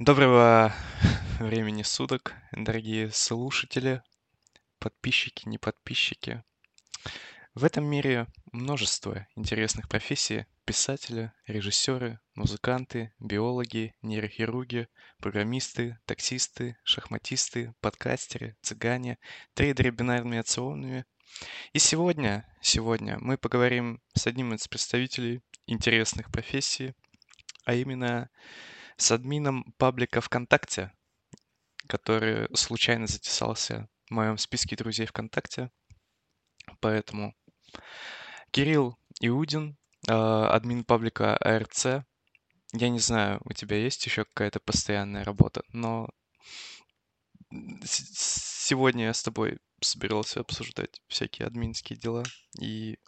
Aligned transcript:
Доброго 0.00 0.72
времени 1.40 1.82
суток, 1.82 2.32
дорогие 2.52 3.10
слушатели, 3.10 4.00
подписчики, 4.78 5.48
не 5.48 5.58
подписчики. 5.58 6.44
В 7.54 7.64
этом 7.64 7.84
мире 7.84 8.28
множество 8.52 9.26
интересных 9.34 9.88
профессий. 9.88 10.46
Писатели, 10.64 11.32
режиссеры, 11.48 12.20
музыканты, 12.36 13.12
биологи, 13.18 13.92
нейрохирурги, 14.02 14.86
программисты, 15.18 15.98
таксисты, 16.04 16.76
шахматисты, 16.84 17.74
подкастеры, 17.80 18.56
цыгане, 18.62 19.18
трейдеры 19.54 19.90
бинарными 19.90 20.38
опционами. 20.38 21.06
И 21.72 21.80
сегодня, 21.80 22.46
сегодня 22.62 23.18
мы 23.20 23.36
поговорим 23.36 24.00
с 24.14 24.28
одним 24.28 24.54
из 24.54 24.68
представителей 24.68 25.42
интересных 25.66 26.30
профессий, 26.30 26.94
а 27.64 27.74
именно 27.74 28.30
с 28.98 29.12
админом 29.12 29.72
паблика 29.78 30.20
ВКонтакте, 30.20 30.92
который 31.86 32.54
случайно 32.54 33.06
затесался 33.06 33.88
в 34.08 34.14
моем 34.14 34.36
списке 34.36 34.76
друзей 34.76 35.06
ВКонтакте. 35.06 35.70
Поэтому 36.80 37.34
Кирилл 38.50 38.98
Иудин, 39.20 39.78
э, 40.08 40.12
админ 40.12 40.84
паблика 40.84 41.36
АРЦ. 41.36 42.04
Я 42.72 42.88
не 42.90 42.98
знаю, 42.98 43.40
у 43.44 43.52
тебя 43.52 43.76
есть 43.76 44.04
еще 44.04 44.24
какая-то 44.24 44.60
постоянная 44.60 45.24
работа, 45.24 45.62
но 45.72 46.10
сегодня 47.84 49.06
я 49.06 49.14
с 49.14 49.22
тобой 49.22 49.58
собирался 49.80 50.40
обсуждать 50.40 51.00
всякие 51.06 51.46
админские 51.46 51.98
дела 51.98 52.24
и 52.60 52.98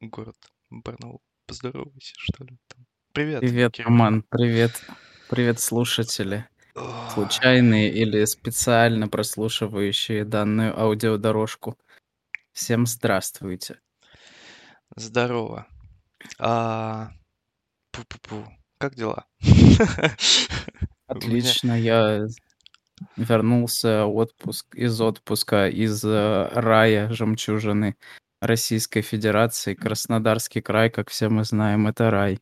город 0.00 0.36
Барнаул. 0.70 1.20
Поздоровайся, 1.46 2.14
что 2.16 2.44
ли. 2.44 2.58
Там. 2.68 2.86
Привет. 3.12 3.40
Привет, 3.40 3.72
Кирилл. 3.72 3.88
Роман, 3.88 4.22
привет. 4.22 4.82
Привет, 5.28 5.58
слушатели. 5.58 6.46
Случайные 7.12 7.92
или 7.92 8.24
специально 8.26 9.08
прослушивающие 9.08 10.24
данную 10.24 10.78
аудиодорожку. 10.78 11.76
Всем 12.52 12.86
здравствуйте. 12.86 13.80
Здорово. 14.94 15.66
А... 16.38 17.10
Пу-пу-пу. 17.90 18.46
Как 18.78 18.94
дела? 18.94 19.26
Отлично, 21.08 21.72
я 21.72 22.28
вернулся 23.16 24.06
отпуск 24.06 24.76
из 24.76 25.00
отпуска 25.00 25.68
из 25.68 26.04
э, 26.04 26.48
рая 26.52 27.10
жемчужины 27.12 27.96
Российской 28.40 29.00
Федерации. 29.00 29.74
Краснодарский 29.74 30.62
край, 30.62 30.88
как 30.88 31.10
все 31.10 31.28
мы 31.28 31.42
знаем, 31.42 31.88
это 31.88 32.10
рай. 32.12 32.38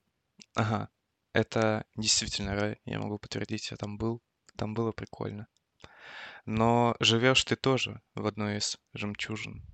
Ага. 0.54 0.90
Это 1.34 1.84
действительно 1.96 2.54
рай. 2.54 2.80
Я 2.84 3.00
могу 3.00 3.18
подтвердить, 3.18 3.70
я 3.72 3.76
там 3.76 3.98
был. 3.98 4.22
Там 4.56 4.72
было 4.72 4.92
прикольно. 4.92 5.48
Но 6.46 6.94
живешь 7.00 7.44
ты 7.44 7.56
тоже 7.56 8.00
в 8.14 8.26
одной 8.26 8.58
из 8.58 8.78
жемчужин 8.92 9.66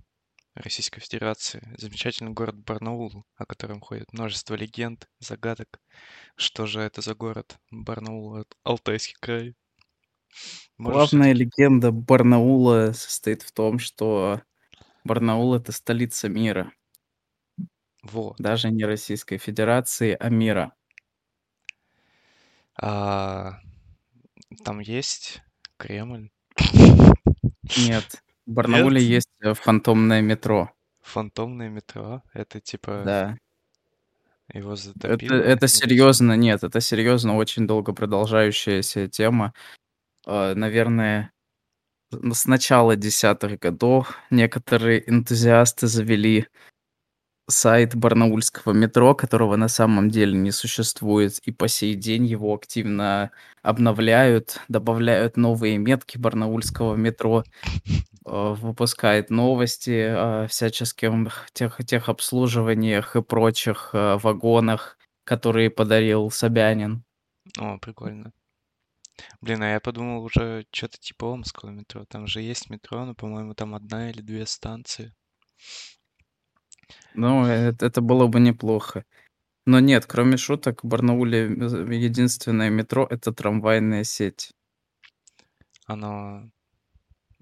Российской 0.54 1.00
Федерации. 1.00 1.74
Замечательный 1.76 2.32
город 2.32 2.56
Барнаул, 2.56 3.26
о 3.36 3.44
котором 3.44 3.80
ходит 3.80 4.10
множество 4.14 4.54
легенд, 4.54 5.06
загадок. 5.18 5.80
Что 6.34 6.64
же 6.64 6.80
это 6.80 7.02
за 7.02 7.14
город? 7.14 7.58
Барнаул, 7.70 8.46
Алтайский 8.62 9.16
край. 9.20 9.54
Можешь 10.78 11.10
Главная 11.10 11.34
легенда 11.34 11.92
Барнаула 11.92 12.92
состоит 12.92 13.42
в 13.42 13.52
том, 13.52 13.78
что 13.78 14.40
Барнаул— 15.04 15.54
это 15.56 15.72
столица 15.72 16.30
мира. 16.30 16.72
Вот. 18.02 18.36
Даже 18.38 18.70
не 18.70 18.84
Российской 18.84 19.36
Федерации, 19.36 20.16
а 20.18 20.30
мира. 20.30 20.74
А, 22.82 23.58
там 24.64 24.80
есть 24.80 25.42
Кремль? 25.76 26.30
Нет. 27.76 28.22
В 28.46 28.52
Барнауле 28.52 29.00
Нет? 29.00 29.10
есть 29.10 29.28
э, 29.42 29.54
фантомное 29.54 30.22
метро. 30.22 30.70
Фантомное 31.02 31.68
метро? 31.68 32.22
Это 32.32 32.60
типа 32.60 33.02
Да. 33.04 33.38
его 34.52 34.72
Это, 34.72 34.82
затопило? 34.82 35.34
это 35.34 35.68
что? 35.68 35.76
серьезно, 35.78 36.36
нет, 36.36 36.64
это 36.64 36.80
серьезно 36.80 37.36
очень 37.36 37.66
долго 37.66 37.92
продолжающаяся 37.92 39.08
тема. 39.08 39.52
Э, 40.26 40.54
Наверное, 40.54 41.32
с 42.12 42.46
начала 42.46 42.96
десятых 42.96 43.58
годов 43.60 44.18
некоторые 44.30 45.08
энтузиасты 45.08 45.86
завели 45.86 46.48
сайт 47.50 47.94
барнаульского 47.94 48.72
метро, 48.72 49.14
которого 49.14 49.56
на 49.56 49.68
самом 49.68 50.10
деле 50.10 50.38
не 50.38 50.50
существует, 50.50 51.38
и 51.40 51.52
по 51.52 51.68
сей 51.68 51.94
день 51.94 52.26
его 52.26 52.54
активно 52.54 53.30
обновляют, 53.62 54.60
добавляют 54.68 55.36
новые 55.36 55.78
метки 55.78 56.18
барнаульского 56.18 56.96
метро, 56.96 57.44
э, 57.44 57.84
выпускает 58.24 59.30
новости 59.30 60.08
о 60.08 60.46
всяческом 60.48 61.28
тех, 61.52 61.78
техобслуживаниях 61.84 63.16
и 63.16 63.22
прочих 63.22 63.90
э, 63.92 64.16
вагонах, 64.16 64.96
которые 65.24 65.70
подарил 65.70 66.30
Собянин. 66.30 67.04
О, 67.58 67.78
прикольно. 67.78 68.32
Блин, 69.40 69.62
а 69.62 69.72
я 69.72 69.80
подумал 69.80 70.24
уже 70.24 70.66
что-то 70.72 70.98
типа 70.98 71.26
Омского 71.26 71.70
метро. 71.70 72.04
Там 72.06 72.26
же 72.26 72.40
есть 72.40 72.70
метро, 72.70 73.04
но, 73.04 73.14
по-моему, 73.14 73.54
там 73.54 73.74
одна 73.74 74.10
или 74.10 74.20
две 74.20 74.46
станции. 74.46 75.14
Ну, 77.14 77.44
это, 77.44 77.86
это 77.86 78.00
было 78.00 78.26
бы 78.26 78.40
неплохо. 78.40 79.04
Но 79.66 79.80
нет, 79.80 80.06
кроме 80.06 80.36
шуток, 80.36 80.82
в 80.82 80.86
Барнауле 80.86 81.46
э, 81.46 81.94
единственное 81.94 82.70
метро— 82.70 83.06
это 83.10 83.32
трамвайная 83.32 84.04
сеть. 84.04 84.52
Оно... 85.86 86.50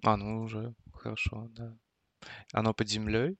А, 0.03 0.17
ну 0.17 0.43
уже 0.43 0.75
хорошо, 0.93 1.49
да. 1.51 1.77
Оно 2.53 2.75
под 2.75 2.89
землей? 2.89 3.37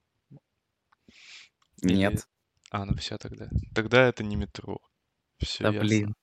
Или... 1.81 1.95
Нет. 1.95 2.27
А, 2.71 2.85
ну 2.85 2.95
все 2.95 3.17
тогда. 3.17 3.49
Тогда 3.73 4.07
это 4.07 4.23
не 4.23 4.35
метро. 4.35 4.79
Все 5.39 5.63
Да 5.63 5.69
ясно. 5.69 5.81
блин. 5.81 6.15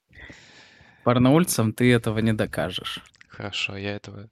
Барнаульцам 1.05 1.73
ты 1.73 1.93
этого 1.93 2.19
не 2.19 2.33
докажешь. 2.33 3.03
Хорошо, 3.29 3.77
я 3.77 3.95
этого 3.95 4.29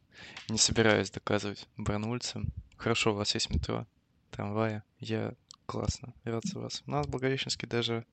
не 0.48 0.58
собираюсь 0.58 1.10
доказывать 1.10 1.68
барнаульцам. 1.76 2.52
Хорошо, 2.76 3.12
у 3.12 3.16
вас 3.16 3.34
есть 3.34 3.50
метро, 3.50 3.86
трамваи. 4.30 4.82
Я 4.98 5.34
классно, 5.66 6.14
рад 6.24 6.44
за 6.44 6.58
вас. 6.60 6.82
У 6.86 6.90
нас 6.90 7.06
в 7.06 7.10
Благовещенске 7.10 7.66
даже 7.66 8.04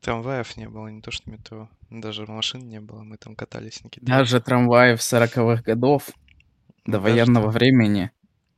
трамваев 0.00 0.56
не 0.56 0.68
было, 0.68 0.88
не 0.88 1.00
то 1.00 1.10
что 1.10 1.30
метро. 1.30 1.68
Даже 1.90 2.26
машин 2.26 2.68
не 2.68 2.80
было, 2.80 3.02
мы 3.02 3.16
там 3.16 3.34
катались 3.34 3.82
на 3.82 3.90
кидалке. 3.90 4.12
Даже 4.18 4.40
трамваи 4.40 4.94
в 4.96 5.02
сороковых 5.02 5.62
годов, 5.62 6.10
до 6.84 6.92
Даже 6.92 7.02
военного 7.02 7.46
там- 7.46 7.52
времени. 7.52 8.10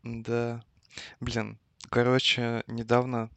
Да. 0.02 0.62
Блин, 1.20 1.58
короче, 1.90 2.62
недавно 2.66 3.30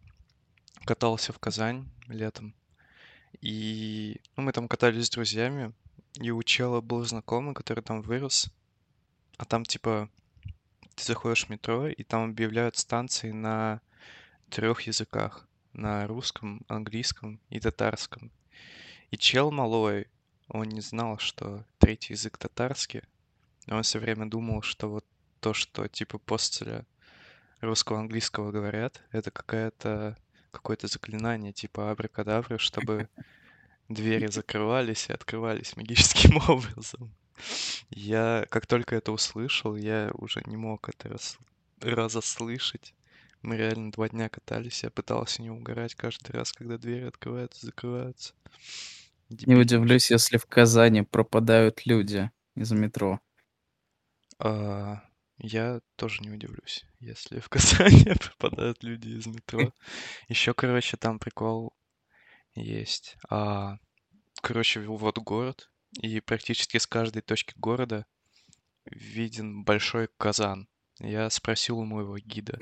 катался 0.85 1.33
в 1.33 1.39
Казань 1.39 1.89
летом. 2.07 2.53
И 3.41 4.21
ну, 4.35 4.43
мы 4.43 4.51
там 4.51 4.67
катались 4.67 5.07
с 5.07 5.09
друзьями, 5.09 5.73
и 6.15 6.31
у 6.31 6.41
чела 6.43 6.81
был 6.81 7.03
знакомый, 7.03 7.53
который 7.53 7.83
там 7.83 8.01
вырос. 8.01 8.49
А 9.37 9.45
там 9.45 9.65
типа 9.65 10.09
ты 10.95 11.03
заходишь 11.03 11.45
в 11.45 11.49
метро, 11.49 11.87
и 11.87 12.03
там 12.03 12.29
объявляют 12.29 12.77
станции 12.77 13.31
на 13.31 13.81
трех 14.49 14.81
языках. 14.81 15.47
На 15.73 16.07
русском, 16.07 16.61
английском 16.69 17.41
и 17.49 17.59
татарском. 17.59 18.31
И 19.11 19.17
чел 19.17 19.51
малой, 19.51 20.07
он 20.47 20.69
не 20.69 20.81
знал, 20.81 21.17
что 21.17 21.65
третий 21.79 22.13
язык 22.13 22.37
татарский. 22.37 23.01
Он 23.67 23.83
все 23.83 23.99
время 23.99 24.25
думал, 24.29 24.61
что 24.61 24.89
вот 24.89 25.05
то, 25.41 25.53
что 25.53 25.87
типа 25.87 26.17
после 26.17 26.85
русского 27.61 27.99
английского 27.99 28.51
говорят, 28.51 29.03
это 29.11 29.31
какая-то 29.31 30.17
какое-то 30.51 30.87
заклинание 30.87 31.51
типа 31.51 31.91
абракадабры, 31.91 32.57
чтобы 32.57 33.09
двери 33.89 34.27
закрывались 34.27 35.09
и 35.09 35.13
открывались 35.13 35.75
магическим 35.75 36.37
образом. 36.49 37.13
Я, 37.89 38.47
как 38.49 38.65
только 38.65 38.95
это 38.95 39.11
услышал, 39.11 39.75
я 39.75 40.09
уже 40.13 40.41
не 40.45 40.57
мог 40.57 40.89
это 40.89 41.09
раз, 41.09 41.37
разослышать. 41.81 42.94
Мы 43.45 43.57
реально 43.57 43.91
два 43.91 44.09
дня 44.09 44.27
катались, 44.27 44.83
я 44.83 44.89
пытался 44.89 45.43
не 45.43 45.51
угорать 45.51 45.93
каждый 45.93 46.31
раз, 46.31 46.51
когда 46.51 46.79
двери 46.79 47.03
открываются, 47.03 47.63
закрываются. 47.63 48.33
Не 49.29 49.37
Дебильно 49.37 49.61
удивлюсь, 49.61 50.09
если 50.09 50.37
в 50.37 50.47
Казани 50.47 51.03
пропадают 51.03 51.85
люди 51.85 52.31
из 52.55 52.71
метро. 52.71 53.19
А, 54.39 55.03
я 55.37 55.79
тоже 55.95 56.23
не 56.23 56.31
удивлюсь, 56.31 56.85
если 56.99 57.39
в 57.39 57.47
Казани 57.49 58.05
пропадают 58.19 58.81
люди 58.81 59.09
из 59.09 59.27
метро. 59.27 59.71
Еще, 60.27 60.55
короче, 60.55 60.97
там 60.97 61.19
прикол 61.19 61.71
есть. 62.55 63.15
А, 63.29 63.77
короче, 64.41 64.79
вот 64.79 65.19
город, 65.19 65.69
и 66.01 66.19
практически 66.19 66.79
с 66.79 66.87
каждой 66.87 67.21
точки 67.21 67.53
города 67.57 68.07
виден 68.85 69.63
большой 69.63 70.09
казан. 70.17 70.67
Я 70.97 71.29
спросил 71.29 71.77
у 71.77 71.85
моего 71.85 72.17
гида, 72.17 72.57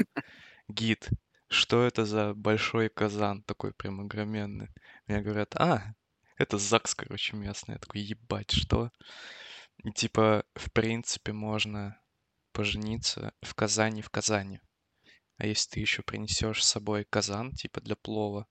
гид, 0.73 1.09
что 1.49 1.83
это 1.83 2.05
за 2.05 2.33
большой 2.33 2.89
казан 2.89 3.43
такой 3.43 3.73
прям 3.73 4.01
огроменный? 4.01 4.69
Мне 5.07 5.21
говорят, 5.21 5.55
а, 5.55 5.93
Это 6.37 6.57
ЗАГС, 6.57 6.95
короче, 6.95 7.35
местный. 7.37 7.75
Я 7.75 7.79
такой, 7.79 8.01
ебать, 8.01 8.51
что? 8.51 8.91
И 9.83 9.91
типа, 9.91 10.45
в 10.55 10.71
принципе, 10.71 11.31
можно 11.31 11.99
пожениться 12.53 13.33
в 13.41 13.53
Казани 13.53 14.01
в 14.01 14.09
Казани. 14.09 14.59
А 15.37 15.45
если 15.45 15.71
ты 15.71 15.79
еще 15.79 16.03
принесешь 16.03 16.63
с 16.63 16.69
собой 16.69 17.05
казан, 17.05 17.51
типа 17.51 17.81
для 17.81 17.95
плова, 17.95 18.47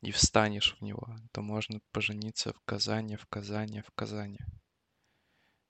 и 0.00 0.10
встанешь 0.10 0.76
в 0.76 0.82
него, 0.82 1.16
то 1.32 1.42
можно 1.42 1.80
пожениться 1.92 2.52
в 2.52 2.60
Казани, 2.64 3.16
в 3.16 3.26
Казани, 3.26 3.80
в 3.80 3.90
Казани. 3.94 4.38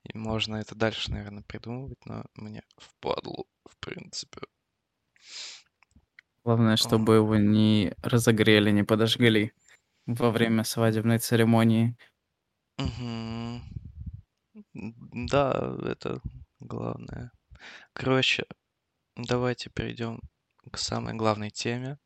И 0.03 0.19
можно 0.19 0.57
это 0.57 0.75
дальше, 0.75 1.11
наверное, 1.11 1.43
придумывать, 1.43 2.05
но 2.05 2.25
мне 2.35 2.63
впадлу, 2.77 3.47
в 3.65 3.77
принципе. 3.79 4.41
Главное, 6.45 6.77
чтобы 6.77 7.15
его 7.15 7.37
не 7.37 7.95
разогрели, 8.03 8.71
не 8.71 8.83
подожгли 8.83 9.53
во 10.07 10.31
время 10.31 10.65
свадебной 10.65 11.19
церемонии. 11.19 11.97
Мгм. 12.79 13.63
Да, 14.75 15.77
это 15.85 16.21
главное. 16.61 17.33
Короче, 17.95 18.45
давайте 19.17 19.71
перейдем 19.71 20.21
к 20.71 20.77
самой 20.77 21.15
главной 21.15 21.51
теме. 21.51 21.99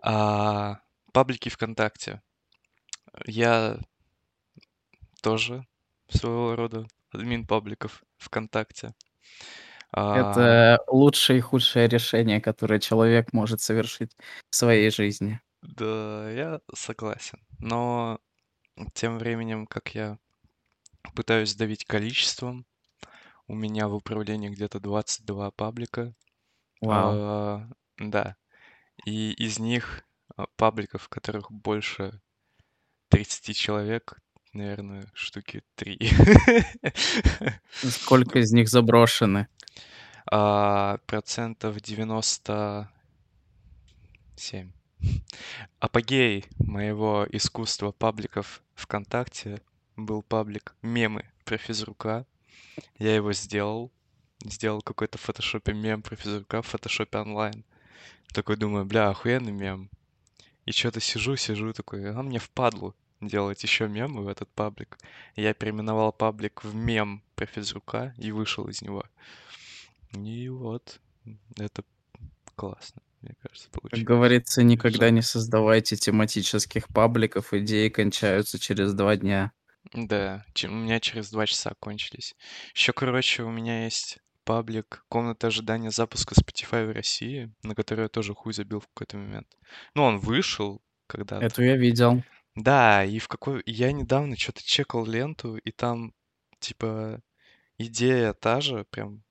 А, 0.00 0.80
паблики 1.12 1.48
ВКонтакте. 1.48 2.22
Я 3.26 3.78
тоже 5.22 5.66
своего 6.08 6.54
рода 6.54 6.86
админ 7.10 7.46
пабликов 7.46 8.04
ВКонтакте. 8.18 8.94
А, 9.92 10.16
Это 10.18 10.82
лучшее 10.88 11.38
и 11.38 11.42
худшее 11.42 11.88
решение, 11.88 12.40
которое 12.40 12.78
человек 12.80 13.32
может 13.32 13.60
совершить 13.60 14.16
в 14.50 14.56
своей 14.56 14.90
жизни. 14.90 15.40
да, 15.62 16.30
я 16.30 16.60
согласен. 16.74 17.38
Но 17.58 18.20
тем 18.94 19.18
временем, 19.18 19.66
как 19.66 19.94
я 19.94 20.18
пытаюсь 21.14 21.54
давить 21.54 21.84
количеством, 21.84 22.66
у 23.46 23.54
меня 23.54 23.88
в 23.88 23.94
управлении 23.94 24.50
где-то 24.50 24.78
22 24.78 25.50
паблика. 25.52 26.14
Вау. 26.80 27.12
А, 27.14 27.68
да. 27.96 28.36
И 29.04 29.32
из 29.32 29.58
них 29.58 30.04
а, 30.36 30.46
пабликов, 30.56 31.02
в 31.04 31.08
которых 31.08 31.50
больше 31.50 32.20
30 33.08 33.56
человек, 33.56 34.20
наверное, 34.52 35.06
штуки 35.14 35.62
3. 35.76 35.98
Сколько 37.70 38.40
из 38.40 38.52
них 38.52 38.68
заброшены? 38.68 39.48
А, 40.30 40.98
процентов 41.06 41.80
97. 41.80 44.72
Апогей 45.80 46.44
моего 46.58 47.26
искусства 47.30 47.92
пабликов 47.92 48.62
ВКонтакте 48.74 49.62
был 49.96 50.20
паблик 50.22 50.74
«Мемы 50.82 51.24
про 51.44 51.56
физрука». 51.56 52.26
Я 52.98 53.14
его 53.14 53.32
сделал. 53.32 53.90
Сделал 54.44 54.82
какой-то 54.82 55.16
в 55.18 55.22
фотошопе 55.22 55.72
мем 55.72 56.02
про 56.02 56.14
физрука 56.14 56.62
в 56.62 56.66
фотошопе 56.66 57.18
онлайн. 57.18 57.64
Такой 58.32 58.56
думаю, 58.56 58.84
бля, 58.84 59.08
охуенный 59.08 59.50
мем. 59.50 59.90
И 60.64 60.70
что-то 60.72 61.00
сижу, 61.00 61.34
сижу 61.34 61.72
такой, 61.72 62.08
а 62.12 62.22
мне 62.22 62.38
впадлу 62.38 62.94
делать 63.20 63.62
еще 63.62 63.88
мемы 63.88 64.22
в 64.24 64.28
этот 64.28 64.48
паблик. 64.50 64.98
Я 65.36 65.54
переименовал 65.54 66.12
паблик 66.12 66.64
в 66.64 66.74
мем 66.74 67.22
про 67.34 67.46
физрука 67.46 68.14
и 68.18 68.30
вышел 68.32 68.68
из 68.68 68.82
него. 68.82 69.04
И 70.14 70.48
вот, 70.48 71.00
это 71.58 71.82
классно, 72.54 73.02
мне 73.20 73.34
кажется, 73.42 73.68
Как 73.70 73.82
получилось. 73.82 74.04
говорится, 74.06 74.62
никогда 74.62 75.06
Жалко. 75.06 75.14
не 75.14 75.22
создавайте 75.22 75.96
тематических 75.96 76.88
пабликов, 76.88 77.52
идеи 77.52 77.88
кончаются 77.88 78.58
через 78.58 78.94
два 78.94 79.16
дня. 79.16 79.52
Да, 79.92 80.44
у 80.64 80.68
меня 80.68 81.00
через 81.00 81.30
два 81.30 81.46
часа 81.46 81.72
кончились. 81.78 82.36
Еще, 82.74 82.92
короче, 82.92 83.42
у 83.42 83.50
меня 83.50 83.84
есть 83.84 84.18
паблик 84.44 85.04
«Комната 85.08 85.48
ожидания 85.48 85.90
запуска 85.90 86.34
Spotify 86.34 86.86
в 86.86 86.92
России», 86.92 87.52
на 87.62 87.74
который 87.74 88.02
я 88.04 88.08
тоже 88.08 88.34
хуй 88.34 88.52
забил 88.52 88.80
в 88.80 88.88
какой-то 88.88 89.18
момент. 89.18 89.46
Ну, 89.94 90.04
он 90.04 90.18
вышел 90.18 90.80
когда-то. 91.06 91.44
Эту 91.44 91.62
я 91.62 91.76
видел. 91.76 92.22
Да, 92.58 93.04
и 93.04 93.20
в 93.20 93.28
какой... 93.28 93.62
Я 93.66 93.92
недавно 93.92 94.36
что-то 94.36 94.64
чекал 94.64 95.06
ленту, 95.06 95.56
и 95.58 95.70
там, 95.70 96.12
типа, 96.58 97.22
идея 97.78 98.32
та 98.32 98.60
же, 98.60 98.84
прям 98.90 99.22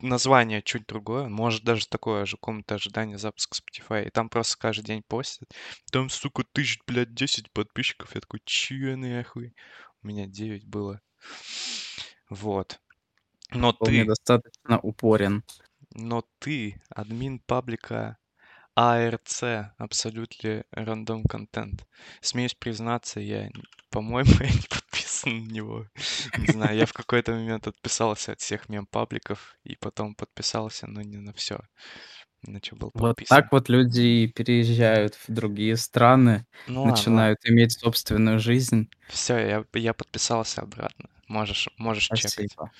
название 0.00 0.60
чуть 0.60 0.86
другое, 0.86 1.28
может 1.28 1.64
даже 1.64 1.86
такое 1.88 2.26
же, 2.26 2.36
комната 2.36 2.74
ожидания 2.74 3.16
запуска 3.16 3.56
Spotify, 3.56 4.06
и 4.06 4.10
там 4.10 4.28
просто 4.28 4.58
каждый 4.58 4.84
день 4.84 5.02
постят. 5.06 5.48
Там, 5.90 6.10
сука, 6.10 6.44
тысяч, 6.52 6.80
блядь, 6.86 7.14
10 7.14 7.50
подписчиков. 7.52 8.14
Я 8.14 8.20
такой, 8.20 8.42
че 8.44 8.96
нахуй? 8.96 9.54
У 10.02 10.06
меня 10.08 10.26
9 10.26 10.66
было. 10.66 11.00
Вот. 12.28 12.80
Но 13.50 13.72
Был 13.72 13.86
ты, 13.86 14.00
недостаточно 14.00 14.78
упорен. 14.80 15.42
но 15.94 16.22
ты 16.38 16.82
админ 16.90 17.38
паблика 17.40 18.18
ARC, 18.78 19.72
Absolutely 19.80 20.64
Random 20.74 21.22
Content. 21.28 21.84
Смеюсь 22.20 22.54
признаться, 22.54 23.20
я, 23.20 23.50
по-моему, 23.90 24.30
я 24.40 24.50
не 24.50 24.62
подписан 24.70 25.46
на 25.46 25.50
него. 25.52 25.86
Не 26.36 26.46
знаю, 26.48 26.76
я 26.76 26.86
в 26.86 26.92
какой-то 26.92 27.32
момент 27.32 27.66
отписался 27.66 28.32
от 28.32 28.40
всех 28.40 28.68
мем-пабликов 28.68 29.56
и 29.64 29.76
потом 29.76 30.14
подписался, 30.14 30.86
но 30.86 31.02
не 31.02 31.16
на 31.18 31.32
все, 31.32 31.60
на 32.42 32.60
что 32.62 32.76
был 32.76 32.92
Вот 32.94 33.16
подписан. 33.16 33.26
так 33.26 33.52
вот 33.52 33.68
люди 33.68 34.26
переезжают 34.28 35.14
в 35.14 35.32
другие 35.32 35.76
страны, 35.76 36.46
Ну 36.66 36.84
ладно, 36.84 37.14
ладно. 37.14 37.34
начинают 37.34 37.38
иметь 37.44 37.72
собственную 37.78 38.38
жизнь. 38.40 38.90
Все, 39.08 39.38
я, 39.38 39.64
я 39.74 39.92
подписался 39.94 40.62
обратно. 40.62 41.08
Можешь, 41.26 41.68
можешь 41.78 42.10
чекать. 42.10 42.56
Спасибо. 42.56 42.72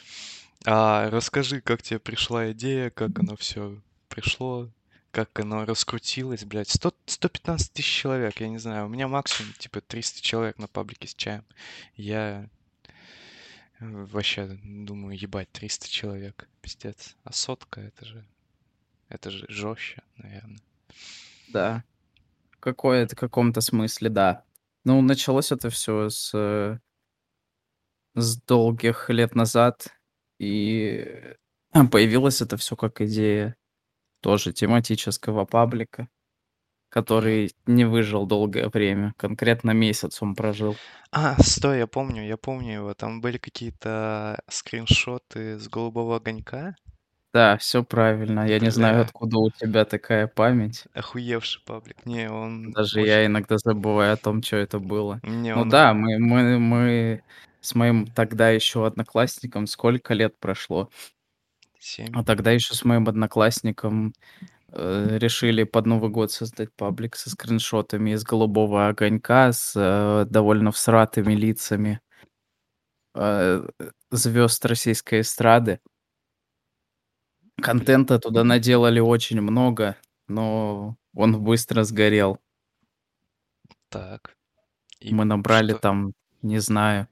А, 0.67 1.11
расскажи, 1.11 1.61
как 1.61 1.83
тебе 1.83 2.01
пришла 2.01 2.53
идея, 2.53 2.91
как 2.91 3.19
оно 3.19 3.37
все 3.37 3.83
пришло, 4.09 4.73
как 5.11 5.39
оно 5.41 5.65
раскрутилось, 5.65 6.45
блядь. 6.45 6.69
100, 6.69 6.95
115 7.07 7.73
тысяч 7.73 7.87
человек, 7.87 8.41
я 8.41 8.49
не 8.49 8.59
знаю. 8.59 8.87
У 8.87 8.89
меня 8.89 9.09
максимум, 9.09 9.53
типа, 9.55 9.81
300 9.81 10.23
человек 10.23 10.59
на 10.59 10.69
паблике 10.69 11.09
с 11.09 11.15
чаем. 11.15 11.45
Я 11.95 12.49
э, 13.79 14.05
вообще 14.07 14.59
думаю, 14.63 15.19
ебать, 15.19 15.51
300 15.53 15.89
человек, 15.89 16.49
пиздец. 16.61 17.17
А 17.25 17.33
сотка, 17.33 17.81
это 17.81 18.05
же, 18.05 18.25
это 19.09 19.31
же 19.31 19.47
жестче, 19.49 20.03
наверное. 20.17 20.61
Да. 21.49 21.85
В 22.51 22.59
какой-то 22.59 23.17
каком-то 23.17 23.61
смысле, 23.61 24.11
да. 24.11 24.45
Ну, 24.85 25.01
началось 25.01 25.53
это 25.53 25.71
все 25.71 26.11
с, 26.11 26.33
э, 26.35 26.79
с 28.15 28.41
долгих 28.43 29.09
лет 29.11 29.35
назад, 29.35 29.89
и 30.39 31.05
э, 31.73 31.85
появилось 31.91 32.43
это 32.43 32.57
все 32.57 32.77
как 32.77 33.01
идея 33.01 33.57
тоже 34.21 34.53
тематического 34.53 35.45
паблика, 35.47 36.09
который 36.91 37.53
не 37.67 37.85
выжил 37.87 38.27
долгое 38.27 38.69
время. 38.71 39.15
Конкретно 39.19 39.73
месяц 39.73 40.23
он 40.23 40.35
прожил. 40.37 40.81
А, 41.11 41.37
стой, 41.43 41.79
я 41.79 41.87
помню, 41.87 42.27
я 42.27 42.37
помню 42.39 42.75
его. 42.75 42.95
Там 42.95 43.21
были 43.21 43.39
какие-то 43.39 44.41
скриншоты 44.49 45.59
с 45.59 45.69
голубого 45.69 46.17
огонька. 46.17 46.77
Да, 47.35 47.57
все 47.59 47.85
правильно. 47.85 48.47
Я 48.49 48.59
не 48.59 48.71
знаю, 48.71 48.97
Бля, 48.97 49.03
откуда 49.03 49.39
у 49.39 49.51
тебя 49.51 49.85
такая 49.85 50.27
память. 50.29 50.85
охуевший 50.95 51.63
паблик. 51.65 52.05
Не, 52.07 52.31
он 52.31 52.73
Даже 52.73 53.01
очень... 53.01 53.09
я 53.09 53.27
иногда 53.27 53.57
забываю 53.59 54.15
о 54.15 54.17
том, 54.17 54.43
что 54.43 54.57
это 54.57 54.79
было. 54.79 55.21
Не, 55.23 55.55
Ну 55.55 55.63
он 55.63 55.69
да, 55.69 55.95
мы 55.95 56.19
мы 56.19 56.59
мы 56.59 57.23
с 57.61 57.75
моим 57.75 58.07
тогда 58.07 58.51
еще 58.51 58.87
одноклассником 58.87 59.67
сколько 59.67 60.15
лет 60.15 60.39
прошло? 60.39 60.91
7. 61.81 62.13
А 62.15 62.25
тогда 62.25 62.51
еще 62.53 62.75
с 62.75 62.85
моим 62.85 63.09
одноклассником, 63.09 64.13
э, 64.73 65.19
решили 65.19 65.65
под 65.65 65.87
Новый 65.87 66.11
год 66.11 66.33
создать 66.33 66.73
паблик 66.77 67.17
со 67.17 67.31
скриншотами 67.31 68.13
из 68.13 68.25
"Голубого 68.25 68.89
огонька", 68.89 69.53
с, 69.53 69.75
э, 69.77 70.27
довольно 70.31 70.73
всратыми 70.73 71.35
лицами, 71.35 72.01
э, 73.15 73.67
звезд 74.11 74.65
российской 74.67 75.21
эстрады. 75.23 75.81
Контента 77.61 78.19
туда 78.19 78.45
наделали 78.45 79.01
очень 79.01 79.41
много, 79.41 79.97
но 80.29 80.97
он 81.15 81.43
быстро 81.43 81.83
сгорел. 81.85 82.39
Так. 83.91 84.37
И 85.01 85.15
Мы 85.15 85.25
набрали 85.25 85.73
что? 85.73 85.81
там, 85.81 86.13
не 86.43 86.59
знаю, 86.61 87.09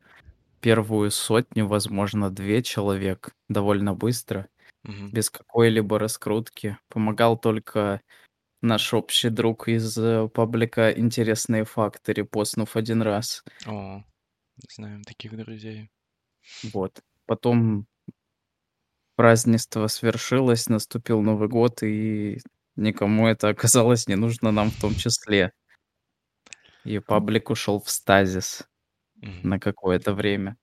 первую 0.61 1.11
сотню, 1.11 1.67
возможно, 1.69 2.31
2 2.31 2.63
человек 2.63 3.35
довольно 3.49 3.95
быстро, 3.95 4.49
Мгм. 4.87 5.13
без 5.13 5.31
какой-либо 5.31 5.99
раскрутки. 5.99 6.79
Помогал 6.89 7.39
только 7.39 8.03
наш 8.63 8.95
общий 8.95 9.31
друг 9.31 9.69
из, 9.69 9.97
э, 9.99 10.29
паблика 10.29 10.91
"Интересные 10.93 11.65
факты", 11.65 12.13
репостнув 12.15 12.77
один 12.77 13.03
раз. 13.03 13.45
О, 13.67 14.03
знаем 14.71 15.05
таких 15.05 15.37
друзей. 15.37 15.91
Вот. 16.63 17.01
Потом 17.27 17.87
празднество 19.17 19.87
свершилось, 19.89 20.69
наступил 20.69 21.23
Новый 21.23 21.49
год, 21.49 21.83
и 21.83 22.39
никому 22.77 23.27
это 23.27 23.49
оказалось 23.49 24.07
не 24.09 24.15
нужно, 24.17 24.53
нам 24.53 24.71
в 24.71 24.77
том 24.77 24.95
числе. 24.95 25.53
и 26.85 26.99
паблик 27.01 27.51
ушел 27.51 27.81
в 27.81 27.91
стазис 27.91 28.67
Мгм. 29.23 29.45
на 29.45 29.61
какое-то 29.61 30.15
время. 30.15 30.57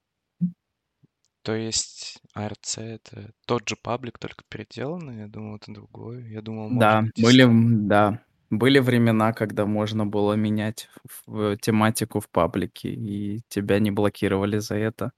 То 1.44 1.54
есть 1.56 2.20
ARC 2.36 2.82
это 2.82 3.34
тот 3.46 3.68
же 3.68 3.76
паблик, 3.76 4.18
только 4.18 4.44
переделанный? 4.50 5.18
Я 5.20 5.28
думал, 5.28 5.58
это 5.58 5.74
другой. 5.74 6.30
Я 6.32 6.42
думал, 6.42 6.70
Да, 6.70 7.04
можно 7.10 7.12
были, 7.18 7.44
тестовать. 7.44 7.44
м, 7.44 7.88
да, 7.88 8.24
были 8.50 8.80
времена, 8.80 9.34
когда 9.34 9.66
можно 9.66 10.06
было 10.06 10.34
менять 10.34 10.90
ф 11.06 11.22
в 11.28 11.58
тематику 11.58 12.20
в 12.20 12.30
паблике, 12.30 12.90
и 12.94 13.42
тебя 13.50 13.80
не 13.80 13.92
блокировали 13.92 14.60
за 14.60 14.76
это. 14.76 15.12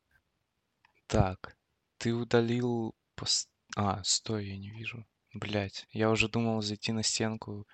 Так, 1.07 1.57
ты 1.97 2.13
удалил 2.13 2.95
пост... 3.15 3.49
А, 3.75 4.03
стой, 4.03 4.47
я 4.47 4.57
не 4.57 4.69
вижу. 4.69 5.05
Блять, 5.33 5.87
я 5.91 6.09
уже 6.09 6.29
думал 6.29 6.61
зайти 6.61 6.91
на 6.91 7.03
стенку, 7.03 7.67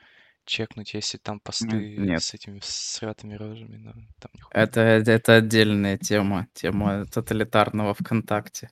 чекнуть, 0.51 0.93
если 0.93 1.17
там 1.17 1.39
посты 1.39 1.77
нет. 1.95 2.21
с 2.21 2.33
этими 2.33 2.59
сратыми 2.63 3.35
рожами, 3.35 3.77
но 3.77 3.93
там 4.19 4.31
нихуя. 4.33 4.69
Это 4.69 4.79
это 4.81 5.35
отдельная 5.35 5.97
тема, 5.97 6.47
тема 6.53 7.05
тоталитарного 7.05 7.93
"ВКонтакте". 7.93 8.69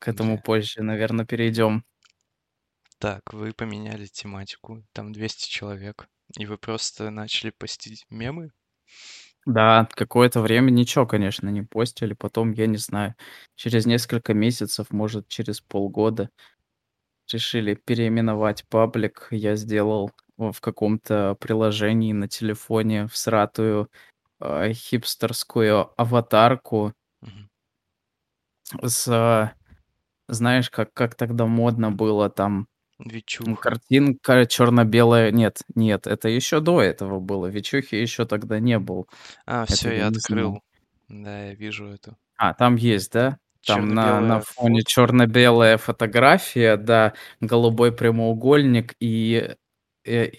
К 0.00 0.08
этому 0.08 0.40
Бля. 0.40 0.42
позже, 0.42 0.82
наверно, 0.82 1.26
перейдем. 1.26 1.84
Так, 2.98 3.34
вы 3.34 3.52
поменяли 3.52 4.06
тематику, 4.06 4.86
там 4.92 5.12
200 5.12 5.46
человек, 5.50 6.08
и 6.38 6.46
вы 6.46 6.56
просто 6.56 7.10
начали 7.10 7.50
постить 7.50 8.06
мемы? 8.08 8.52
Да, 9.46 9.88
какое-то 9.92 10.40
время 10.40 10.70
ничего, 10.70 11.06
конечно, 11.06 11.48
не 11.48 11.62
постили. 11.62 12.14
Потом, 12.14 12.52
я 12.52 12.66
не 12.66 12.76
знаю, 12.76 13.14
через 13.56 13.86
несколько 13.86 14.34
месяцев, 14.34 14.90
может, 14.90 15.28
через 15.28 15.60
полгода 15.60 16.30
решили 17.32 17.74
переименовать 17.74 18.64
паблик. 18.68 19.28
Я 19.30 19.56
сделал 19.56 20.10
в 20.50 20.52
в 20.52 20.60
каком-то 20.60 21.36
приложении 21.40 22.12
на 22.12 22.28
телефоне 22.28 23.06
всратую, 23.08 23.88
а, 24.40 24.72
хипстерскую 24.72 25.92
аватарку. 26.00 26.94
С 28.82 29.52
знаешь, 30.28 30.70
как 30.70 30.92
как 30.94 31.14
тогда 31.16 31.46
модно 31.46 31.90
было 31.92 32.30
там, 32.30 32.68
м, 33.46 33.56
Вичуха. 33.56 33.56
картинка 33.56 34.46
черно-белая 34.46 35.32
Нет, 35.32 35.62
нет, 35.74 36.06
это 36.06 36.28
еще 36.30 36.60
до 36.60 36.82
этого 36.82 37.20
было. 37.20 37.46
Вичухи 37.48 37.96
еще 37.96 38.26
тогда 38.26 38.60
не 38.60 38.78
был. 38.80 39.08
А, 39.46 39.66
Это 39.68 39.76
всё, 39.76 39.92
я 39.92 40.08
открыл. 40.08 40.60
Да, 41.08 41.46
я 41.46 41.54
вижу 41.54 41.86
эту. 41.88 42.16
А, 42.38 42.54
там 42.54 42.76
есть, 42.76 43.12
да? 43.12 43.38
Там 43.64 43.94
на 43.94 44.20
на 44.20 44.40
фоне 44.40 44.82
черно-белая 44.82 45.76
фотография, 45.78 46.76
да, 46.76 47.14
голубой 47.40 47.92
прямоугольник 47.92 48.94
и, 49.00 49.54
э, 50.04 50.30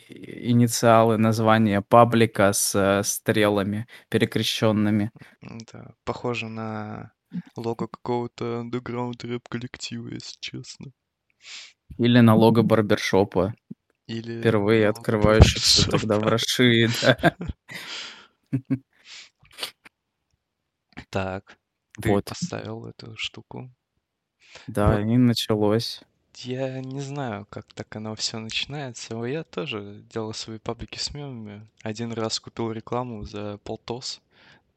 инициалы 0.50 1.17
названия 1.17 1.82
паблика 1.82 2.53
с 2.53 3.01
стрелами 3.03 3.88
перекрещенными. 4.10 5.12
М-да, 5.41 5.93
похоже 6.03 6.50
на 6.50 7.13
лого 7.55 7.88
какого-то 7.88 8.60
андеграунд 8.62 9.24
рэп-коллектива, 9.24 10.10
если 10.10 10.38
честно. 10.39 10.91
Или 11.98 12.20
на 12.22 12.36
лого 12.36 12.62
барбершопа, 12.63 13.53
Или 14.08 14.39
впервые 14.39 14.89
открывающихся 14.89 15.89
тогда 15.89 16.17
в. 16.17 16.24
Раши, 16.24 16.88
да. 17.01 17.36
Так, 21.10 21.58
ты 22.01 22.10
Вот. 22.10 22.25
поставил 22.25 22.86
эту 22.88 23.15
штуку. 23.17 23.72
Да, 24.67 25.00
Вот 25.00 25.05
и 25.05 25.17
началось. 25.17 26.01
Я 26.38 26.82
не 26.82 27.02
знаю, 27.02 27.46
как 27.50 27.66
так 27.74 27.96
оно 27.96 28.16
всё 28.16 28.40
начинается. 28.40 29.13
Но 29.13 29.25
я 29.25 29.44
тоже 29.44 30.04
делал 30.12 30.34
свои 30.34 30.60
паблики 30.60 30.98
с 30.98 31.13
мемами. 31.13 31.68
Один 31.82 32.12
раз 32.13 32.40
купил 32.40 32.72
рекламу 32.72 33.24
за 33.24 33.58
полтос, 33.63 34.22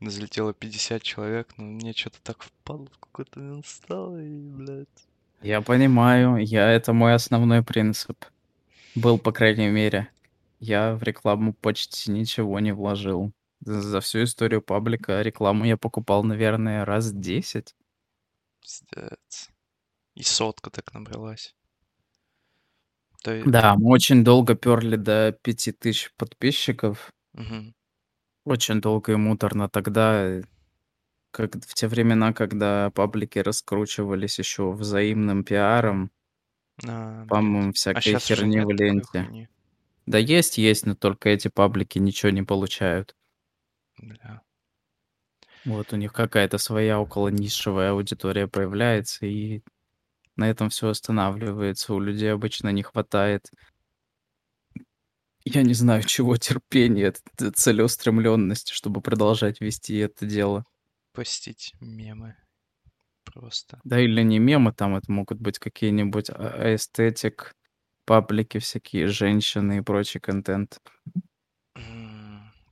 залетело 0.01 0.53
50 0.55 1.03
человек, 1.03 1.55
но 1.57 1.65
мне 1.65 1.95
чё-то 1.95 2.19
так 2.23 2.43
впадлу 2.43 2.89
в 2.93 2.99
какой-то 2.99 3.41
момент 3.41 3.67
стало 3.67 4.23
и, 4.23 4.29
блядь. 4.29 4.89
Я 5.43 5.61
понимаю, 5.61 6.37
я 6.39 6.71
это 6.71 6.93
мой 6.93 7.15
основной 7.15 7.63
принцип. 7.63 8.25
Был, 8.95 9.19
по 9.19 9.33
крайней 9.33 9.69
мере. 9.69 10.09
Я 10.61 10.95
в 10.95 11.03
рекламу 11.03 11.53
почти 11.55 12.11
ничего 12.11 12.59
не 12.61 12.73
вложил. 12.73 13.33
За 13.61 14.01
всю 14.01 14.25
историю 14.25 14.63
паблика 14.63 15.23
рекламу 15.23 15.65
я 15.65 15.77
покупал, 15.77 16.23
наверное, 16.25 16.85
раз 16.85 17.13
10. 17.13 17.75
Пиздец. 18.63 19.51
И 20.17 20.23
сотка 20.23 20.71
так 20.71 20.95
набралась. 20.95 21.53
То 23.23 23.33
Да, 23.45 23.75
мы 23.77 23.91
очень 23.91 24.25
долго 24.25 24.55
пёрли 24.55 24.97
до 24.97 25.37
5000 25.43 26.11
подписчиков. 26.17 27.11
Мгм. 27.35 27.75
Очень 28.47 28.81
долго 28.81 29.13
и 29.13 29.17
муторно. 29.17 29.69
Тогда, 29.69 30.41
как 31.33 31.55
в 31.57 31.75
те 31.75 31.89
времена, 31.89 32.33
когда 32.33 32.91
паблики 32.91 33.39
раскручивались 33.41 34.39
ещё 34.41 34.73
взаимным 34.73 35.45
пиаром 35.45 36.11
А, 36.85 37.27
спамом 37.29 37.73
А 37.93 38.01
всякой 38.01 38.17
уже 38.17 38.19
херни 38.19 38.61
в 38.61 38.71
ленте. 38.71 39.29
хуйни? 39.29 39.49
Да 40.07 40.19
есть 40.19 40.59
есть, 40.59 40.87
но 40.87 40.95
только 40.95 41.31
эти 41.31 41.49
паблики 41.49 41.99
ничего 41.99 42.31
не 42.31 42.43
получают. 42.45 43.15
Бля. 43.99 44.43
Вот 45.65 45.93
у 45.93 45.97
них 45.97 46.13
какая-то 46.13 46.59
своя 46.59 47.01
околонишевая 47.01 47.91
аудитория 47.93 48.47
появляется, 48.47 49.27
и 49.27 49.63
на 50.37 50.49
этом 50.51 50.71
всё 50.71 50.89
останавливается. 50.91 51.95
У 51.95 52.01
людей 52.01 52.33
обычно 52.33 52.71
не 52.71 52.83
хватает 52.83 53.51
я 55.45 55.63
не 55.63 55.75
знаю 55.75 56.03
чего, 56.05 56.37
терпения, 56.37 57.13
т 57.37 57.51
целеустремлённости, 57.53 58.73
чтобы 58.73 59.01
продолжать 59.01 59.61
вести 59.61 59.97
это 59.99 60.27
дело. 60.27 60.65
Постить 61.15 61.73
мемы. 61.81 62.37
Просто. 63.25 63.81
Да 63.85 64.01
или 64.01 64.23
не 64.23 64.39
мемы, 64.39 64.73
там 64.73 64.97
это 64.97 65.13
могут 65.13 65.41
быть 65.41 65.59
какие-нибудь 65.59 66.31
а 66.31 66.75
эстетик 66.75 67.55
паблики, 68.07 68.59
всякие 68.59 69.09
женщины 69.09 69.79
и 69.79 69.83
прочий 69.83 70.21
контент. 70.21 70.81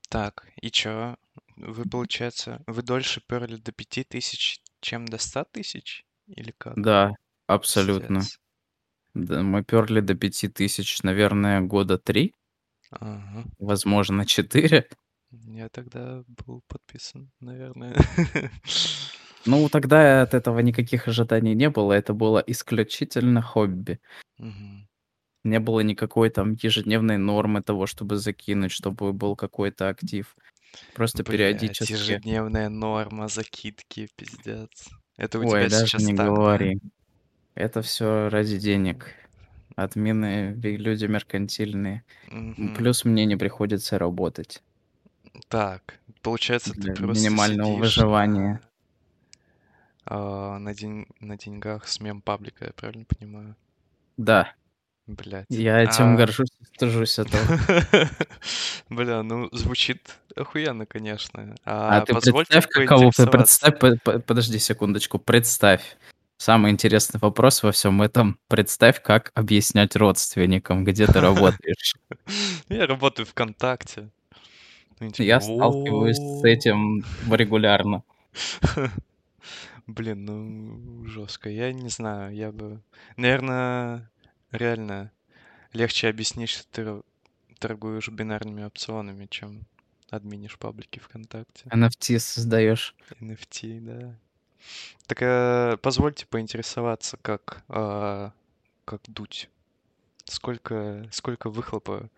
Так, 0.09 0.47
и 0.63 0.71
чё? 0.71 1.17
Вы, 1.57 1.85
получается, 1.89 2.63
вы 2.67 2.83
дольше 2.83 3.21
пёрли 3.27 3.57
до 3.57 3.73
5000, 3.73 4.61
чем 4.81 5.07
до 5.07 5.19
100 5.19 5.45
000? 5.45 6.05
Или 6.27 6.53
как? 6.59 6.77
Да, 6.77 7.15
абсолютно. 7.47 8.21
Пиздец. 8.21 8.39
Да, 9.15 9.43
мы 9.43 9.65
пёрли 9.65 10.01
до 10.01 10.15
5000, 10.15 11.03
наверное, 11.03 11.61
года 11.61 11.99
3. 11.99 12.35
Ага. 12.91 13.45
Возможно, 13.59 14.27
4. 14.27 14.89
Я 15.31 15.69
тогда 15.69 16.23
был 16.47 16.63
подписан, 16.69 17.31
наверное. 17.41 17.95
Ну, 19.47 19.69
тогда 19.69 20.23
от 20.23 20.33
этого 20.33 20.61
никаких 20.61 21.07
ожиданий 21.07 21.55
не 21.55 21.69
было. 21.69 21.93
Это 21.93 22.15
было 22.15 22.43
исключительно 22.47 23.43
хобби. 23.43 24.01
Мгм. 24.39 24.89
Не 25.45 25.61
было 25.61 25.81
никакой 25.81 26.31
там 26.31 26.53
ежедневной 26.53 27.19
нормы 27.19 27.63
того, 27.63 27.87
чтобы 27.87 28.17
закинуть, 28.17 28.73
чтобы 28.73 29.13
был 29.13 29.37
какой-то 29.37 29.91
актив. 29.91 30.35
Просто 30.95 31.23
Блядь, 31.23 31.37
периодически 31.39 31.93
ежедневная 31.93 32.69
норма 32.71 33.29
закидки, 33.29 34.09
пиздец. 34.17 34.89
Это 35.17 35.39
у 35.39 35.43
Ой, 35.43 35.51
тебя 35.51 35.69
даже 35.69 35.87
сейчас 35.87 36.03
не 36.03 36.17
так, 36.17 36.35
да? 36.35 36.73
Это 37.55 37.83
всё 37.83 38.29
ради 38.31 38.59
денег. 38.59 39.07
Админы 39.77 40.53
люди 40.63 41.07
меркантильные. 41.07 42.05
Мгм. 42.29 42.75
плюс 42.75 43.05
мне 43.05 43.25
не 43.27 43.37
приходится 43.37 43.99
работать. 43.99 44.63
Так, 45.49 45.99
получается, 46.23 46.73
ты 46.75 46.81
Для 46.81 46.95
просто 46.95 47.25
минимального 47.25 47.69
сидишь 47.69 47.81
выживания. 47.81 48.61
на 50.07 50.59
на 50.59 50.75
день 50.75 51.07
на 51.21 51.37
деньгах 51.39 51.89
с 51.89 52.01
мем-паблика, 52.01 52.67
я 52.67 52.73
правильно 52.73 53.05
понимаю? 53.05 53.57
Да. 54.17 54.53
Блядь. 55.07 55.47
Я 55.51 55.83
этим 55.83 56.15
А 56.15 56.17
горжусь 56.17 56.49
и 56.61 56.65
стыжусь 56.65 57.19
этого. 57.19 57.43
Бля, 58.89 59.23
ну 59.23 59.49
звучит 59.53 60.17
охуенно, 60.35 60.87
конечно. 60.87 61.55
А 61.65 61.99
А 61.99 62.01
ты 62.07 62.15
представь, 62.15 62.67
каково 62.69 63.11
представь, 63.31 63.79
подожди 64.27 64.59
секундочку, 64.59 65.19
представь. 65.19 65.97
Самый 66.45 66.73
интересный 66.73 67.19
вопрос 67.21 67.63
во 67.63 67.73
всём 67.73 68.03
этом. 68.03 68.39
Представь, 68.49 69.01
как 69.01 69.33
объяснять 69.35 69.97
родственникам, 69.97 70.85
где 70.85 71.07
ты 71.07 71.19
работаешь. 71.19 71.95
Я 72.69 72.87
работаю 72.87 73.25
ВКонтакте. 73.25 74.11
Типа: 75.01 75.23
Я 75.23 75.41
сталкиваюсь 75.41 76.19
с 76.19 76.45
этим 76.45 77.03
регулярно. 77.31 78.03
Блин, 79.87 80.25
ну 80.27 81.07
жёстко. 81.07 81.49
Я 81.49 81.73
не 81.73 81.89
знаю, 81.89 82.35
я 82.35 82.53
бы, 82.53 82.83
наверно, 83.17 84.11
реально 84.53 85.13
легче 85.73 86.09
объяснить, 86.09 86.51
что 86.51 86.65
ты 86.73 87.03
торгуешь 87.59 88.11
бинарными 88.11 88.65
опционами, 88.65 89.29
чем 89.31 89.67
админишь 90.11 90.59
паблики 90.59 90.99
ВКонтакте. 90.99 91.71
NFT 91.73 92.19
создаёшь. 92.19 92.95
NFT, 93.23 93.81
да. 93.81 94.19
Так, 95.07 95.19
а, 95.23 95.77
позвольте 95.79 96.27
поинтересоваться, 96.27 97.17
как, 97.21 97.63
а, 97.69 98.33
как 98.85 99.03
дуть? 99.07 99.51
Сколько 100.25 101.07
сколько 101.13 101.51
выхлопа 101.51 102.09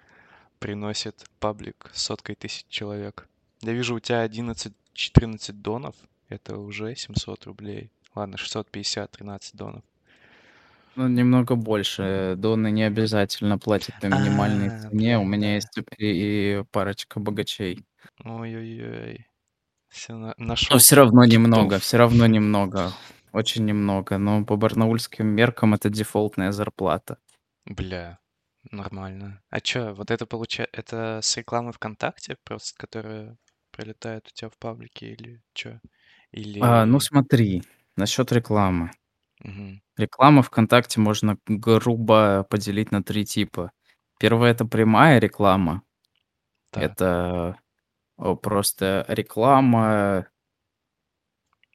приносит 0.61 1.25
паблик 1.41 1.91
с 1.93 2.03
соткой 2.03 2.37
тысяч 2.37 2.65
человек? 2.69 3.29
Я 3.63 3.73
вижу, 3.73 3.97
у 3.97 4.01
тебя 4.01 4.25
11-14 4.25 5.53
донов. 5.53 5.97
Это 6.29 6.59
уже 6.59 6.95
700 6.95 7.47
рублей. 7.47 7.91
Ладно, 8.15 8.37
650, 8.37 9.11
13 9.11 9.57
донов. 9.57 9.83
Ну, 10.97 11.09
немного 11.09 11.57
больше. 11.57 12.35
Доны 12.39 12.71
не 12.71 12.85
обязательно 12.85 13.59
платят 13.59 13.95
по 14.01 14.07
минимальной 14.07 14.69
А, 14.69 14.81
цене. 14.81 15.19
У 15.19 15.25
меня 15.25 15.57
есть 15.57 15.77
и, 15.99 16.61
и 16.61 16.65
парочка 16.73 17.21
богачей. 17.21 17.85
Ой-ой-ой. 18.25 19.27
Все 19.97 20.15
Но 20.15 20.35
нашел 20.37 20.77
все 20.77 20.97
равно 20.97 21.25
немного, 21.25 21.79
все 21.79 21.97
равно 21.97 22.27
немного. 22.27 22.93
Очень 23.33 23.65
немного. 23.65 24.19
Но 24.19 24.45
по 24.45 24.57
барнаульским 24.57 25.27
меркам 25.27 25.73
это 25.73 25.89
дефолтная 25.89 26.53
зарплата. 26.53 27.17
Бля, 27.65 28.19
нормально. 28.71 29.43
А 29.49 29.61
чё, 29.61 29.95
вот 29.95 30.11
это 30.11 30.27
получается, 30.27 30.79
это 30.79 31.21
с 31.23 31.35
рекламы 31.39 31.73
ВКонтакте 31.73 32.37
просто, 32.45 32.77
которая 32.77 33.39
прилетает 33.71 34.29
у 34.29 34.35
тебя 34.35 34.51
в 34.51 34.59
паблике 34.59 35.13
или 35.13 35.43
чё? 35.55 35.81
А, 36.61 36.85
ну 36.85 36.99
Или... 36.99 37.03
смотри, 37.03 37.63
насчет 37.97 38.31
рекламы. 38.33 38.91
Мгм. 39.41 39.81
Реклама 39.97 40.43
ВКонтакте 40.43 41.01
можно 41.01 41.39
грубо 41.47 42.47
поделить 42.51 42.93
на 42.93 43.03
три 43.03 43.25
типа. 43.25 43.73
Первое 44.19 44.51
это 44.51 44.67
прямая 44.67 45.21
реклама. 45.21 45.83
Так, 46.71 46.83
Это 46.83 47.59
просто 48.17 49.05
реклама 49.09 50.27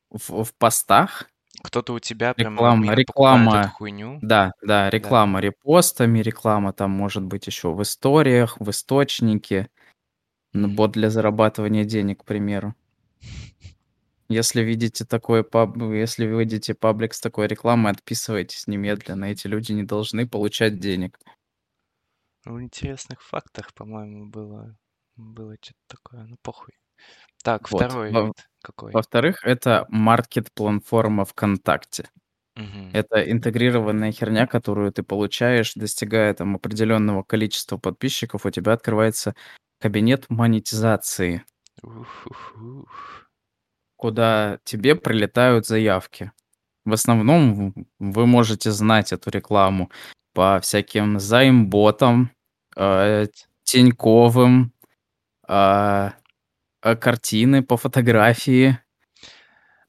в, 0.10 0.44
в 0.44 0.54
постах. 0.56 1.30
кто-то 1.64 1.94
у 1.94 2.00
тебя 2.00 2.34
прям 2.34 2.54
Реклама, 2.56 2.94
реклама, 2.96 3.68
хуйню? 3.70 4.20
да, 4.22 4.52
да, 4.62 4.90
Да. 4.90 4.90
реклама 4.90 5.40
репостами, 5.40 6.20
реклама 6.20 6.74
там 6.74 6.92
может 6.92 7.24
быть 7.24 7.48
еще 7.48 7.74
в 7.74 7.82
историях, 7.82 8.58
в 8.60 8.70
источнике, 8.70 9.70
бот 10.54 10.92
для 10.92 11.10
зарабатывания 11.10 11.86
денег, 11.86 12.22
к 12.22 12.26
примеру. 12.26 12.76
Если 14.28 14.62
видите 14.62 15.04
такой 15.06 15.44
паб, 15.44 15.76
если 15.78 16.26
вы 16.26 16.40
видите 16.44 16.74
паблик 16.74 17.14
с 17.14 17.20
такой 17.20 17.48
рекламой, 17.48 17.92
отписывайтесь 17.92 18.66
немедленно. 18.66 19.26
Эти 19.26 19.48
люди 19.48 19.74
не 19.74 19.84
должны 19.84 20.26
получать 20.28 20.80
денег. 20.80 21.20
В 22.46 22.60
интересных 22.62 23.22
фактах, 23.22 23.74
по-моему, 23.74 24.26
было, 24.28 24.78
было 25.22 25.56
что-то 25.62 25.80
такое. 25.88 26.24
Ну, 26.26 26.36
похуй. 26.44 26.74
Так, 27.44 27.72
Вот. 27.72 27.84
второй 27.84 28.12
Во- 28.12 28.26
вид 28.28 28.34
какой? 28.64 28.92
Во-вторых, 28.94 29.44
это 29.46 29.86
маркет-платформа 29.90 31.26
ВКонтакте. 31.26 32.10
Мгм. 32.56 32.92
Это 32.94 33.32
интегрированная 33.32 34.12
херня, 34.12 34.48
которую 34.48 34.92
ты 34.92 35.04
получаешь, 35.04 35.74
достигая 35.76 36.34
там 36.34 36.56
определенного 36.56 37.24
количества 37.24 37.78
подписчиков, 37.78 38.46
у 38.46 38.50
тебя 38.52 38.74
открывается 38.74 39.36
кабинет 39.80 40.26
монетизации, 40.30 41.44
ух, 41.84 42.28
ух. 42.56 43.30
куда 43.98 44.60
тебе 44.66 44.96
прилетают 44.96 45.68
заявки. 45.68 46.32
В 46.86 46.94
основном 46.94 47.74
вы 48.00 48.28
можете 48.28 48.72
знать 48.72 49.14
эту 49.14 49.30
рекламу 49.32 49.92
по 50.34 50.60
всяким 50.62 51.20
займботам, 51.20 52.32
э. 52.76 53.28
Тиньковым, 53.64 54.74
а, 55.52 56.14
а, 56.82 56.96
картины 56.96 57.64
по 57.64 57.78
фотографии, 57.78 58.80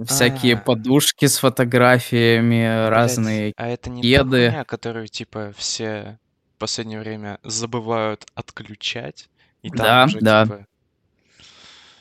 всякие 0.05 0.57
А, 0.57 0.61
подушки 0.65 1.27
с 1.27 1.39
фотографиями, 1.39 2.65
блядь, 2.89 2.91
разные 2.91 3.53
а 3.57 3.69
это 3.69 3.91
не 3.91 4.03
та 4.03 4.09
кеды. 4.09 4.49
хуйня, 4.49 4.65
которую, 4.65 5.07
типа, 5.09 5.53
все 5.57 6.19
в 6.57 6.59
последнее 6.59 7.01
время 7.01 7.39
забывают 7.45 8.27
отключать, 8.35 9.29
и 9.63 9.71
там 9.71 9.79
Да, 9.79 10.05
уже, 10.07 10.21
да, 10.21 10.45
типа, 10.45 10.67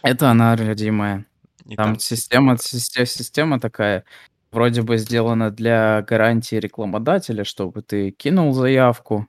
это 0.04 0.30
она, 0.32 0.56
родимая. 0.56 1.26
и 1.66 1.78
Там 1.78 1.94
там, 1.94 2.00
система, 2.00 2.58
типа, 2.58 2.64
систе- 2.78 3.06
система 3.06 3.60
такая, 3.60 4.04
вроде 4.52 4.82
бы 4.82 4.98
сделана 4.98 5.52
для 5.52 6.02
гарантии 6.02 6.56
рекламодателя, 6.56 7.44
чтобы 7.44 7.82
ты 7.84 8.12
кинул 8.12 8.54
заявку, 8.54 9.28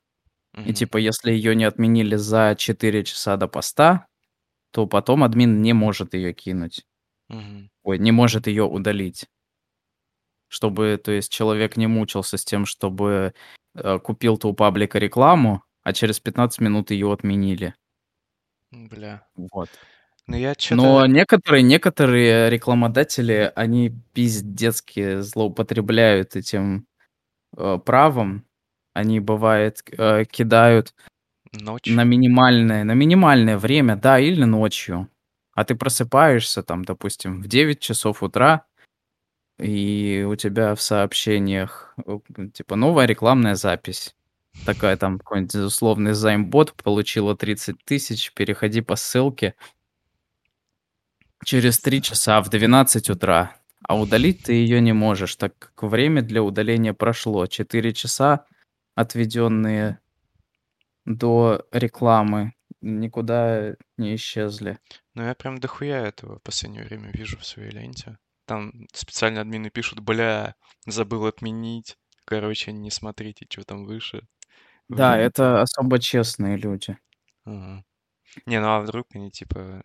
и 0.64 0.72
мгм, 0.72 0.74
типа 0.74 0.98
если 0.98 1.32
ее 1.32 1.54
не 1.56 1.64
отменили 1.64 2.16
за 2.16 2.54
4 2.58 3.04
часа 3.04 3.36
до 3.36 3.48
поста, 3.48 4.06
то 4.72 4.86
потом 4.86 5.22
админ 5.22 5.62
не 5.62 5.72
может 5.74 6.14
ее 6.14 6.32
кинуть. 6.32 6.86
мгм. 7.28 7.70
Ой, 7.84 7.98
не 7.98 8.12
может 8.12 8.46
ее 8.46 8.64
удалить. 8.64 9.26
Чтобы, 10.48 11.00
то 11.02 11.12
есть, 11.12 11.32
человек 11.32 11.76
не 11.76 11.86
мучился 11.86 12.36
с 12.36 12.44
тем, 12.44 12.66
чтобы 12.66 13.34
э, 13.74 13.98
купил 14.00 14.36
ты 14.36 14.48
у 14.48 14.52
паблика 14.54 14.98
рекламу, 14.98 15.64
а 15.82 15.92
через 15.92 16.20
15 16.20 16.60
минут 16.60 16.90
ее 16.90 17.12
отменили. 17.12 17.74
Бля. 18.70 19.26
Вот. 19.36 19.68
Ну, 20.26 20.36
я 20.36 20.54
Но 20.70 21.04
некоторые, 21.06 21.62
некоторые 21.62 22.48
рекламодатели, 22.48 23.52
они 23.56 23.92
пиздецки 24.12 25.20
злоупотребляют 25.20 26.36
этим 26.36 26.86
э, 27.56 27.78
правом. 27.84 28.46
Они, 28.94 29.20
бывает, 29.20 29.82
э, 29.90 30.24
кидают 30.24 30.94
на 31.86 32.04
минимальное, 32.04 32.84
на 32.84 32.92
минимальное 32.94 33.58
время, 33.58 33.96
да, 33.96 34.18
или 34.18 34.44
ночью. 34.44 35.08
А 35.54 35.64
ты 35.64 35.74
просыпаешься 35.74 36.62
там, 36.62 36.84
допустим, 36.84 37.42
в 37.42 37.48
9 37.48 37.78
часов 37.80 38.22
утра, 38.22 38.64
и 39.58 40.26
у 40.28 40.34
тебя 40.36 40.74
в 40.74 40.82
сообщениях 40.82 41.94
э, 42.06 42.18
типа 42.54 42.76
новая 42.76 43.06
рекламная 43.06 43.54
запись. 43.54 44.16
Такая 44.66 44.96
там 44.96 45.18
какой-нибудь 45.18 45.54
условный 45.56 46.14
займбот 46.14 46.74
получила 46.74 47.36
30 47.36 47.84
тысяч, 47.84 48.32
переходи 48.34 48.80
по 48.80 48.96
ссылке 48.96 49.54
через 51.44 51.78
3 51.80 52.00
Пизда. 52.00 52.08
часа 52.14 52.42
в 52.42 52.50
12 52.50 53.10
утра. 53.10 53.56
А 53.86 53.98
удалить 53.98 54.44
ты 54.44 54.52
ее 54.54 54.80
не 54.80 54.92
можешь, 54.92 55.36
так 55.36 55.58
как 55.58 55.82
время 55.82 56.22
для 56.22 56.42
удаления 56.42 56.94
прошло. 56.94 57.46
4 57.46 57.92
часа, 57.94 58.46
отведенные 58.94 59.98
до 61.04 61.66
рекламы, 61.72 62.54
никуда 62.80 63.76
не 63.96 64.14
исчезли. 64.16 64.78
Ну, 65.14 65.22
я 65.24 65.34
прям 65.34 65.58
дохуя 65.58 66.06
этого 66.06 66.38
в 66.38 66.42
последнее 66.42 66.84
время 66.84 67.10
вижу 67.12 67.38
в 67.38 67.44
своей 67.46 67.70
ленте. 67.70 68.18
Там 68.46 68.72
специально 68.92 69.40
админы 69.40 69.70
пишут, 69.70 70.00
бля, 70.00 70.54
забыл 70.86 71.26
отменить. 71.26 71.96
Короче, 72.24 72.72
не 72.72 72.90
смотрите, 72.90 73.46
что 73.50 73.64
там 73.64 73.84
выше 73.84 74.26
Да, 74.88 75.18
ленте. 75.18 75.18
это 75.18 75.60
особо 75.62 75.98
честные 75.98 76.56
люди. 76.56 76.96
Ага. 77.44 77.84
Не, 78.46 78.60
ну 78.60 78.68
а 78.68 78.80
вдруг 78.80 79.08
они 79.14 79.30
типа 79.30 79.84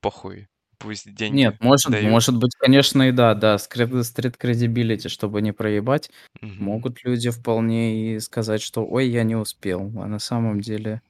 похуй, 0.00 0.48
пусть 0.78 1.06
Нет, 1.06 1.16
деньги 1.16 1.56
может, 1.60 1.90
дают. 1.90 2.10
может 2.10 2.36
быть, 2.38 2.54
конечно, 2.58 3.08
и 3.08 3.12
да, 3.12 3.34
да, 3.34 3.58
стрит 3.58 4.36
кредибилити, 4.36 5.08
чтобы 5.08 5.42
не 5.42 5.52
проебать, 5.52 6.10
Мгм. 6.40 6.64
могут 6.64 7.04
люди 7.04 7.30
вполне 7.30 8.14
и 8.16 8.20
сказать, 8.20 8.62
что 8.62 8.86
ой, 8.86 9.08
я 9.08 9.22
не 9.24 9.36
успел, 9.36 9.92
а 9.96 10.06
на 10.06 10.18
самом 10.18 10.60
деле 10.60 11.02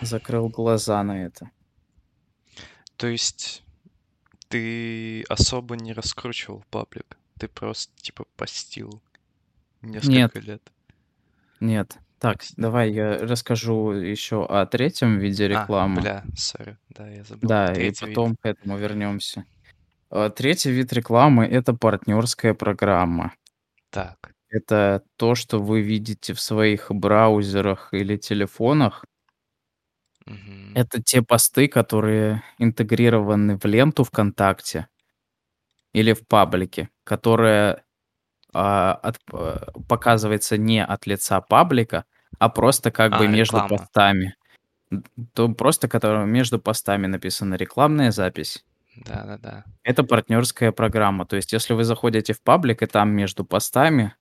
закрыл 0.00 0.48
глаза 0.48 1.02
на 1.02 1.24
это. 1.24 1.50
То 2.96 3.06
есть 3.08 3.62
ты 4.48 5.22
особо 5.24 5.76
не 5.76 5.92
раскручивал 5.92 6.64
паблик, 6.70 7.18
ты 7.38 7.48
просто 7.48 7.92
типа 8.00 8.24
постил 8.36 9.02
Нет, 9.82 10.04
несколько 10.04 10.40
лет. 10.40 10.62
нет. 11.60 11.98
Так, 12.20 12.44
давай 12.56 12.92
я 12.92 13.18
расскажу 13.18 13.92
еще 13.92 14.46
о 14.46 14.64
третьем 14.66 15.18
виде 15.18 15.44
А, 15.44 15.48
рекламы. 15.48 16.00
бля, 16.00 16.24
сори, 16.34 16.78
да, 16.88 17.08
я 17.08 17.22
забыл. 17.24 17.48
Да, 17.48 17.72
и 17.72 17.74
Третий 17.74 18.06
вид. 18.06 18.14
потом 18.16 18.36
к 18.36 18.46
этому 18.46 18.78
вернемся. 18.78 19.44
А, 20.10 20.30
Третий 20.30 20.70
вид 20.72 20.92
рекламы 20.92 21.46
это 21.46 21.74
партнерская 21.74 22.54
программа. 22.54 23.34
Так. 23.90 24.32
Это 24.50 25.02
то, 25.16 25.34
что 25.34 25.60
вы 25.60 25.82
видите 25.82 26.34
в 26.34 26.40
своих 26.40 26.90
браузерах 26.90 27.90
или 27.92 28.16
телефонах. 28.16 29.04
Мгм. 30.26 30.74
Это 30.74 31.02
те 31.02 31.22
посты, 31.22 31.68
которые 31.68 32.42
интегрированы 32.58 33.56
в 33.58 33.64
ленту 33.64 34.04
ВКонтакте 34.04 34.88
или 35.94 36.12
в 36.12 36.26
паблике, 36.26 36.90
которая 37.04 37.84
от- 39.02 39.20
э, 39.32 39.58
показывается 39.88 40.56
не 40.56 40.84
от 40.84 41.06
лица 41.06 41.40
паблика, 41.40 42.04
а 42.38 42.48
просто 42.48 42.90
как 42.90 43.12
бы 43.12 43.24
А, 43.24 43.28
между 43.28 43.56
реклама. 43.56 43.78
постами. 43.78 44.34
То 45.34 45.48
просто, 45.48 45.88
которая 45.88 46.26
между 46.26 46.58
постами 46.58 47.06
написана 47.06 47.54
рекламная 47.56 48.12
запись. 48.12 48.64
Да-да-да. 48.96 49.64
Это 49.82 50.04
партнерская 50.04 50.72
программа. 50.72 51.26
То 51.26 51.36
есть, 51.36 51.52
если 51.52 51.74
вы 51.74 51.84
заходите 51.84 52.32
в 52.32 52.40
паблик, 52.42 52.82
и 52.82 52.86
там 52.86 53.10
между 53.10 53.44
постами 53.44 54.14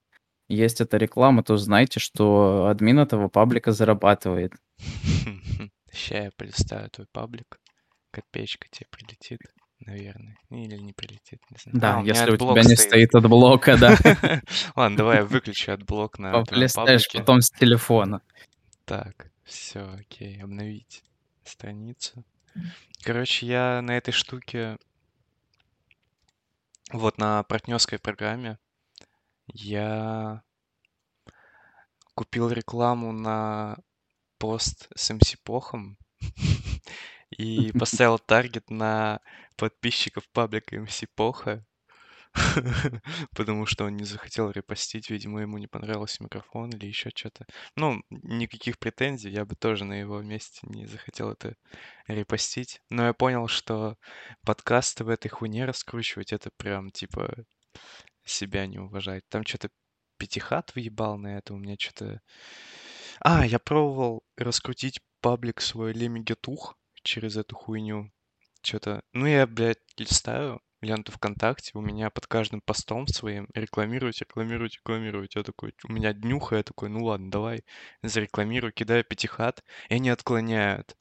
есть 0.49 0.81
эта 0.81 0.97
реклама, 0.97 1.43
то 1.43 1.57
знайте, 1.57 1.99
что 1.99 2.67
админ 2.69 2.99
этого 2.99 3.29
паблика 3.29 3.71
зарабатывает. 3.71 4.53
Ща 5.93 6.23
я 6.23 6.29
полистаю 6.37 6.89
твой 6.89 7.07
паблик. 7.11 7.59
Копеечка 8.11 8.67
тебе 8.71 8.87
прилетит, 8.91 9.39
наверное. 9.79 10.37
Или 10.49 10.77
не 10.77 10.93
прилетит, 10.93 11.41
не 11.49 11.57
знаю. 11.57 11.79
Да, 11.79 11.99
А, 11.99 12.03
если 12.03 12.31
у 12.31 12.37
тебя 12.37 12.63
не 12.63 12.75
стоит. 12.75 13.13
AdBlock 13.15 13.27
а, 13.27 13.77
да. 13.77 13.95
Ладно, 14.75 14.97
давай 14.97 15.17
я 15.17 15.25
выключу 15.25 15.71
AdBlock 15.73 16.19
на 16.19 16.31
твоем 16.31 16.45
Полистаешь 16.45 17.03
паблике. 17.07 17.19
потом 17.19 17.41
с 17.41 17.49
телефона. 17.51 18.21
Так, 18.85 19.31
все, 19.43 19.81
окей, 19.99 20.41
обновить 20.41 21.03
страницу. 21.43 22.23
Короче, 23.03 23.45
я 23.47 23.81
на 23.81 23.97
этой 23.97 24.11
штуке, 24.11 24.77
вот 26.91 27.17
на 27.17 27.43
партнерской 27.43 27.99
программе, 27.99 28.57
я 29.47 30.41
купил 32.15 32.49
рекламу 32.49 33.11
на 33.11 33.77
пост 34.37 34.87
с 34.95 35.13
МС 35.13 35.35
Похом 35.43 35.97
и 37.37 37.71
поставил 37.79 38.19
таргет 38.19 38.69
на 38.69 39.19
подписчиков 39.57 40.27
паблика 40.29 40.79
МС 40.79 41.03
Поха, 41.15 41.65
потому 43.35 43.65
что 43.65 43.85
он 43.85 43.95
не 43.95 44.03
захотел 44.03 44.51
репостить, 44.51 45.09
видимо, 45.09 45.41
ему 45.41 45.57
не 45.57 45.67
понравился 45.67 46.23
микрофон 46.23 46.69
или 46.71 46.87
еще 46.87 47.09
что-то. 47.13 47.45
Ну, 47.75 48.01
никаких 48.09 48.77
претензий, 48.77 49.29
я 49.29 49.45
бы 49.45 49.55
тоже 49.55 49.85
на 49.85 49.93
его 49.93 50.21
месте 50.21 50.59
не 50.63 50.85
захотел 50.85 51.31
это 51.31 51.55
репостить. 52.07 52.81
Но 52.89 53.05
я 53.05 53.13
понял, 53.13 53.47
что 53.47 53.97
подкасты 54.45 55.03
в 55.05 55.09
этой 55.09 55.29
хуйне 55.29 55.65
раскручивать, 55.65 56.33
это 56.33 56.49
прям, 56.57 56.91
типа, 56.91 57.45
себя 58.25 58.67
не 58.67 58.79
уважать. 58.79 59.23
Там 59.29 59.45
что-то 59.45 59.69
пятихат 60.17 60.75
въебал 60.75 61.17
на 61.17 61.37
это, 61.37 61.53
у 61.53 61.57
меня 61.57 61.75
что-то... 61.79 62.21
А, 63.21 63.45
я 63.45 63.59
пробовал 63.59 64.23
раскрутить 64.35 64.99
паблик 65.21 65.61
свой 65.61 65.93
Лемигетух 65.93 66.75
через 67.05 67.37
эту 67.37 67.55
хуйню. 67.55 68.11
Что-то... 68.61 69.01
Ну, 69.13 69.27
я, 69.27 69.47
блядь, 69.47 69.79
листаю 69.97 70.61
ленту 70.81 71.11
ВКонтакте, 71.11 71.71
у 71.73 71.81
меня 71.81 72.09
под 72.09 72.27
каждым 72.27 72.61
постом 72.61 73.07
своим 73.07 73.47
рекламируйте, 73.53 74.25
рекламируйте, 74.25 74.77
рекламируйте. 74.77 75.39
Я 75.39 75.43
такой, 75.43 75.73
у 75.87 75.91
меня 75.91 76.13
днюха, 76.13 76.57
я 76.57 76.63
такой, 76.63 76.89
ну 76.89 77.03
ладно, 77.05 77.31
давай 77.31 77.63
зарекламирую, 78.03 78.71
кидаю 78.71 79.03
пятихат, 79.03 79.63
и 79.89 79.95
они 79.95 80.09
отклоняют 80.09 80.95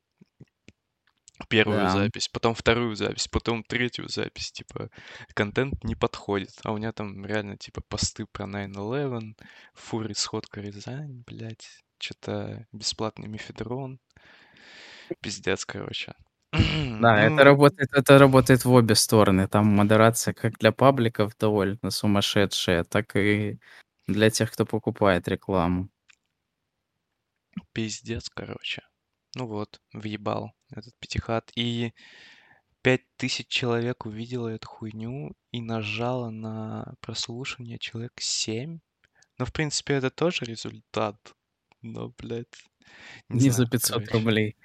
первую 1.48 1.80
Да. 1.80 1.90
запись, 1.90 2.28
потом 2.28 2.54
вторую 2.54 2.94
запись, 2.94 3.28
потом 3.28 3.64
третью 3.64 4.08
запись, 4.08 4.52
типа, 4.52 4.90
контент 5.34 5.82
не 5.84 5.96
подходит, 5.96 6.52
а 6.62 6.72
у 6.72 6.76
меня 6.76 6.92
там 6.92 7.26
реально, 7.26 7.56
типа, 7.56 7.82
посты 7.88 8.26
про 8.26 8.46
9-11, 8.46 9.34
фури 9.74 10.14
сходка 10.14 10.60
Рязань, 10.60 11.24
блядь, 11.26 11.84
что-то 11.98 12.66
бесплатный 12.72 13.28
мефедрон, 13.28 13.98
пиздец, 15.20 15.64
короче. 15.64 16.14
Да, 17.00 17.20
это 17.24 17.42
Ну, 17.42 17.44
работает 17.44 17.90
это 17.92 18.18
работает 18.18 18.64
в 18.64 18.72
обе 18.72 18.94
стороны. 18.94 19.48
Там 19.48 19.66
модерация 19.66 20.32
как 20.34 20.58
для 20.58 20.72
пабликов 20.72 21.36
довольно 21.38 21.90
сумасшедшая, 21.90 22.84
так 22.84 23.16
и 23.16 23.58
для 24.06 24.30
тех, 24.30 24.52
кто 24.52 24.64
покупает 24.66 25.28
рекламу. 25.28 25.88
пиздец, 27.72 28.28
короче. 28.30 28.82
Ну 29.36 29.46
вот, 29.46 29.80
въебал 29.92 30.52
этот 30.70 30.94
пятихат. 31.00 31.50
И 31.56 31.92
пять 32.82 33.02
тысяч 33.16 33.48
человек 33.48 34.06
увидело 34.06 34.48
эту 34.48 34.68
хуйню 34.68 35.34
и 35.52 35.60
нажало 35.60 36.30
на 36.30 36.94
прослушивание 37.00 37.78
человек 37.78 38.12
7. 38.20 38.80
Ну, 39.38 39.46
в 39.46 39.52
принципе, 39.52 39.94
это 39.96 40.10
тоже 40.10 40.44
результат. 40.46 41.16
Но, 41.82 42.10
блядь, 42.18 42.54
не 43.30 43.40
Не 43.40 43.50
за 43.50 43.66
знаю, 43.66 43.66
500 43.66 44.08
короче. 44.08 44.12
рублей. 44.12 44.56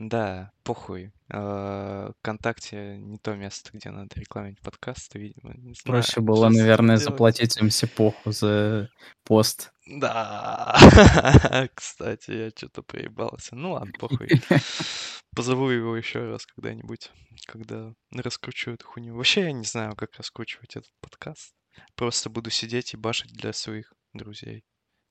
Да, 0.00 0.52
похуй. 0.62 1.12
А, 1.28 2.12
ВКонтакте 2.20 2.98
не 2.98 3.18
то 3.18 3.34
место, 3.34 3.70
где 3.72 3.90
надо 3.90 4.08
рекламировать 4.14 4.60
подкасты, 4.60 5.18
видимо. 5.18 5.54
Не 5.54 5.74
знаю, 5.74 6.02
Проще 6.02 6.20
было, 6.20 6.48
наверное, 6.48 6.98
делать. 6.98 7.02
заплатить 7.02 7.60
МС 7.60 7.82
Поху 7.96 8.30
за 8.30 8.90
пост. 9.24 9.72
Да, 9.86 10.76
кстати, 11.74 12.30
я 12.30 12.50
что-то 12.50 12.82
проебался. 12.82 13.56
Ну 13.56 13.72
ладно, 13.72 13.92
похуй. 13.98 14.28
Позову 15.34 15.68
его 15.70 15.96
еще 15.96 16.20
раз 16.30 16.46
когда-нибудь, 16.46 17.10
когда 17.48 17.92
раскручу 18.12 18.70
эту 18.70 18.86
хуйню. 18.86 19.16
Вообще 19.16 19.42
я 19.42 19.52
не 19.52 19.64
знаю, 19.64 19.96
как 19.96 20.14
раскручивать 20.16 20.76
этот 20.76 20.92
подкаст. 21.00 21.54
Просто 21.96 22.30
буду 22.30 22.50
сидеть 22.50 22.94
и 22.94 22.96
башить 22.96 23.32
для 23.32 23.52
своих 23.52 23.92
друзей 24.12 24.62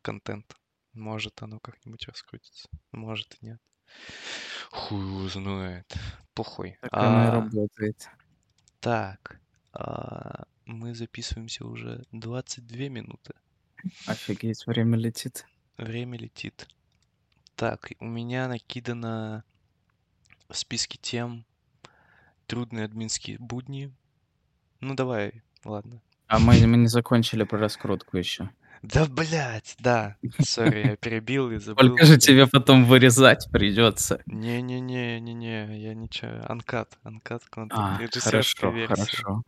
контент. 0.02 0.56
Может 0.94 1.42
оно 1.42 1.60
как-нибудь 1.60 2.08
раскрутится, 2.08 2.70
может 2.94 3.36
и 3.42 3.46
нет. 3.48 3.60
Хуй 4.72 5.26
узнает. 5.26 5.94
Похуй. 6.34 6.78
Так 6.82 6.92
оно 6.94 7.24
и 7.24 7.28
А, 7.28 7.32
работает. 7.32 8.10
так, 8.80 9.40
а, 9.74 10.46
мы 10.66 10.94
записываемся 10.96 11.66
уже 11.66 12.04
22 12.12 12.90
минуты. 12.90 13.34
Офигеть, 14.06 14.66
время 14.68 14.98
летит. 14.98 15.46
Время 15.78 16.18
летит. 16.18 16.68
Так, 17.56 17.92
у 18.00 18.06
меня 18.06 18.48
накидано 18.48 19.44
в 20.50 20.58
списке 20.58 20.98
тем 21.02 21.46
трудные 22.46 22.86
админские 22.86 23.38
будни. 23.40 23.94
Ну 24.80 24.94
давай, 24.96 25.42
ладно. 25.66 26.02
А 26.28 26.40
мы 26.40 26.66
мы 26.68 26.78
не 26.78 26.88
закончили 26.88 27.44
про 27.44 27.58
раскрутку 27.58 28.18
еще. 28.18 28.50
Да, 28.84 29.06
блядь, 29.06 29.76
да. 29.80 30.16
Сори, 30.40 30.88
я 30.88 30.96
перебил 30.96 31.52
и 31.52 31.58
забыл. 31.58 31.86
Сколько 31.88 32.06
же 32.06 32.18
тебе 32.18 32.48
потом 32.48 32.86
вырезать 32.86 33.48
придется? 33.52 34.22
Не-не-не-не-не, 34.26 35.80
я 35.82 35.94
ничего. 35.94 36.44
Анкат, 36.48 36.98
анкат. 37.04 37.44
А, 37.72 38.00
хорошо, 38.20 38.70
версия. 38.72 38.96
хорошо. 38.96 39.44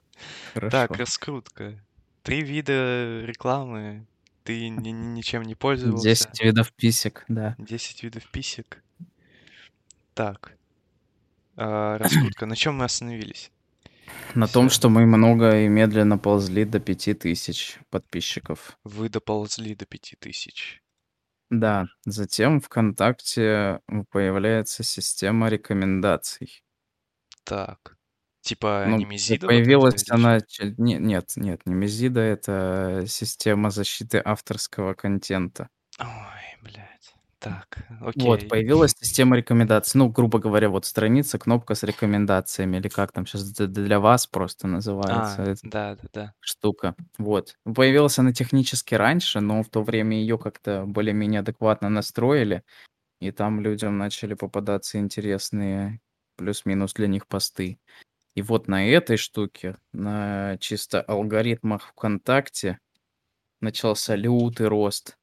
Так, 0.71 0.97
раскрутка. 0.97 1.79
Три 2.23 2.41
вида 2.41 3.21
рекламы. 3.25 4.05
Ты 4.43 4.69
ни- 4.69 4.89
ни- 4.89 4.91
ничем 5.17 5.43
не 5.43 5.55
пользовался. 5.55 6.03
10 6.03 6.41
видов 6.41 6.71
писек, 6.73 7.23
да. 7.27 7.55
10 7.59 8.03
видов 8.03 8.23
писек. 8.31 8.83
Так. 10.13 10.53
А, 11.55 11.97
раскрутка. 11.97 12.45
На 12.45 12.55
чем 12.55 12.77
мы 12.77 12.85
остановились? 12.85 13.51
На 14.35 14.47
том, 14.47 14.69
Всё. 14.69 14.75
что 14.75 14.89
мы 14.89 15.05
много 15.05 15.61
и 15.61 15.67
медленно 15.67 16.17
ползли 16.17 16.65
до 16.65 16.79
5000 16.79 17.79
подписчиков. 17.89 18.77
Вы 18.83 19.09
доползли 19.09 19.75
до 19.75 19.85
5000. 19.85 20.81
Да, 21.49 21.87
затем 22.05 22.61
ВКонтакте 22.61 23.79
появляется 24.11 24.83
система 24.83 25.49
рекомендаций. 25.49 26.63
Так. 27.43 27.95
Типа 28.41 28.85
Ну, 28.87 28.97
Немезида 28.97 29.47
вот 29.47 29.53
появилась 29.53 30.03
или 30.03 30.11
она... 30.13 30.37
не- 30.77 30.95
Нет, 30.97 31.33
нет, 31.35 31.61
не 31.65 31.73
Мезида, 31.73 32.21
это 32.21 33.03
система 33.07 33.69
защиты 33.71 34.21
авторского 34.23 34.93
контента. 34.93 35.69
Ой, 35.99 36.07
блядь. 36.61 36.98
Так, 37.39 37.85
Вот, 38.15 38.39
окей. 38.39 38.49
появилась 38.49 38.91
система 38.99 39.37
рекомендаций. 39.37 39.97
Ну, 39.97 40.09
грубо 40.09 40.39
говоря, 40.39 40.69
вот 40.69 40.85
страница, 40.85 41.39
кнопка 41.39 41.73
с 41.73 41.83
рекомендациями, 41.83 42.77
или 42.77 42.89
как 42.89 43.13
там 43.13 43.25
сейчас 43.25 43.51
для 43.53 43.99
вас 43.99 44.27
просто 44.27 44.67
называется 44.67 45.43
А, 45.43 45.51
эта 45.51 45.61
да-да-да. 45.63 46.33
штука. 46.41 46.95
Вот. 47.17 47.55
Появилась 47.63 48.19
она 48.19 48.33
технически 48.33 48.95
раньше, 48.95 49.39
но 49.39 49.63
в 49.63 49.69
то 49.69 49.83
время 49.83 50.17
ее 50.17 50.37
как-то 50.37 50.83
более-менее 50.85 51.39
адекватно 51.39 51.89
настроили, 51.89 52.63
и 53.21 53.31
там 53.31 53.61
людям 53.61 53.97
начали 53.97 54.33
попадаться 54.35 54.99
интересные 54.99 56.01
плюс-минус 56.37 56.93
для 56.93 57.07
них 57.07 57.27
посты. 57.27 57.79
И 58.35 58.41
вот 58.41 58.67
на 58.67 58.87
этой 58.89 59.17
штуке, 59.17 59.77
на 59.93 60.57
чисто 60.59 61.01
алгоритмах 61.01 61.89
ВКонтакте 61.89 62.79
начался 63.61 64.15
лютый 64.15 64.67
рост. 64.67 65.17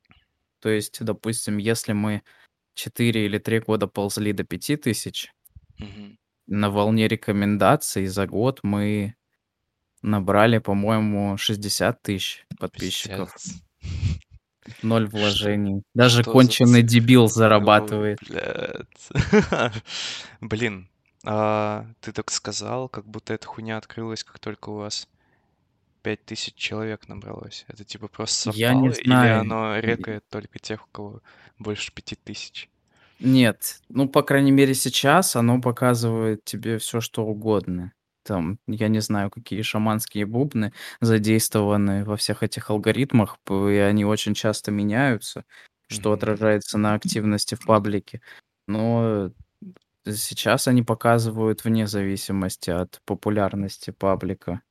То 0.66 0.70
есть, 0.70 0.98
допустим, 1.05 1.59
если 1.59 1.92
мы 1.92 2.22
4 2.74 3.24
или 3.24 3.38
3 3.38 3.61
года 3.61 3.87
ползли 3.87 4.33
до 4.33 4.42
5000, 4.42 5.31
Мгм. 5.79 6.18
на 6.48 6.70
волне 6.70 7.07
рекомендаций 7.07 8.07
за 8.09 8.26
год 8.26 8.59
мы 8.64 9.14
набрали, 10.02 10.59
по-моему, 10.59 11.37
60 11.37 12.02
тысяч 12.02 12.44
подписчиков. 12.59 13.33
Пиздец. 13.33 13.62
Ноль 14.83 15.07
вложений. 15.12 15.85
Даже 15.94 16.22
Что 16.22 16.31
за 16.31 16.33
конченый 16.33 16.81
цифры 16.83 16.88
дебил 17.00 17.29
зарабатывает. 17.29 18.18
блядь. 18.29 19.09
Блин, 20.40 20.88
а, 21.24 21.87
ты 22.00 22.11
так 22.11 22.33
сказал, 22.33 22.88
как 22.88 23.07
будто 23.07 23.35
эта 23.35 23.46
хуйня 23.46 23.76
открылась, 23.76 24.24
как 24.24 24.40
только 24.40 24.70
у 24.70 24.79
вас 24.79 25.07
5000 26.06 26.54
человек 26.56 27.08
набралось. 27.08 27.64
Это 27.68 27.84
типа 27.84 28.08
просто 28.08 28.40
Я 28.44 28.74
не 28.74 28.90
совпало? 28.90 28.94
Или 28.94 29.26
знаю. 29.26 29.26
оно 29.26 29.78
рекает 29.78 30.28
только 30.28 30.58
тех, 30.58 30.86
у 30.86 30.90
кого 30.90 31.22
больше 31.58 31.92
5000? 31.92 32.68
Нет, 33.18 33.80
ну, 33.88 34.08
по 34.08 34.22
крайней 34.22 34.50
мере, 34.52 34.74
сейчас 34.74 35.36
оно 35.36 35.60
показывает 35.60 36.44
тебе 36.44 36.78
все, 36.78 37.00
что 37.00 37.24
угодно. 37.24 37.92
Там, 38.24 38.58
я 38.66 38.88
не 38.88 39.00
знаю, 39.00 39.30
какие 39.30 39.62
шаманские 39.62 40.26
бубны 40.26 40.72
задействованы 41.00 42.04
во 42.04 42.16
всех 42.16 42.42
этих 42.42 42.68
алгоритмах, 42.70 43.38
и 43.48 43.76
они 43.76 44.04
очень 44.04 44.34
часто 44.34 44.70
меняются, 44.70 45.44
что 45.88 46.12
Мгм. 46.12 46.12
отражается 46.12 46.76
на 46.78 46.94
активности 46.94 47.54
в 47.54 47.64
паблике. 47.64 48.20
Но 48.66 49.30
сейчас 50.06 50.68
они 50.68 50.82
показывают 50.82 51.64
вне 51.64 51.86
зависимости 51.86 52.70
от 52.70 53.00
популярности 53.06 53.90
паблика 53.92 54.62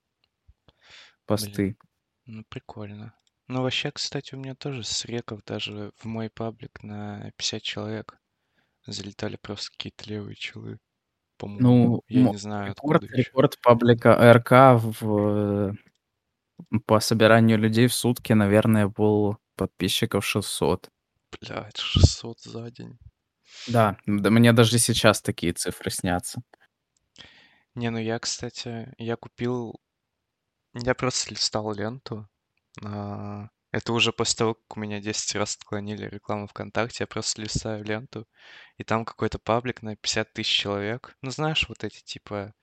посты. 1.25 1.77
Ну, 2.25 2.43
прикольно. 2.49 3.13
Ну, 3.47 3.61
вообще, 3.61 3.91
кстати, 3.91 4.33
у 4.33 4.37
меня 4.39 4.55
тоже 4.55 4.83
с 4.83 5.05
реков 5.05 5.41
даже 5.45 5.91
в 5.97 6.05
мой 6.05 6.29
паблик 6.29 6.81
на 6.83 7.31
50 7.37 7.61
человек 7.61 8.17
залетали 8.87 9.37
просто 9.41 9.71
какие-то 9.71 10.09
левые 10.09 10.35
челы. 10.35 10.79
по-моему. 11.37 11.87
Ну, 11.87 12.01
Я 12.07 12.21
мо 12.21 12.31
не 12.31 12.37
знаю, 12.37 12.69
рекорд 12.71 13.03
откуда 13.03 13.17
еще. 13.19 13.29
рекорд 13.29 13.59
паблика 13.61 14.15
АРК 14.31 14.81
в 14.99 15.75
по 16.85 16.99
собиранию 16.99 17.57
людей 17.57 17.87
в 17.87 17.93
сутки, 17.93 18.33
наверное, 18.33 18.87
был 18.87 19.37
подписчиков 19.55 20.25
600. 20.25 20.89
Блядь, 21.41 21.77
600 21.77 22.39
за 22.41 22.71
день. 22.71 22.97
Да, 23.67 23.97
да 24.05 24.29
мне 24.29 24.53
даже 24.53 24.77
сейчас 24.79 25.21
такие 25.21 25.53
цифры 25.53 25.91
снятся. 25.91 26.41
Не, 27.75 27.89
ну 27.89 27.97
я, 27.97 28.19
кстати, 28.19 28.93
я 28.97 29.15
купил... 29.17 29.75
Я 30.75 30.93
просто 30.93 31.31
листал 31.31 31.73
ленту. 31.73 32.27
а, 32.83 33.47
Это 33.71 33.93
уже 33.93 34.11
после 34.13 34.37
того, 34.37 34.53
как 34.55 34.77
у 34.77 34.79
меня 34.79 34.99
10 35.01 35.35
раз 35.35 35.55
отклонили 35.55 36.05
рекламу 36.07 36.47
ВКонтакте, 36.47 37.03
я 37.03 37.07
просто 37.07 37.41
листаю 37.41 37.83
ленту, 37.83 38.27
и 38.77 38.83
там 38.83 39.05
какой-то 39.05 39.39
паблик 39.39 39.81
на 39.81 39.95
50 39.95 40.33
тысяч 40.33 40.51
человек. 40.51 41.15
Ну, 41.21 41.31
знаешь, 41.31 41.67
вот 41.69 41.83
эти, 41.83 42.03
типа, 42.03 42.53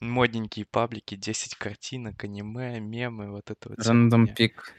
модненькие 0.00 0.66
паблики, 0.66 1.14
10 1.16 1.56
картинок, 1.56 2.22
аниме, 2.24 2.80
мемы, 2.80 3.30
вот 3.30 3.50
это 3.50 3.70
вот 3.70 3.80
вся 3.80 3.94
хуйня. 3.94 4.34
пик. 4.34 4.74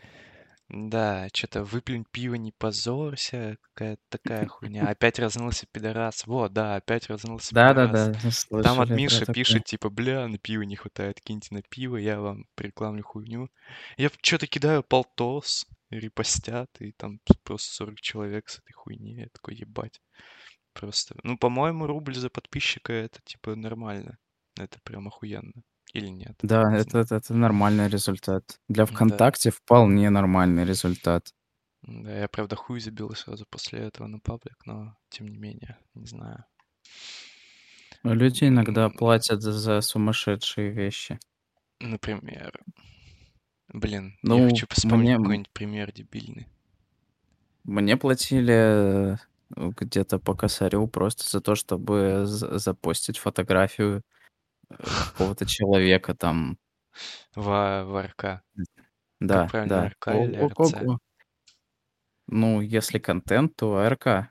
Да, 0.69 1.27
что-то 1.33 1.63
выплюнь 1.63 2.05
пиво, 2.11 2.35
не 2.35 2.51
позорься, 2.51 3.57
какая-то 3.61 4.01
такая 4.09 4.45
хуйня. 4.47 4.87
Опять 4.89 5.19
разнылся 5.19 5.67
пидорас. 5.71 6.25
Вот, 6.25 6.53
да, 6.53 6.75
опять 6.75 7.07
разнылся 7.07 7.55
пидорас. 7.55 8.11
Да-да-да, 8.11 8.31
Там 8.61 8.79
слышали 8.79 8.83
про 8.85 8.93
админша 8.93 9.25
такое. 9.25 9.33
пишет, 9.33 9.65
типа, 9.65 9.89
бля, 9.89 10.27
на 10.27 10.37
пиво 10.37 10.63
не 10.63 10.75
хватает, 10.75 11.21
киньте 11.21 11.53
на 11.53 11.61
пиво, 11.61 11.97
я 11.97 12.19
вам 12.19 12.45
рекламлю 12.57 13.03
хуйню. 13.03 13.49
Я 13.97 14.09
что-то 14.21 14.47
кидаю 14.47 14.83
полтос, 14.83 15.67
репостят, 15.89 16.69
и 16.79 16.91
там 16.93 17.19
просто 17.43 17.73
40 17.73 18.01
человек 18.01 18.49
с 18.49 18.59
этой 18.59 18.73
хуйни. 18.73 19.15
Я 19.15 19.27
такой, 19.29 19.55
ебать. 19.55 20.01
Просто, 20.73 21.15
ну, 21.23 21.37
по-моему, 21.37 21.87
рубль 21.87 22.15
за 22.15 22.29
подписчика 22.29 22.93
это, 22.93 23.19
типа, 23.23 23.55
нормально. 23.55 24.17
Это 24.59 24.79
прям 24.83 25.07
охуенно. 25.07 25.53
Или 25.93 26.07
нет? 26.09 26.43
Да, 26.43 26.75
это 26.75 26.99
это 26.99 27.15
это 27.15 27.33
нормальный 27.33 27.87
результат. 27.87 28.59
Для 28.67 28.85
Да. 28.85 28.89
"ВКонтакте" 28.91 29.49
вполне 29.51 30.09
нормальный 30.09 30.65
результат. 30.65 31.33
Да, 31.81 32.17
я, 32.17 32.27
правда, 32.29 32.55
хуй 32.55 32.79
забил 32.79 33.13
сразу 33.15 33.45
после 33.49 33.79
этого 33.79 34.07
на 34.07 34.19
паблик, 34.19 34.65
но 34.65 34.95
тем 35.09 35.27
не 35.27 35.37
менее, 35.37 35.77
не 35.95 36.05
знаю. 36.05 36.45
Люди 38.03 38.45
иногда 38.45 38.89
платят 38.89 39.41
за 39.41 39.81
сумасшедшие 39.81 40.71
вещи. 40.71 41.19
Например, 41.81 42.51
блин, 43.73 44.17
я 44.29 44.41
Ну, 44.45 44.45
хочу 44.45 44.67
вспомнить 44.69 45.11
мне 45.11 45.17
какой-нибудь 45.17 45.51
пример 45.51 45.91
дебильный. 45.91 46.47
мне 47.63 47.97
платили, 47.97 49.13
э, 49.15 49.17
где-то 49.55 50.19
по 50.19 50.35
косарю 50.35 50.87
просто 50.87 51.29
за 51.29 51.41
то, 51.41 51.55
чтобы 51.55 52.23
за 52.25 52.57
запостить 52.57 53.17
фотографию, 53.17 54.03
какого-то 54.77 55.45
человека 55.45 56.13
там. 56.15 56.57
В 57.35 57.43
в 57.85 57.95
АРК. 57.95 58.17
Как 58.21 58.43
Да, 59.19 59.47
да. 59.65 59.83
АРК 59.83 60.07
или? 60.09 60.39
Ого-го. 60.39 60.99
Ну, 62.27 62.61
если 62.61 62.99
контент, 62.99 63.55
то 63.55 63.77
АРК. 63.77 64.29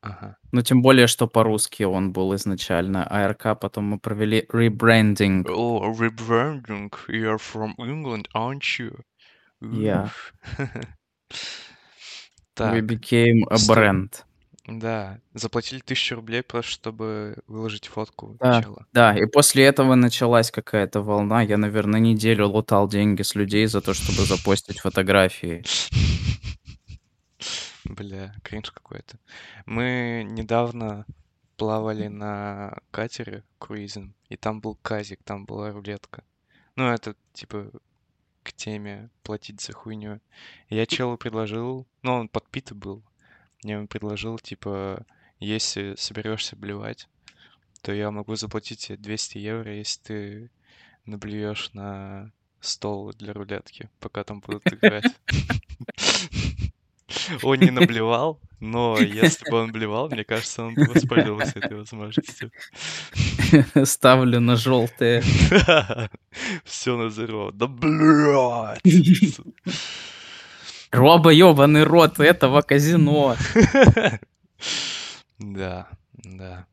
Ага. 0.00 0.36
Ну, 0.52 0.62
тем 0.62 0.82
более, 0.82 1.06
что 1.06 1.26
по-русски 1.26 1.82
он 1.82 2.12
был 2.12 2.34
изначально 2.36 3.04
АРК, 3.04 3.58
потом 3.60 3.84
мы 3.84 3.98
провели 3.98 4.46
ребрендинг. 4.52 5.48
О, 5.50 5.92
rebranding. 5.92 6.90
You're 7.08 7.38
from 7.38 7.74
England, 7.78 8.26
aren't 8.34 8.78
you? 8.78 9.00
Yeah. 9.60 10.04
Уф. 10.06 10.32
We 12.58 12.64
Так, 12.80 12.84
became 12.84 13.44
a 13.50 13.58
сто 13.58 13.74
brand. 13.74 14.25
Да, 14.66 15.20
заплатили 15.32 15.80
1000 15.80 16.16
рублей 16.16 16.42
просто, 16.42 16.72
чтобы 16.72 17.36
выложить 17.46 17.86
фотку 17.86 18.36
Да, 18.40 18.62
чела. 18.62 18.86
да, 18.92 19.16
и 19.16 19.26
после 19.26 19.64
этого 19.64 19.94
началась 19.94 20.50
какая-то 20.50 21.02
волна. 21.02 21.40
Я, 21.42 21.56
наверно, 21.56 21.96
неделю 21.98 22.48
лутал 22.48 22.88
деньги 22.88 23.22
с 23.22 23.36
людей 23.36 23.66
за 23.66 23.80
то, 23.80 23.94
чтобы 23.94 24.24
запостить 24.26 24.80
фотографии. 24.80 25.62
Бля, 27.84 28.34
кринж 28.42 28.72
какой-то. 28.72 29.18
Мы 29.66 30.26
недавно 30.28 31.06
плавали 31.56 32.08
на 32.08 32.76
катере 32.90 33.44
круизном, 33.58 34.14
и 34.28 34.36
там 34.36 34.60
был 34.60 34.76
казик, 34.82 35.20
там 35.22 35.44
была 35.46 35.70
рулетка. 35.70 36.24
Ну, 36.74 36.88
это 36.88 37.14
типа 37.32 37.70
к 38.42 38.52
теме 38.52 39.10
платить 39.22 39.60
за 39.60 39.72
хуйню. 39.72 40.20
Я 40.68 40.86
челу 40.86 41.16
предложил, 41.16 41.86
ну, 42.02 42.14
он 42.14 42.28
подпитый 42.28 42.76
был. 42.76 43.02
Ему 43.72 43.88
предложил, 43.88 44.38
типа, 44.38 45.04
если 45.40 45.94
соберешься 45.96 46.56
блевать, 46.56 47.08
то 47.82 47.92
я 47.92 48.10
могу 48.10 48.36
заплатить 48.36 48.86
тебе 48.86 48.96
200 48.96 49.38
евро, 49.38 49.74
если 49.74 50.00
ты 50.02 50.50
наблюешь 51.04 51.72
на 51.72 52.32
стол 52.60 53.12
для 53.12 53.32
рулетки, 53.32 53.90
пока 54.00 54.24
там 54.24 54.40
будут 54.40 54.66
играть. 54.72 55.04
Он 57.42 57.58
не 57.58 57.70
наблевал, 57.70 58.40
но 58.60 58.98
если 58.98 59.50
бы 59.50 59.58
он 59.58 59.72
блевал, 59.72 60.08
мне 60.08 60.24
кажется, 60.24 60.64
он 60.64 60.74
бы 60.74 60.86
воспользовался 60.86 61.58
этой 61.58 61.76
возможностью. 61.76 62.50
Ставлю 63.84 64.40
на 64.40 64.56
желтое. 64.56 65.22
Все 66.64 66.96
на 66.96 67.10
зеро. 67.10 67.50
Да 67.52 67.66
блядь! 67.66 68.80
Роба 70.96 71.30
ёбаный 71.30 71.84
рот 71.84 72.20
этого 72.20 72.62
казино. 72.62 73.36
Да, 75.38 75.88
да. 76.14 76.66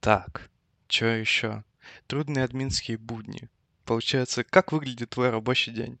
Так, 0.00 0.48
что 0.88 1.06
еще? 1.06 1.64
Трудные 2.06 2.44
админские 2.44 2.96
будни. 2.96 3.48
Получается, 3.84 4.42
как 4.44 4.72
выглядит 4.72 5.10
твой 5.10 5.28
рабочий 5.30 5.72
день? 5.72 5.98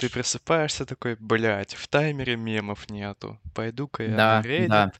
Ты 0.00 0.10
просыпаешься 0.10 0.84
такой, 0.86 1.16
блядь, 1.18 1.74
в 1.74 1.86
таймере 1.88 2.36
мемов 2.36 2.90
нету. 2.90 3.38
Пойду-ка 3.54 4.02
я 4.02 4.10
на 4.10 4.16
Да, 4.16 4.42
да. 4.42 4.48
Reddit, 4.48 4.92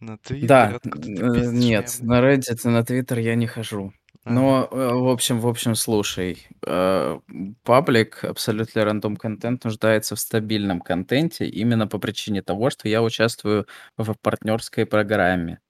на 0.00 0.12
Twitter, 0.12 0.80
Да, 0.82 1.46
нет, 1.52 1.98
мемы. 2.00 2.14
на 2.14 2.20
Reddit 2.24 2.60
и 2.64 2.68
на 2.68 2.80
Twitter 2.80 3.20
я 3.20 3.34
не 3.34 3.46
хожу. 3.46 3.92
Э, 4.26 4.92
в 4.94 5.08
общем 5.08 5.38
в 5.40 5.46
общем, 5.46 5.74
слушай, 5.76 6.46
э, 6.66 7.18
паблик 7.62 8.24
Absolutely 8.24 8.84
Random 8.84 9.16
Content 9.16 9.60
нуждается 9.64 10.16
в 10.16 10.20
стабильном 10.20 10.80
контенте 10.80 11.46
именно 11.46 11.86
по 11.86 11.98
причине 11.98 12.42
того, 12.42 12.70
что 12.70 12.88
я 12.88 13.02
участвую 13.02 13.66
в 13.96 14.14
партнерской 14.20 14.84
программе. 14.84 15.60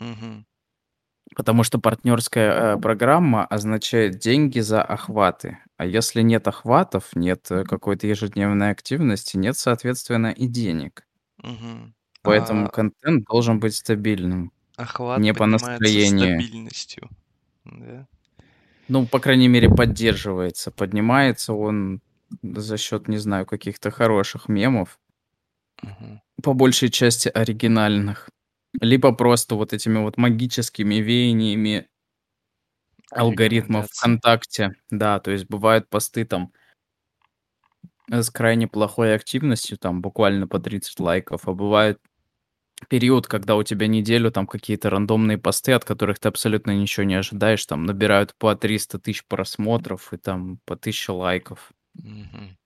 Мгм. 0.00 0.46
Потому 1.36 1.64
что 1.64 1.78
партнерская, 1.80 2.76
э, 2.76 2.78
программа 2.80 3.46
означает 3.46 4.18
деньги 4.18 4.60
за 4.60 4.82
охваты. 4.82 5.58
А 5.78 5.86
если 5.86 6.22
нет 6.22 6.48
охватов, 6.48 7.10
нет, 7.16 7.46
э, 7.50 7.64
какой-то 7.64 8.06
ежедневной 8.08 8.70
активности, 8.70 9.36
нет, 9.38 9.56
соответственно, 9.58 10.28
и 10.32 10.46
денег. 10.48 11.06
Мгм. 11.42 11.94
Поэтому 12.22 12.66
А 12.66 12.70
контент 12.70 13.24
должен 13.26 13.60
быть 13.60 13.74
стабильным. 13.76 14.52
охват 14.76 15.18
Не 15.20 15.32
по 15.34 15.46
настроению. 15.46 16.40
стабильностью, 16.40 17.08
да? 17.72 18.06
Ну, 18.88 19.06
по 19.06 19.20
крайней 19.20 19.48
мере, 19.48 19.68
поддерживается. 19.70 20.70
Поднимается 20.70 21.54
он 21.54 22.00
за 22.42 22.76
счет, 22.78 23.08
не 23.08 23.18
знаю, 23.18 23.46
каких-то 23.46 23.90
хороших 23.90 24.48
мемов. 24.48 24.98
Мгм. 25.82 26.22
По 26.42 26.54
большей 26.54 26.90
части 26.90 27.28
оригинальных. 27.28 28.28
Либо 28.80 29.12
просто 29.12 29.56
вот 29.56 29.72
этими 29.72 29.98
вот 29.98 30.18
магическими 30.18 30.96
веяниями 30.96 31.88
алгоритмов. 33.12 33.86
"ВКонтакте". 33.92 34.72
Да, 34.90 35.20
то 35.20 35.30
есть 35.30 35.46
бывают 35.48 35.88
посты 35.88 36.24
там 36.24 36.52
с 38.10 38.30
крайне 38.30 38.68
плохой 38.68 39.14
активностью, 39.14 39.78
там 39.78 40.00
буквально 40.00 40.46
по 40.46 40.58
30 40.60 41.00
лайков, 41.00 41.48
а 41.48 41.52
бывает 41.52 41.98
период, 42.88 43.26
когда 43.26 43.56
у 43.56 43.62
тебя 43.62 43.86
неделю 43.86 44.30
там 44.30 44.46
какие-то 44.46 44.90
рандомные 44.90 45.38
посты, 45.38 45.72
от 45.72 45.84
которых 45.84 46.18
ты 46.18 46.28
абсолютно 46.28 46.72
ничего 46.72 47.04
не 47.04 47.14
ожидаешь, 47.16 47.64
там 47.66 47.84
набирают 47.84 48.34
по 48.38 48.54
300 48.56 48.98
тысяч 48.98 49.24
просмотров 49.26 50.12
и 50.12 50.16
там 50.18 50.58
по 50.64 50.76
1000 50.76 51.12
лайков. 51.12 51.72
Мгм. 51.94 52.56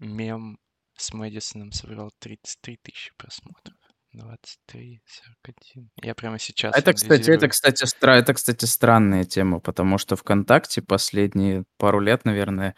Мем 0.00 0.58
с 0.96 1.12
Мэдисоном 1.14 1.72
собрал 1.72 2.12
33 2.20 2.78
тысячи 2.82 3.12
просмотров. 3.18 3.76
23, 4.12 5.02
41. 5.06 5.90
Я 6.02 6.14
прямо 6.14 6.38
сейчас 6.38 6.74
Это, 6.76 6.92
кстати 6.94 7.30
это, 7.30 7.48
кстати, 7.48 7.84
стра 7.84 8.16
это, 8.16 8.34
кстати, 8.34 8.64
странная 8.64 9.24
тема, 9.24 9.60
потому 9.60 9.98
что 9.98 10.16
"ВКонтакте" 10.16 10.82
последние 10.82 11.64
пару 11.78 12.00
лет, 12.00 12.24
наверное, 12.24 12.74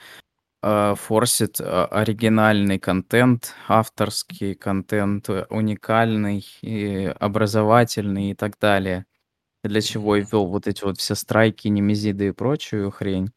э, 0.62 0.94
форсит, 0.97 1.61
а, 1.61 1.87
оригинальный 1.87 2.79
контент, 2.79 3.55
авторский 3.68 4.55
контент, 4.55 5.29
э, 5.31 5.47
уникальный 5.51 6.44
и 6.62 7.07
образовательный 7.21 8.31
и 8.33 8.35
так 8.35 8.59
далее. 8.61 9.07
Для 9.64 9.81
чего 9.83 10.16
и 10.16 10.23
ввёл 10.23 10.49
вот 10.49 10.66
эти 10.68 10.85
вот 10.85 10.99
все 10.99 11.14
страйки, 11.16 11.68
немезиды 11.68 12.29
и 12.29 12.33
прочую 12.33 12.90
хрень. 12.92 13.33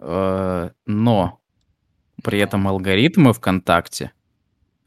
Э, 0.00 0.70
но 0.86 1.40
при 2.24 2.40
этом 2.40 2.68
алгоритмы 2.68 3.32
"ВКонтакте" 3.34 4.12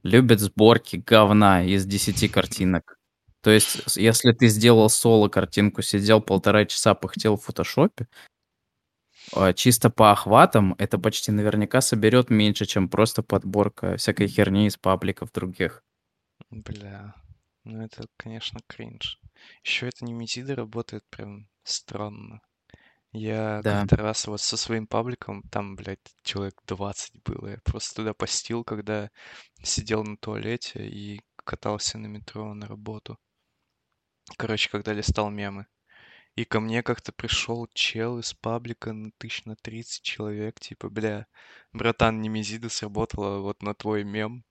любят 0.03 0.39
сборки 0.41 0.97
говна 0.97 1.63
из 1.65 1.85
10 1.85 2.29
картинок. 2.29 2.97
То 3.43 3.51
есть, 3.51 3.83
если 3.97 4.33
ты 4.33 4.47
сделал 4.49 4.89
соло-картинку, 4.89 5.81
сидел 5.83 6.21
1,5 6.21 6.65
часа, 6.67 6.95
пыхтел 6.95 7.37
в 7.37 7.43
"Фотошопе" 7.45 8.07
чисто 9.55 9.89
по 9.89 10.11
охватам 10.11 10.75
это 10.77 10.97
почти 10.97 11.31
наверняка 11.31 11.81
соберет 11.81 12.29
меньше, 12.29 12.65
чем 12.65 12.89
просто 12.89 13.23
подборка 13.23 13.97
всякой 13.97 14.27
херни 14.27 14.67
из 14.67 14.77
пабликов 14.77 15.31
других. 15.31 15.83
Бля, 16.51 17.15
ну 17.63 17.81
это, 17.81 18.07
конечно, 18.15 18.59
кринж. 18.67 19.19
Еще 19.63 19.87
это 19.87 20.05
Немезида 20.05 20.55
работает 20.55 21.03
прям 21.09 21.49
странно. 21.63 22.41
Я 23.13 23.63
Да. 23.63 23.85
как-то 23.85 23.97
раз 23.97 24.27
вот 24.27 24.41
со 24.41 24.57
своим 24.57 24.87
пабликом, 24.87 25.43
там, 25.51 25.75
блядь, 25.75 25.99
человек 26.23 26.55
20 26.67 27.21
было, 27.23 27.47
я 27.49 27.57
просто 27.65 27.95
туда 27.97 28.13
постил, 28.13 28.63
когда 28.63 29.11
сидел 29.63 30.03
на 30.03 30.17
туалете 30.17 30.87
и 30.87 31.21
катался 31.45 31.97
на 31.99 32.07
метро 32.07 32.53
на 32.53 32.67
работу. 32.67 33.17
Короче, 34.37 34.71
когда 34.71 34.91
листал 34.91 35.29
мемы. 35.29 35.67
И 36.39 36.45
ко 36.45 36.61
мне 36.61 36.83
как-то 36.83 37.11
пришел 37.11 37.67
чел 37.73 38.17
из 38.17 38.33
паблика 38.33 38.93
на 38.93 39.11
тысяч 39.17 39.43
на 39.43 39.57
30 39.57 40.01
человек, 40.03 40.57
типа, 40.57 40.89
бля, 40.89 41.27
братан, 41.73 42.21
Немезида 42.21 42.69
сработала 42.69 43.39
вот 43.39 43.61
на 43.61 43.73
твой 43.73 44.05
мем. 44.05 44.45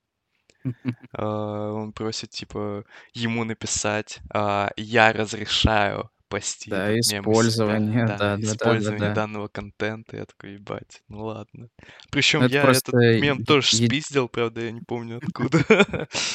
А, 1.13 1.73
Он 1.73 1.95
просит, 1.95 2.29
типа, 2.29 2.85
ему 3.15 3.45
написать, 3.45 4.21
а, 4.29 4.71
я 4.77 5.15
разрешаю 5.15 6.11
пасти 6.29 6.71
Да, 6.71 6.91
этот 6.91 7.07
мем 7.11 7.29
у 7.29 7.35
себя, 7.35 7.81
использование, 7.81 8.07
да, 8.07 8.37
использование 8.41 9.11
да-да-да-да-да. 9.11 9.15
данного 9.15 9.49
контента. 9.49 10.17
Я 10.17 10.25
такой, 10.27 10.55
ебать, 10.55 11.03
ну 11.09 11.25
ладно. 11.25 11.69
Причем 12.11 12.41
Ну, 12.41 12.47
это 12.47 12.55
я 12.55 12.63
просто 12.63 12.97
этот 12.99 13.23
мем 13.23 13.45
тоже 13.45 13.77
е 13.77 13.87
спиздил, 13.87 14.29
правда, 14.29 14.61
я 14.63 14.73
не 14.73 14.81
помню 14.83 15.19
откуда. 15.25 15.59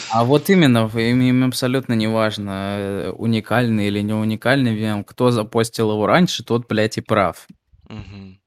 А 0.10 0.24
вот 0.26 0.50
именно, 0.50 0.90
им 0.96 1.22
им 1.22 1.44
абсолютно 1.46 1.94
неважно, 1.94 2.52
э, 2.78 3.12
уникальный 3.12 3.88
или 3.88 4.02
не 4.02 4.14
уникальный 4.14 4.76
мем. 4.76 5.04
Кто 5.04 5.32
запостил 5.32 5.92
его 5.92 6.06
раньше, 6.08 6.44
тот, 6.44 6.68
блядь, 6.68 6.98
и 6.98 7.02
прав. 7.02 7.48
Мгм. 7.90 8.40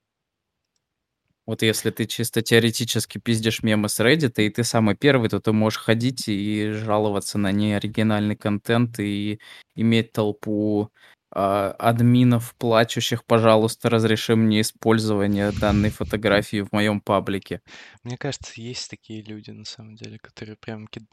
Вот 1.46 1.62
если 1.62 1.90
ты 1.92 2.06
чисто 2.06 2.42
теоретически 2.42 3.18
пиздишь 3.18 3.62
мемы 3.62 3.88
с 3.88 4.00
"Реддита", 4.00 4.42
и 4.42 4.50
ты 4.50 4.64
самый 4.64 4.96
первый, 4.96 5.28
то 5.30 5.38
ты 5.40 5.52
можешь 5.52 5.78
ходить 5.78 6.24
и 6.28 6.70
жаловаться 6.72 7.38
на 7.38 7.52
неоригинальный 7.52 8.34
контент, 8.36 8.98
и 8.98 9.38
иметь 9.76 10.12
толпу, 10.12 10.90
админов, 11.36 12.54
плачущих: 12.58 13.24
"Пожалуйста, 13.24 13.90
разреши 13.90 14.36
мне 14.36 14.60
использование 14.62 15.52
данной 15.52 15.90
фотографии 15.90 16.62
в 16.62 16.72
моем 16.72 17.00
паблике". 17.00 17.60
Мне 18.04 18.16
кажется, 18.16 18.60
есть 18.60 18.90
такие 18.90 19.22
люди, 19.22 19.50
на 19.50 19.64
самом 19.64 19.96
деле, 19.96 20.18
которые 20.18 20.56
прям 20.56 20.86
кид 20.86 21.04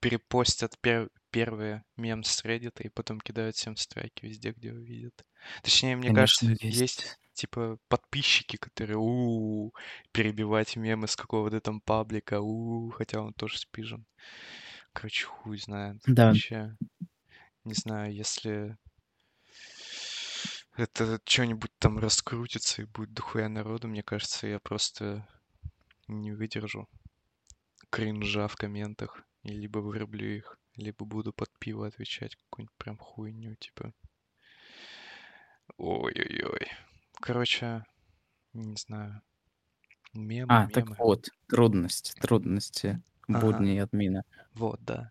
перепостят 0.00 0.78
пер 0.80 1.10
первый 1.30 1.82
мем 1.96 2.24
с 2.24 2.44
"Реддита" 2.44 2.82
и 2.84 2.90
потом 2.90 3.20
кидают 3.20 3.56
всем 3.56 3.76
страйки 3.76 4.26
везде, 4.26 4.52
где 4.52 4.72
увидят. 4.72 5.24
Точнее, 5.62 5.96
мне 5.96 6.10
Конечно, 6.10 6.12
кажется, 6.12 6.52
есть, 6.60 6.92
есть. 6.92 7.18
типа, 7.34 7.78
подписчики, 7.88 8.56
которые: 8.58 8.98
"У, 8.98 9.72
перебивать 10.12 10.76
мемы 10.76 11.08
с 11.08 11.16
какого-то 11.16 11.60
там 11.60 11.80
паблика, 11.82 12.40
у". 12.42 12.90
Хотя 12.90 13.22
он 13.22 13.34
тоже 13.34 13.58
спижен. 13.58 14.06
Короче, 14.94 15.26
хуй 15.26 15.58
знает. 15.58 15.98
Да. 16.06 16.34
Вообще, 16.34 16.76
не 17.64 17.74
знаю, 17.74 18.14
если 18.14 18.78
это 20.76 21.20
чё-нибудь 21.24 21.72
там 21.78 21.98
раскрутится 21.98 22.82
и 22.82 22.84
будет 22.86 23.12
дохуя 23.12 23.48
народу, 23.48 23.88
мне 23.88 24.02
кажется, 24.02 24.46
я 24.46 24.60
просто 24.60 25.28
не 26.08 26.32
выдержу 26.32 26.88
кринжа 27.90 28.46
в 28.48 28.54
комментах 28.56 29.24
и 29.42 29.48
либо 29.50 29.78
вырублю 29.78 30.28
их, 30.36 30.58
либо 30.76 31.04
буду 31.04 31.32
под 31.32 31.48
пиво 31.58 31.86
отвечать 31.88 32.36
какую-нибудь 32.36 32.76
прям 32.78 32.98
хуйню, 32.98 33.56
типа. 33.56 33.92
Ой-ой-ой. 35.78 36.66
Короче, 37.20 37.84
не 38.54 38.76
знаю. 38.76 39.22
Мемы, 40.14 40.62
А, 40.62 40.68
так 40.68 40.86
мемы. 40.86 40.98
вот, 40.98 41.28
трудности 41.48 42.12
трудности 42.20 43.02
Ага. 43.32 43.66
будней 43.66 43.80
админа. 43.82 44.24
Вот, 44.54 44.80
да. 44.84 45.10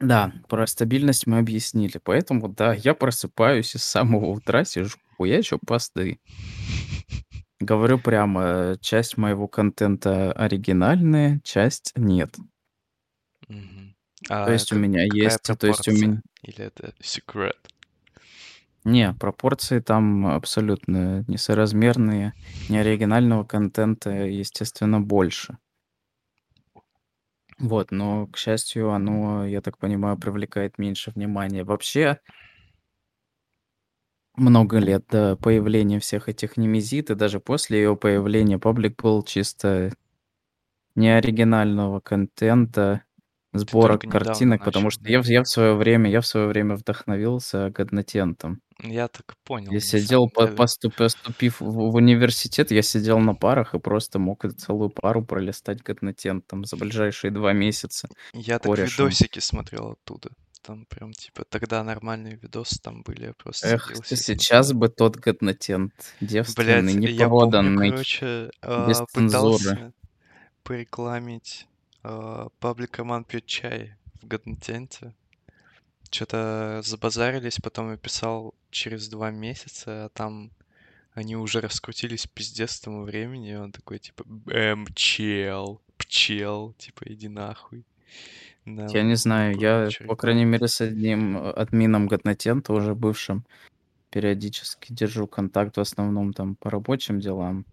Да, 0.00 0.32
про 0.48 0.66
стабильность 0.66 1.26
мы 1.26 1.38
объяснили, 1.38 2.00
поэтому 2.02 2.48
да, 2.48 2.74
я 2.74 2.94
просыпаюсь 2.94 3.74
и 3.74 3.78
с 3.78 3.84
самого 3.84 4.26
утра 4.26 4.64
сижу, 4.64 4.96
хуячу 5.16 5.58
посты. 5.64 6.18
Говорю 7.60 7.98
прямо, 7.98 8.42
э, 8.44 8.76
часть 8.80 9.16
моего 9.16 9.46
контента 9.48 10.32
оригинальная, 10.32 11.40
часть 11.44 11.92
нет. 11.96 12.34
Мгм. 13.48 13.94
То 14.28 14.34
А 14.34 14.52
есть 14.52 14.72
у 14.72 14.76
меня 14.76 15.06
какая 15.08 15.14
есть, 15.24 15.42
то 15.58 15.66
есть 15.66 15.88
у 15.88 15.92
пропорция? 15.92 16.08
мен 16.08 16.22
Или 16.42 16.64
это 16.64 16.94
секрет? 17.00 17.56
Не, 18.84 19.12
пропорции 19.14 19.78
там 19.78 20.26
абсолютно 20.26 21.24
несоразмерные. 21.28 22.32
Неоригинального 22.68 23.44
контента, 23.44 24.10
естественно, 24.10 25.00
больше. 25.00 25.58
Вот, 27.62 27.92
но, 27.92 28.26
к 28.26 28.36
счастью, 28.36 28.90
оно, 28.90 29.46
я 29.46 29.60
так 29.62 29.78
понимаю, 29.78 30.18
привлекает 30.18 30.78
меньше 30.78 31.12
внимания. 31.12 31.62
Вообще 31.64 32.18
много 34.36 34.78
лет 34.78 35.06
до 35.10 35.36
появления 35.36 35.98
всех 35.98 36.28
этих 36.28 36.56
немезид, 36.58 37.10
и 37.10 37.14
даже 37.14 37.40
после 37.40 37.80
его 37.82 37.96
появления 37.96 38.58
паблик 38.58 39.00
был 39.02 39.22
чисто 39.22 39.92
неоригинального 40.94 42.00
контента, 42.00 43.04
Недавно 43.54 43.98
картинок, 44.08 44.62
потому 44.64 44.90
что 44.90 45.08
я 45.10 45.20
в 45.20 45.26
я 45.26 45.42
в 45.42 45.48
своё 45.48 45.76
время 45.76 46.10
я 46.10 46.20
в 46.22 46.26
своё 46.26 46.46
время 46.48 46.74
вдохновился 46.76 47.70
"Годнотентом". 47.70 48.62
Я 48.80 49.08
так 49.08 49.36
понял, 49.44 49.72
Я 49.72 49.80
сидел, 49.80 50.28
по 50.28 50.48
поступ 50.48 50.96
поступив 50.96 51.60
в 51.60 51.64
в 51.90 51.94
университет, 51.94 52.70
я 52.72 52.82
сидел 52.82 53.18
на 53.20 53.34
парах 53.34 53.74
и 53.74 53.78
просто 53.78 54.18
мог 54.18 54.44
целую 54.56 54.90
пару 54.90 55.24
пролистать 55.24 55.82
"Годнотент" 55.82 56.44
за 56.64 56.76
ближайшие 56.76 57.30
2 57.30 57.52
месяца 57.52 58.08
Я 58.34 58.58
так 58.58 58.78
корешем. 58.78 58.78
видосики 58.78 59.40
смотрел 59.40 59.88
оттуда. 59.92 60.30
Там 60.62 60.86
прям, 60.86 61.12
типа, 61.12 61.44
тогда 61.44 61.82
нормальные 61.84 62.36
видосы 62.36 62.78
там 62.80 63.02
были. 63.02 63.26
Я 63.26 63.34
просто 63.34 63.74
Эх, 63.74 63.92
сейчас 64.04 64.72
бы 64.72 64.88
тот 64.88 65.16
"Годнотент", 65.16 65.92
девственный, 66.20 66.56
Блядь, 66.56 66.96
я 67.04 67.30
помню, 67.30 67.70
непроданный, 67.70 67.72
короче, 67.72 68.50
без 68.76 69.02
а, 69.02 69.06
цензуры. 69.06 69.78
пытался 69.78 69.92
порекламить, 70.64 71.68
а, 71.68 71.71
паблик 72.60 72.98
"Роман 72.98 73.24
пьёт 73.24 73.46
чай" 73.46 73.96
в 74.22 74.26
"Годнотенте". 74.26 75.14
Чё-то 76.10 76.80
забазарились, 76.84 77.58
потом 77.60 77.92
я 77.92 77.98
писал 77.98 78.54
через 78.70 79.08
2 79.08 79.30
месяца, 79.30 80.06
а 80.06 80.08
там 80.10 80.52
они 81.14 81.36
уже 81.36 81.60
раскрутились 81.60 82.26
пиздец 82.28 82.80
тому 82.80 83.04
времени. 83.04 83.54
Он 83.54 83.72
такой, 83.72 83.98
типа: 84.00 84.24
"Эм, 84.50 84.86
чел, 84.94 85.82
пчел, 85.98 86.74
типа, 86.74 87.04
иди 87.06 87.28
нахуй". 87.28 87.86
Я 88.88 89.02
не 89.04 89.14
Нам 89.14 89.16
знаю, 89.16 89.56
я, 89.56 89.92
короче, 89.92 90.04
по 90.06 90.16
крайней 90.16 90.44
мере, 90.44 90.66
с 90.66 90.80
одним, 90.80 91.36
э, 91.38 91.50
админом 91.52 92.08
"Годнотента", 92.08 92.72
уже 92.72 92.94
бывшим, 92.94 93.44
периодически 94.10 94.92
держу 94.92 95.26
контакт, 95.28 95.76
в 95.78 95.80
основном 95.80 96.32
там 96.34 96.56
по 96.56 96.70
рабочим 96.70 97.20
делам. 97.20 97.66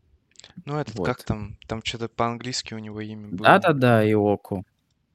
Ну, 0.66 0.78
этот, 0.78 1.00
как 1.00 1.24
Вот. 1.24 1.24
там, 1.24 1.58
там 1.68 1.82
чё-то 1.82 2.10
по-английски 2.10 2.74
у 2.74 2.80
него 2.80 3.02
имя 3.02 3.30
было. 3.30 3.66
Да-да-да, 3.68 4.04
Иоку. 4.12 4.64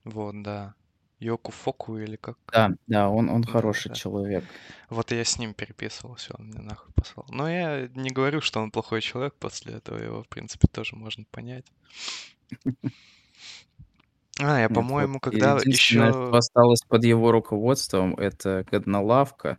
Вот, 0.05 0.43
да. 0.43 0.75
Йоку 1.19 1.51
Фоку 1.53 1.97
или 1.99 2.17
как? 2.17 2.39
Да, 2.53 2.71
да, 2.87 3.09
он 3.11 3.29
он 3.31 3.45
хороший 3.45 3.91
Да-да-да. 3.91 3.93
человек. 3.93 4.55
Вот 4.91 5.13
я 5.13 5.25
с 5.25 5.39
ним 5.39 5.55
переписывался, 5.55 6.35
он 6.39 6.47
мне 6.49 6.61
нахуй 6.61 6.93
послал. 6.95 7.27
Но 7.31 7.49
я 7.51 7.89
не 7.89 8.11
говорю, 8.11 8.41
что 8.41 8.61
он 8.61 8.71
плохой 8.71 9.01
человек 9.03 9.35
после 9.39 9.75
этого, 9.75 9.99
его, 10.03 10.23
в 10.25 10.29
принципе, 10.29 10.69
тоже 10.69 10.97
можно 10.97 11.25
понять. 11.31 11.67
А, 14.41 14.59
я, 14.61 14.69
вот 14.69 14.87
по-моему, 14.95 15.21
когда 15.21 15.63
единственное, 15.63 16.15
что 16.23 16.37
осталось 16.37 16.81
под 16.89 17.05
его 17.05 17.31
руководством- 17.33 18.15
это 18.17 18.65
"Годнолавка", 18.71 19.59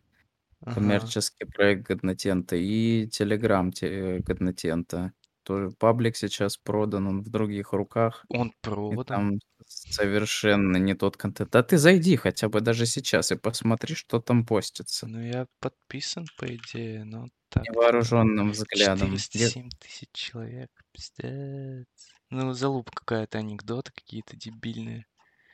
Ага. 0.62 1.16
коммерческий 1.16 1.46
проект 1.46 1.84
"Годнотента", 1.88 2.56
и 2.58 3.08
"Телеграм" 3.10 3.72
те 3.72 4.20
"Годнотента". 4.20 5.14
Тоже 5.46 5.72
паблик 5.72 6.16
сейчас 6.18 6.58
продан, 6.58 7.08
он 7.08 7.22
в 7.24 7.30
других 7.30 7.74
руках, 7.74 8.26
Он 8.30 8.52
продан? 8.62 9.26
там 9.26 9.40
совершенно 9.68 10.78
не 10.78 10.96
тот 10.96 11.18
контент. 11.18 11.52
Да 11.52 11.64
ты 11.64 11.78
зайди 11.78 12.16
хотя 12.18 12.50
бы 12.50 12.62
даже 12.62 12.86
сейчас 12.88 13.32
и 13.32 13.36
посмотри, 13.38 13.96
что 13.96 14.20
там 14.22 14.46
постится. 14.46 15.08
Ну, 15.08 15.22
я 15.22 15.48
подписан, 15.60 16.30
по 16.36 16.56
идее, 16.56 17.04
но 17.06 17.30
так-то 17.50 17.68
Невооруженным 17.68 18.52
взглядом. 18.52 19.24
четыреста 19.24 19.28
Где 19.34 19.54
семь 19.54 19.70
тысяч 19.80 20.10
человек, 20.14 20.72
пиздец. 20.92 21.88
Ну, 22.30 22.54
залупа 22.54 22.92
какая-то, 22.94 23.38
анекдоты 23.40 23.92
какие-то 23.94 24.36
дебильные. 24.38 25.06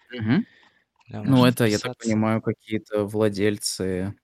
Мгм. 0.10 0.46
Да, 1.08 1.24
Ну, 1.24 1.46
это, 1.46 1.66
я 1.66 1.80
так 1.80 1.94
понимаю, 1.98 2.42
какие-то 2.42 3.06
владельцы, 3.06 4.16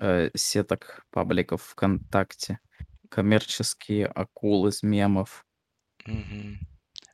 э, 0.00 0.30
сеток 0.36 1.06
пабликов 1.10 1.62
"ВКонтакте", 1.64 2.60
коммерческие 3.10 4.06
акулы 4.06 4.70
из 4.70 4.82
мемов. 4.84 5.44
Мгм. 6.06 6.58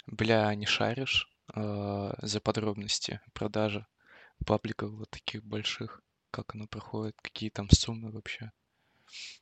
Бля, 0.06 0.48
а 0.48 0.54
не 0.54 0.66
шаришь, 0.66 1.28
а, 1.54 2.14
за 2.22 2.40
подробности 2.40 3.20
продажи 3.34 3.86
пабликов 4.46 4.92
вот 4.92 5.10
таких 5.10 5.44
больших? 5.44 6.02
Как 6.32 6.54
оно 6.54 6.66
проходит? 6.68 7.16
Какие 7.22 7.50
там 7.50 7.70
суммы 7.70 8.12
вообще? 8.12 8.52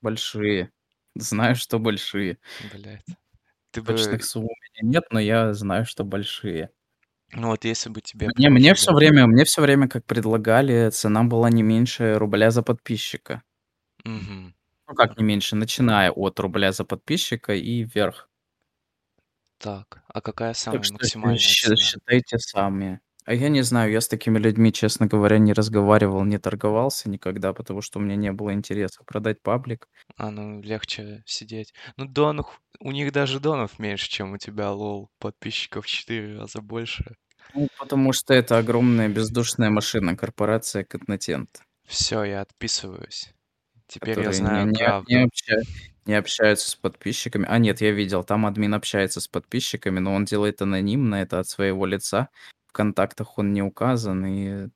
Большие. 0.03 0.71
Знаю, 1.15 1.55
что 1.57 1.79
большие. 1.79 2.39
Блядь. 2.61 3.17
Ты 3.73 3.83
бы 3.83 3.95
Точных 3.97 4.25
сумм 4.25 4.45
у 4.47 4.49
меня 4.49 4.93
нет, 4.95 5.05
но 5.11 5.21
я 5.21 5.53
знаю, 5.53 5.85
что 5.85 6.05
большие. 6.05 6.71
Ну 7.33 7.49
вот 7.49 7.65
если 7.65 7.91
бы 7.91 8.01
тебе 8.01 8.31
Мне 8.37 8.49
мне 8.49 8.75
предложили 8.75 8.93
время 8.93 9.27
мне 9.27 9.45
всё 9.45 9.61
время, 9.63 9.89
как 9.89 10.05
предлагали, 10.07 10.89
цена 10.91 11.25
была 11.25 11.51
не 11.51 11.63
меньше 11.63 12.15
рубля 12.19 12.51
за 12.51 12.63
подписчика. 12.63 13.43
Мгм. 14.05 14.55
Ну 14.89 14.95
как 14.95 15.17
не 15.17 15.25
меньше, 15.25 15.57
начиная 15.57 16.11
от 16.11 16.39
рубля 16.41 16.71
за 16.73 16.85
подписчика 16.85 17.55
и 17.55 17.85
вверх. 17.85 18.29
Так, 19.61 20.03
а 20.09 20.21
какая 20.21 20.55
Так 20.71 20.85
самая 20.85 20.85
что 20.85 21.07
счи 21.09 21.37
максимальная 21.37 21.39
счи 21.39 21.77
цена? 21.77 21.77
считайте 21.77 22.39
сами. 22.39 23.01
А 23.27 23.33
я 23.35 23.49
не 23.49 23.63
знаю, 23.63 23.91
я 23.93 24.01
с 24.01 24.09
такими 24.09 24.39
людьми, 24.39 24.73
честно 24.73 25.07
говоря, 25.07 25.39
не 25.39 25.53
разговаривал, 25.55 26.25
не 26.25 26.39
торговался 26.39 27.09
никогда, 27.09 27.53
потому 27.55 27.81
что 27.81 27.99
у 27.99 28.03
меня 28.03 28.17
не 28.17 28.33
было 28.33 28.53
интереса 28.53 29.03
продать 29.05 29.43
паблик. 29.43 29.87
А, 30.17 30.31
ну 30.31 30.61
легче 30.63 31.23
сидеть. 31.27 31.75
Ну 31.97 32.07
донах 32.07 32.61
у 32.79 32.93
них 32.93 33.11
даже 33.13 33.41
донов 33.41 33.79
меньше, 33.79 34.09
чем 34.09 34.33
у 34.33 34.39
тебя, 34.39 34.71
лол. 34.71 35.11
Подписчиков 35.19 35.87
в 35.87 35.89
4 35.89 36.39
раза 36.39 36.61
больше. 36.61 37.17
Ну, 37.53 37.69
потому 37.77 38.13
что 38.13 38.33
это 38.35 38.59
огромная 38.59 39.09
бездушная 39.09 39.69
машина, 39.71 40.17
корпорация 40.17 40.83
Катнатент. 40.85 41.65
Всё, 41.87 42.25
я 42.25 42.41
отписываюсь. 42.41 43.35
Теперь 43.87 44.21
я 44.21 44.27
не 44.27 44.33
знаю 44.33 44.67
не 44.67 44.73
не 44.73 44.79
правду. 44.79 45.15
обща 45.25 45.57
не 46.07 46.15
общаются 46.15 46.71
с 46.71 46.75
подписчиками. 46.75 47.47
А 47.49 47.59
нет, 47.59 47.81
я 47.81 47.91
видел, 47.93 48.25
там 48.25 48.47
админ 48.47 48.75
общается 48.75 49.21
с 49.21 49.29
подписчиками, 49.29 50.01
но 50.01 50.15
он 50.15 50.25
делает 50.25 50.61
анонимно 50.63 51.17
это 51.17 51.39
от 51.39 51.49
своего 51.49 51.87
лица. 51.87 52.29
В 52.67 52.73
контактах 52.73 53.39
он 53.39 53.53
не 53.53 53.63
указан, 53.63 54.25
и 54.27 54.65
он 54.65 54.71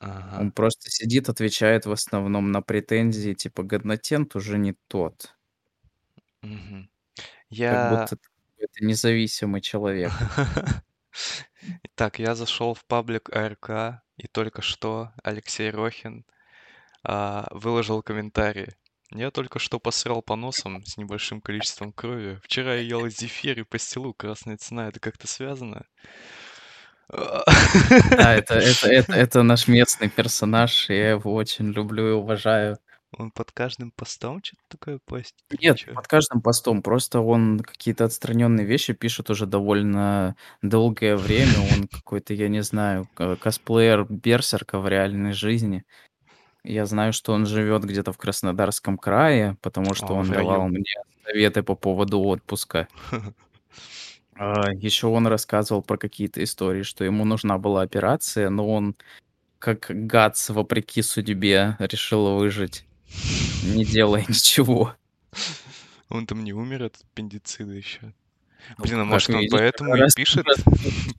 Ага. 0.00 0.50
просто 0.54 0.90
сидит, 0.90 1.28
отвечает 1.28 1.86
в 1.86 1.92
основном 1.92 2.52
на 2.52 2.60
претензии, 2.60 3.32
типа 3.32 3.62
Годнотент 3.62 4.36
уже 4.36 4.58
не 4.58 4.74
тот. 4.88 5.34
Как 6.40 6.50
Я 7.48 7.88
будто 7.90 8.18
это 8.58 8.84
независимый 8.84 9.60
человек. 9.60 10.12
Так, 11.94 12.18
я 12.18 12.34
зашел 12.34 12.74
в 12.74 12.84
паблик 12.84 13.34
АРК, 13.34 14.02
и 14.16 14.26
только 14.26 14.60
что 14.62 15.12
Алексей 15.22 15.70
Рохин, 15.70 16.26
а, 17.04 17.48
выложил 17.52 18.02
комментарий: 18.02 18.68
"Я 19.12 19.30
только 19.30 19.58
что 19.60 19.80
посрал 19.80 20.22
по 20.22 20.36
носам 20.36 20.84
с 20.84 20.96
небольшим 20.98 21.40
количеством 21.42 21.92
крови. 21.92 22.40
Вчера 22.44 22.74
я 22.74 22.80
ел 22.82 23.08
зефир 23.08 23.60
и 23.60 23.64
пастилу. 23.64 24.14
Красная 24.14 24.56
цена- 24.58 24.88
это 24.88 25.00
как-то 25.00 25.26
связано?" 25.28 25.84
Да, 27.10 27.44
это 28.34 28.54
это 28.54 28.86
это 28.88 29.12
это 29.12 29.42
наш 29.42 29.68
местный 29.68 30.08
персонаж. 30.08 30.88
Я 30.88 31.10
его 31.10 31.34
очень 31.34 31.70
люблю 31.72 32.08
и 32.08 32.12
уважаю. 32.12 32.78
Он 33.16 33.30
под 33.30 33.52
каждым 33.52 33.92
постом 33.92 34.40
чё-то 34.40 34.62
такое 34.68 34.98
постит 35.04 35.36
Нет, 35.60 35.76
чё? 35.76 35.94
под 35.94 36.08
каждым 36.08 36.40
постом. 36.42 36.82
Просто 36.82 37.20
он 37.20 37.60
какие-то 37.60 38.04
отстраненные 38.06 38.66
вещи 38.66 38.92
пишет 38.92 39.30
уже 39.30 39.46
довольно 39.46 40.34
долгое 40.62 41.16
время. 41.16 41.52
Он 41.74 41.86
какой-то, 41.86 42.34
я 42.34 42.48
не 42.48 42.62
знаю, 42.62 43.08
ко 43.14 43.36
косплеер 43.36 44.04
Берсерка 44.08 44.78
в 44.80 44.88
реальной 44.88 45.32
жизни. 45.32 45.84
Я 46.64 46.86
знаю, 46.86 47.12
что 47.12 47.32
он 47.32 47.46
живет 47.46 47.84
где-то 47.84 48.12
в 48.12 48.18
Краснодарском 48.18 48.96
крае, 48.96 49.56
потому 49.60 49.94
что 49.94 50.08
О, 50.08 50.12
он 50.14 50.30
давал 50.30 50.68
мне 50.68 50.84
советы 51.24 51.62
по 51.62 51.74
поводу 51.74 52.20
отпуска. 52.20 52.88
А, 54.36 54.72
еще 54.72 55.06
он 55.06 55.28
рассказывал 55.28 55.80
про 55.80 55.96
какие-то 55.96 56.42
истории, 56.42 56.82
что 56.82 57.04
ему 57.04 57.24
нужна 57.24 57.56
была 57.56 57.82
операция, 57.82 58.50
но 58.50 58.68
он, 58.68 58.96
как 59.60 59.86
Гатс, 59.88 60.50
вопреки 60.50 61.02
судьбе, 61.02 61.76
решил 61.78 62.34
выжить, 62.36 62.84
не 63.62 63.84
делая 63.84 64.24
ничего. 64.28 64.96
Он 66.08 66.26
там 66.26 66.42
не 66.42 66.52
умер 66.52 66.82
от 66.82 66.96
аппендицита 66.96 67.70
еще? 67.70 68.12
Ну, 68.76 68.84
Блин, 68.84 69.00
а 69.00 69.04
может, 69.04 69.30
он 69.30 69.46
поэтому 69.50 69.94
и 69.94 70.00
пишет? 70.16 70.46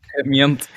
коммент, 0.07 0.67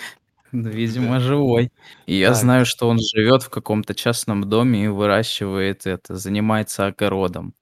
Да. 0.53 0.71
видимо, 0.71 1.21
живой. 1.21 1.73
И 2.07 2.15
я 2.17 2.33
Так. 2.33 2.35
знаю, 2.35 2.67
что 2.67 2.89
он 2.89 2.99
живет 3.01 3.43
в 3.43 3.51
каком-то 3.51 3.95
частном 3.95 4.49
доме 4.49 4.85
и 4.85 4.89
выращивает 4.89 5.87
это, 5.87 6.17
занимается 6.17 6.87
огородом. 6.87 7.55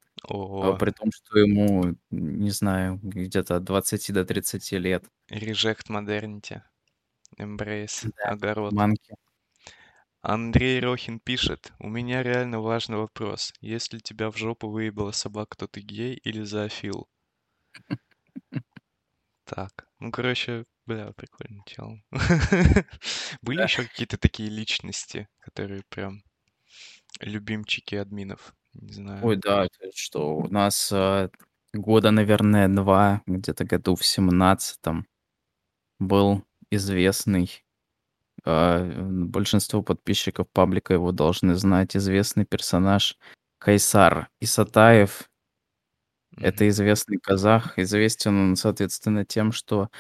А 0.61 0.73
Ого. 0.73 0.77
при 0.77 0.93
том, 0.93 1.11
что 1.15 1.39
ему, 1.41 1.97
не 2.11 2.51
знаю, 2.51 3.01
где-то 3.03 3.57
от 3.57 3.65
20 3.65 4.13
до 4.13 4.25
30 4.25 4.79
лет. 4.79 5.05
Reject 5.31 5.89
modernity. 5.91 6.63
Embrace 7.39 8.09
Да, 8.17 8.35
огород. 8.35 8.77
манки. 8.77 9.17
Андрей 10.25 10.81
Рохин 10.81 11.21
пишет: 11.21 11.73
"У 11.79 11.89
меня 11.89 12.23
реально 12.23 12.61
важный 12.61 12.97
вопрос. 12.97 13.53
Если 13.61 13.99
тебя 13.99 14.31
в 14.31 14.37
жопу 14.39 14.69
выебала 14.71 15.11
собака, 15.13 15.57
то 15.59 15.69
ты 15.69 15.81
гей 15.81 16.15
или 16.15 16.43
зоофил?" 16.43 17.07
Так, 19.47 19.87
ну, 20.01 20.11
короче, 20.11 20.65
бля, 20.87 21.13
прикольный 21.13 21.63
чел. 21.67 21.99
Были 23.43 23.63
еще 23.63 23.83
какие-то 23.85 24.19
такие 24.19 24.49
личности, 24.51 25.29
которые 25.41 25.83
прям 25.89 26.23
любимчики 27.21 27.97
админов? 27.97 28.55
Не 28.75 28.93
знаю. 28.93 29.23
Ой, 29.23 29.37
да, 29.37 29.65
это 29.65 29.91
что 29.95 30.37
у 30.37 30.49
нас, 30.49 30.91
а, 30.93 31.31
года, 31.73 32.11
наверное, 32.11 32.69
2, 32.69 33.23
где-то 33.27 33.65
году 33.65 33.95
в 33.97 34.05
17 34.05 35.07
был 36.01 36.45
известный, 36.71 37.51
а, 38.45 38.85
большинство 39.11 39.83
подписчиков 39.83 40.49
паблика 40.53 40.95
его 40.95 41.13
должны 41.13 41.57
знать, 41.57 41.97
известный 41.97 42.47
персонаж 42.47 43.19
Кайсар 43.59 44.29
Исатаев. 44.41 45.29
Это 46.41 46.69
Мгм. 46.69 46.69
известный 46.69 47.19
казах. 47.19 47.79
Известен 47.79 48.37
он, 48.51 48.57
соответственно, 48.57 49.25
тем, 49.25 49.53
что, 49.53 49.91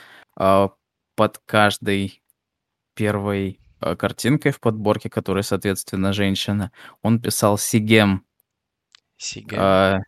под 1.17 1.39
каждой 1.47 2.23
1, 2.95 3.61
а, 3.81 3.97
картинкой 3.97 4.53
в 4.53 4.61
подборке, 4.61 5.11
которая, 5.11 5.43
соответственно, 5.45 6.13
женщина, 6.13 6.73
он 7.03 7.21
писал 7.21 7.59
"Сегем". 7.59 8.25
Сегем? 9.19 9.59
А, 9.61 9.99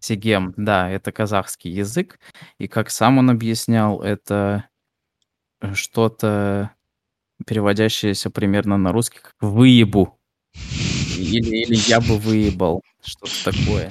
"Сегем", 0.00 0.54
да, 0.58 0.90
это 0.90 1.12
казахский 1.12 1.70
язык. 1.72 2.20
И 2.58 2.68
как 2.68 2.90
сам 2.90 3.18
он 3.18 3.30
объяснял, 3.30 4.02
это, 4.02 4.68
э, 5.62 5.74
что-то, 5.74 6.72
переводящееся 7.46 8.30
примерно 8.30 8.78
на 8.78 8.92
русский 8.92 9.20
как 9.20 9.34
"выебу". 9.40 10.18
Или 11.18 11.64
или 11.64 11.74
"я 11.90 12.00
бы 12.00 12.18
выебал", 12.18 12.82
что-то 13.02 13.52
такое. 13.52 13.90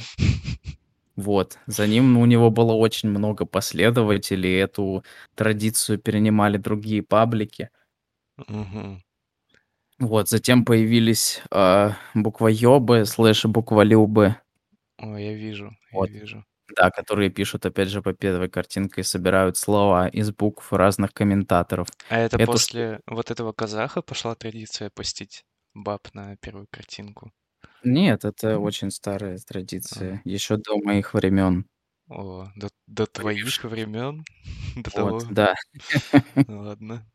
Вот. 1.19 1.57
За 1.67 1.85
ним 1.87 2.17
у 2.17 2.25
него 2.25 2.49
было 2.49 2.73
очень 2.73 3.09
много 3.09 3.45
последователей. 3.45 4.57
Эту 4.61 5.03
традицию 5.35 5.97
перенимали 5.99 6.57
другие 6.57 7.03
паблики. 7.03 7.69
Мгм. 8.47 9.01
Вот. 9.99 10.29
Затем 10.29 10.63
появились, 10.65 11.41
а, 11.51 11.93
буквоёбы 12.13 13.05
слэш 13.05 13.45
букволюбы. 13.45 14.37
Ой, 15.01 15.23
я 15.23 15.33
вижу, 15.33 15.71
я 15.91 15.97
Вот. 15.97 16.09
вижу. 16.09 16.43
Да, 16.75 16.91
которые 16.91 17.29
пишут, 17.31 17.65
опять 17.65 17.89
же, 17.89 18.01
по 18.01 18.13
1 18.13 18.49
картинке 18.49 19.01
и 19.01 19.03
собирают 19.03 19.57
слова 19.57 20.07
из 20.07 20.31
букв 20.31 20.73
разных 20.73 21.13
комментаторов. 21.13 21.87
А 22.11 22.17
это 22.17 22.39
Эту 22.39 22.59
после 22.59 23.01
вот 23.05 23.29
этого 23.29 23.53
казаха 23.53 24.01
пошла 24.01 24.33
традиция 24.33 24.89
постить 24.89 25.45
баб 25.75 26.07
на 26.15 26.35
1 26.41 26.65
картинку? 26.71 27.31
Нет, 27.83 28.25
это 28.25 28.59
очень 28.59 28.91
старая 28.91 29.37
А. 29.37 29.39
традиция, 29.47 30.21
еще 30.25 30.57
до 30.57 30.77
моих 30.83 31.13
времен. 31.13 31.65
О, 32.07 32.49
до 32.55 32.69
до 32.87 33.05
твоих 33.05 33.63
времен? 33.63 34.23
До 34.75 34.89
Вот, 34.93 35.25
того? 35.25 35.27
да. 35.29 35.55
Ладно. 36.47 37.07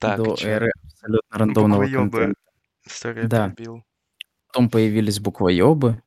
Так, 0.00 0.26
и 0.28 0.30
До 0.30 0.34
чё? 0.34 0.48
эры 0.48 0.70
абсолютно 0.84 1.38
рандомного 1.38 1.88
Буквоёбы. 1.88 1.88
контента. 1.88 2.40
Да. 3.20 3.56
перебил. 3.56 3.84
Потом 4.48 4.70
появились 4.70 5.20
буквоёбы. 5.20 6.02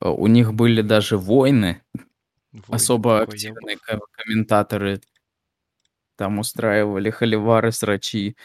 А, 0.00 0.12
у 0.12 0.26
них 0.28 0.54
были 0.54 0.82
даже 0.82 1.18
войны. 1.18 1.82
Войны 2.52 2.70
Особо 2.70 3.22
активные 3.22 3.78
буквоёбов? 3.78 3.78
ко 3.78 4.00
комментаторы 4.12 5.00
там 6.18 6.38
устраивали 6.38 7.10
холивары, 7.10 7.72
срачи, 7.72 8.36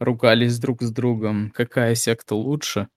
ругались 0.00 0.58
друг 0.58 0.82
с 0.82 0.90
другом, 0.92 1.50
какая 1.52 1.94
секта 1.96 2.34
лучше. 2.36 2.88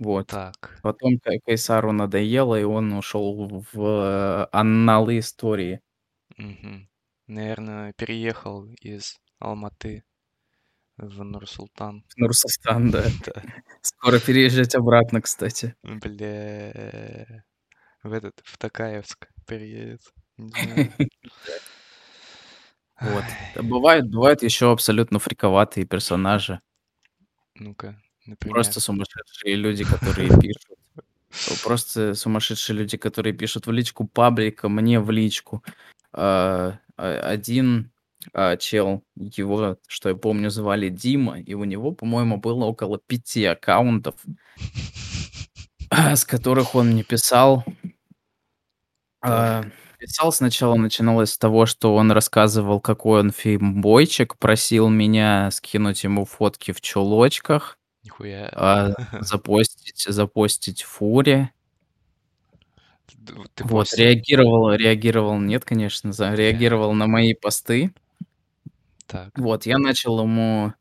Вот. 0.00 0.28
Так. 0.28 0.78
Потом 0.82 1.18
Кай 1.18 1.40
Кайсару 1.44 1.92
надоело, 1.92 2.58
и 2.58 2.62
он 2.64 2.92
ушел 2.92 3.64
в 3.72 4.48
анналы 4.52 5.18
истории. 5.18 5.80
Мгм. 6.36 6.88
Наверно, 7.26 7.92
переехал 7.96 8.66
из 8.80 9.16
Алматы 9.40 10.04
в 10.98 11.22
Нур-Султан. 11.24 12.04
В 12.08 12.18
Нур-Султан, 12.18 12.90
да. 12.92 13.04
Скоро 13.82 14.18
переезжать 14.20 14.74
обратно, 14.74 15.22
кстати. 15.22 15.74
Бля. 15.82 17.44
В 18.02 18.12
этот, 18.12 18.40
в 18.44 18.58
Токаевск 18.58 19.28
переедет. 19.46 20.02
Вот. 23.00 23.24
Бывают 23.62 24.08
бывают 24.10 24.42
еще 24.42 24.72
абсолютно 24.72 25.18
фриковатые 25.18 25.86
персонажи. 25.86 26.60
ну-ка, 27.54 28.00
например. 28.28 28.54
Просто 28.54 28.80
сумасшедшие 28.80 29.56
люди, 29.56 29.84
которые 29.84 30.28
пишут 30.40 30.78
просто 31.62 32.14
сумасшедшие 32.14 32.76
люди, 32.76 32.96
которые 32.96 33.32
пишут 33.32 33.66
в 33.66 33.72
личку 33.72 34.06
паблика, 34.06 34.68
мне 34.68 35.00
в 35.00 35.10
личку. 35.10 35.62
А, 36.12 36.78
а, 36.96 37.20
один, 37.20 37.90
а, 38.32 38.56
чел, 38.56 39.04
его, 39.16 39.78
что 39.86 40.08
я 40.08 40.14
помню, 40.14 40.50
звали 40.50 40.88
Дима, 40.88 41.40
и 41.40 41.54
у 41.54 41.64
него, 41.64 41.92
по-моему, 41.92 42.38
было 42.38 42.64
около 42.64 42.98
пяти 42.98 43.44
аккаунтов, 43.44 44.14
с 45.90 46.24
которых 46.24 46.74
он 46.74 46.90
мне 46.90 47.04
писал. 47.04 47.64
Писал 49.98 50.30
сначала 50.30 50.76
начиналось 50.76 51.32
с 51.32 51.38
того, 51.38 51.66
что 51.66 51.96
он 51.96 52.12
рассказывал, 52.12 52.80
какой 52.80 53.18
он 53.18 53.32
феймбойчик, 53.32 54.38
просил 54.38 54.88
меня 54.88 55.50
скинуть 55.50 56.04
ему 56.04 56.24
фотки 56.24 56.70
в 56.70 56.80
чулочках, 56.80 57.77
нихуя. 58.18 58.48
а, 58.54 58.94
запостить 59.22 60.04
запостить 60.08 60.82
фуре. 60.82 61.52
Ты 63.54 63.64
Вот, 63.64 63.86
постил? 63.90 64.04
реагировал 64.04 64.72
реагировал 64.74 65.38
нет, 65.38 65.64
конечно, 65.64 66.12
за 66.12 66.34
реагировал 66.34 66.92
на 66.94 67.06
мои 67.06 67.34
посты. 67.34 67.92
так. 69.06 69.36
Вот, 69.38 69.66
я 69.66 69.78
начал 69.78 70.20
ему 70.20 70.72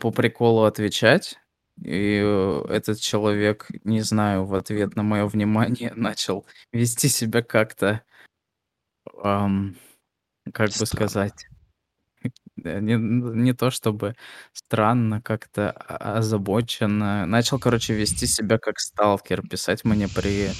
по 0.00 0.10
приколу 0.10 0.64
отвечать, 0.64 1.38
и, 1.82 2.20
э, 2.22 2.64
этот 2.68 3.00
человек, 3.00 3.68
не 3.84 4.00
знаю, 4.00 4.44
в 4.44 4.54
ответ 4.54 4.96
на 4.96 5.02
мое 5.02 5.26
внимание 5.26 5.92
начал 5.96 6.46
вести 6.72 7.08
себя 7.08 7.42
как-то, 7.42 8.02
ам, 9.22 9.76
как 10.52 10.68
бы 10.68 10.86
Странно. 10.86 11.08
сказать, 11.08 11.46
э, 11.50 11.53
не 12.64 12.94
не 12.96 13.52
то 13.54 13.70
чтобы 13.70 14.16
странно, 14.52 15.20
как-то 15.22 15.70
о 15.72 16.18
озабоченно. 16.18 17.26
Начал, 17.26 17.58
короче, 17.58 17.94
вести 17.94 18.26
себя 18.26 18.58
как 18.58 18.80
сталкер, 18.80 19.42
писать 19.48 19.84
мне 19.84 20.08
при 20.08 20.50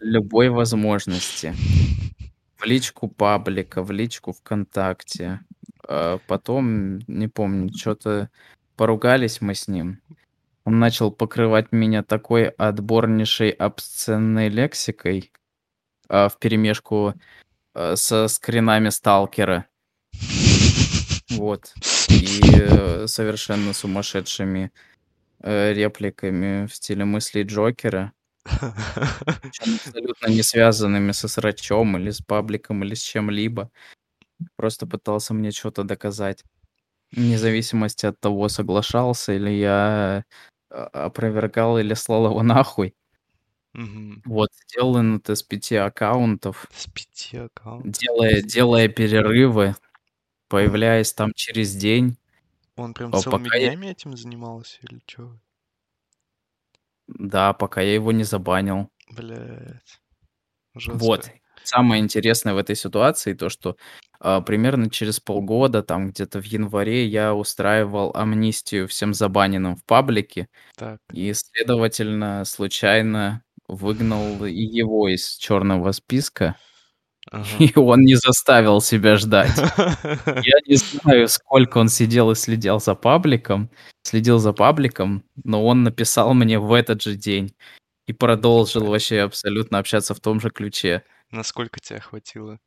любой 0.00 0.50
возможности. 0.50 1.54
В 2.58 2.64
личку 2.66 3.08
паблика, 3.08 3.82
в 3.82 3.90
личку 3.92 4.32
"ВКонтакте". 4.32 5.40
А 5.88 6.18
потом, 6.28 6.98
не 7.08 7.28
помню, 7.28 7.70
чё 7.70 7.94
то 7.96 8.30
поругались 8.76 9.40
мы 9.42 9.54
с 9.54 9.68
ним. 9.68 10.00
Он 10.66 10.78
начал 10.80 11.12
покрывать 11.12 11.72
меня 11.72 12.02
такой 12.04 12.48
отборнейшей 12.48 13.50
обсценной 13.50 14.48
лексикой, 14.50 15.32
а, 16.08 16.28
вперемешку, 16.30 17.14
а, 17.74 17.96
со 17.96 18.28
скринами 18.28 18.90
сталкера. 18.90 19.66
Вот. 21.30 21.72
И, 22.08 22.40
э, 23.04 23.06
совершенно 23.06 23.72
сумасшедшими, 23.72 24.70
э, 25.42 25.72
репликами 25.74 26.66
в 26.66 26.74
стиле 26.74 27.04
мыслей 27.04 27.44
Джокера. 27.44 28.12
Абсолютно 29.60 30.28
не 30.28 30.42
связанными 30.42 31.12
со 31.12 31.28
срачом 31.28 31.96
или 31.98 32.10
с 32.10 32.20
пабликом, 32.20 32.84
или 32.84 32.94
с 32.94 33.02
чем-либо. 33.02 33.70
Просто 34.56 34.86
пытался 34.86 35.34
мне 35.34 35.52
чё-то 35.52 35.84
доказать. 35.84 36.44
Вне 37.12 37.38
зависимости 37.38 38.06
от 38.06 38.20
того, 38.20 38.48
соглашался 38.48 39.32
или 39.34 39.50
я, 39.50 40.24
а 40.70 40.86
опровергал 41.06 41.78
или 41.78 41.94
слал 41.94 42.26
его 42.26 42.42
нахуй. 42.42 42.94
Мгм. 43.74 44.22
Вот, 44.26 44.50
сделал 44.70 44.96
он 44.96 45.18
это 45.18 45.34
с 45.36 45.42
пяти 45.44 45.76
аккаунтов, 45.76 46.68
С 46.76 46.86
пяти 46.88 47.38
аккаунтов, 47.38 47.92
делая 47.92 48.42
делая 48.42 48.88
перерывы, 48.88 49.76
появляясь 50.54 51.12
там 51.12 51.32
через 51.34 51.74
день, 51.74 52.16
он 52.76 52.94
прям 52.94 53.10
а 53.12 53.16
целыми 53.16 53.48
пока 53.48 53.56
я 53.58 53.70
днями 53.70 53.88
этим 53.88 54.16
занимался 54.16 54.78
или 54.82 55.00
чё? 55.06 55.40
да, 57.08 57.52
пока 57.54 57.80
я 57.80 57.94
его 57.94 58.12
не 58.12 58.24
забанил. 58.24 58.90
Блядь, 59.08 60.00
Вот. 60.86 61.30
Самое 61.62 62.02
интересное 62.02 62.52
в 62.54 62.58
этой 62.58 62.76
ситуации 62.76 63.32
то, 63.32 63.48
что, 63.48 63.76
а, 64.20 64.40
примерно 64.42 64.90
через 64.90 65.18
полгода, 65.20 65.82
там 65.82 66.10
где-то 66.10 66.40
в 66.40 66.44
январе, 66.44 67.06
я 67.06 67.34
устраивал 67.34 68.12
амнистию 68.14 68.86
всем 68.88 69.14
забаненным 69.14 69.76
в 69.76 69.84
паблике 69.84 70.48
Так. 70.76 71.00
и, 71.12 71.32
следовательно, 71.34 72.44
случайно 72.46 73.44
выгнал 73.68 74.44
и 74.46 74.52
его 74.54 75.08
из 75.08 75.36
черного 75.36 75.92
списка, 75.92 76.56
Ага. 77.30 77.46
и 77.58 77.78
он 77.78 78.00
не 78.02 78.14
заставил 78.16 78.80
себя 78.80 79.16
ждать. 79.16 79.56
Я 80.26 80.58
не 80.66 80.76
знаю, 80.76 81.28
сколько 81.28 81.78
он 81.78 81.88
сидел 81.88 82.30
и 82.30 82.34
следил 82.34 82.80
за 82.80 82.94
пабликом 82.94 83.70
следил 84.04 84.38
за 84.38 84.52
пабликом, 84.52 85.24
но 85.42 85.64
он 85.66 85.82
написал 85.82 86.34
мне 86.34 86.58
в 86.58 86.72
этот 86.72 87.02
же 87.02 87.16
день 87.16 87.54
и 88.06 88.12
продолжил 88.12 88.84
вообще 88.86 89.20
абсолютно 89.20 89.78
общаться 89.78 90.14
в 90.14 90.20
том 90.20 90.40
же 90.40 90.50
ключе. 90.50 91.02
Насколько 91.30 91.80
тебя 91.80 92.00
хватило 92.00 92.58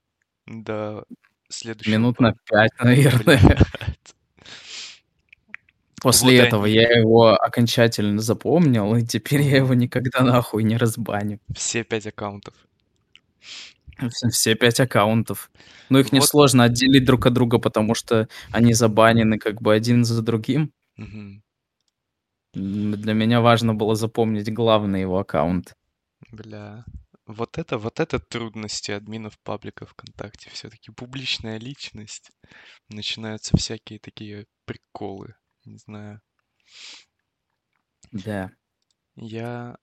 до 0.48 1.06
следующего 1.50 1.94
Минут 1.94 2.20
на 2.20 2.34
5, 2.50 2.72
наверное. 2.80 3.40
Блядь. 3.40 4.16
После 6.02 6.40
Вот 6.40 6.48
этого 6.48 6.66
они, 6.66 6.76
я 6.76 6.90
его 6.90 7.34
окончательно 7.34 8.22
запомнил, 8.22 8.96
и 8.96 9.04
теперь 9.04 9.42
я 9.42 9.58
его 9.58 9.74
никогда 9.74 10.22
нахуй 10.22 10.64
не 10.64 10.78
разбаню. 10.78 11.40
все 11.56 11.84
5 11.84 12.08
аккаунтов. 12.08 12.54
Вс 14.00 14.24
все 14.32 14.56
5 14.56 14.80
аккаунтов. 14.80 15.50
Но 15.90 16.00
их 16.00 16.12
Вот, 16.12 16.14
несложно 16.14 16.64
отделить 16.66 17.06
друг 17.06 17.26
от 17.26 17.34
друга, 17.34 17.58
потому 17.60 17.96
что 17.96 18.28
они 18.52 18.74
забанены 18.74 19.38
как 19.40 19.62
бы 19.62 19.74
один 19.74 20.06
за 20.06 20.22
другим. 20.22 20.72
М, 22.56 22.92
для 22.92 23.14
меня 23.14 23.40
важно 23.40 23.74
было 23.74 23.96
запомнить 23.96 24.54
главный 24.54 25.00
его 25.00 25.18
аккаунт. 25.20 25.78
бля. 26.32 26.86
Вот 27.26 27.58
это 27.58 27.78
вот 27.78 28.00
это 28.00 28.20
трудности 28.20 28.92
админов 28.92 29.38
паблика 29.44 29.86
"ВКонтакте". 29.86 30.50
все 30.50 30.70
таки 30.70 30.92
публичная 30.92 31.58
личность, 31.60 32.32
начинаются 32.90 33.58
всякие 33.58 34.00
такие 34.00 34.46
приколы. 34.66 35.36
Не 35.66 35.78
знаю. 35.78 36.22
Да, 38.12 38.52
Я 39.16 39.78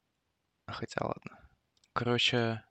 хотя 0.69 1.05
ладно. 1.07 1.39
Короче, 1.95 2.65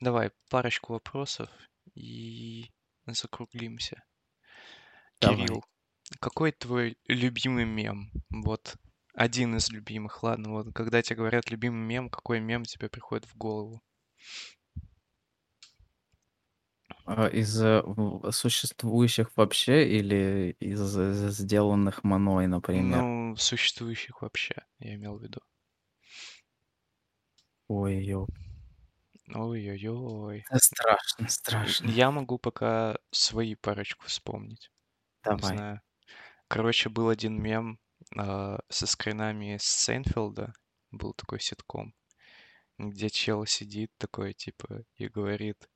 давай 0.00 0.30
парочку 0.48 0.92
вопросов 0.94 1.48
и 1.94 2.70
закруглимся. 3.06 4.02
давай. 5.20 5.48
Кирилл, 5.48 5.64
какой 6.20 6.52
твой 6.52 6.98
любимый 7.06 7.64
мем? 7.64 8.10
Вот 8.30 8.76
один 9.14 9.56
из 9.56 9.70
любимых. 9.70 10.22
Ладно, 10.22 10.50
вот 10.50 10.74
когда 10.74 11.00
тебе 11.02 11.16
говорят 11.16 11.50
любимый 11.50 11.86
мем, 11.86 12.10
какой 12.10 12.40
мем 12.40 12.64
тебе 12.64 12.88
приходит 12.88 13.26
в 13.26 13.36
голову? 13.36 13.80
А, 17.04 17.26
из, 17.26 17.60
э, 17.62 17.82
существующих 18.30 19.30
вообще 19.36 19.86
или 19.88 20.56
из 20.60 20.78
з 20.80 21.30
сделанных 21.30 22.04
мной, 22.04 22.46
например? 22.46 23.04
Ну, 23.04 23.36
существующих 23.36 24.22
вообще, 24.22 24.64
я 24.80 24.94
имел 24.96 25.16
в 25.18 25.22
виду. 25.22 25.40
Ой, 27.68 27.94
ё 28.06 28.26
Ой-ой-ой. 29.34 30.44
это 30.48 30.58
страшно, 30.58 31.28
страшно. 31.28 31.88
Я 31.88 32.10
могу 32.10 32.38
пока 32.38 32.98
свои 33.10 33.54
парочку 33.54 34.06
вспомнить. 34.06 34.70
Не 35.24 35.36
Давай. 35.36 35.56
знаю. 35.56 35.80
Короче, 36.48 36.88
был 36.88 37.08
один 37.08 37.40
мем 37.40 37.78
а, 38.16 38.60
со 38.68 38.86
скринами 38.86 39.56
с 39.58 39.64
Сейнфилда. 39.64 40.52
Был 40.90 41.14
такой 41.14 41.38
ситком, 41.38 41.94
где 42.78 43.08
чел 43.10 43.46
сидит 43.46 43.92
такой, 43.98 44.34
типа, 44.34 44.82
и 44.96 45.06
говорит 45.08 45.68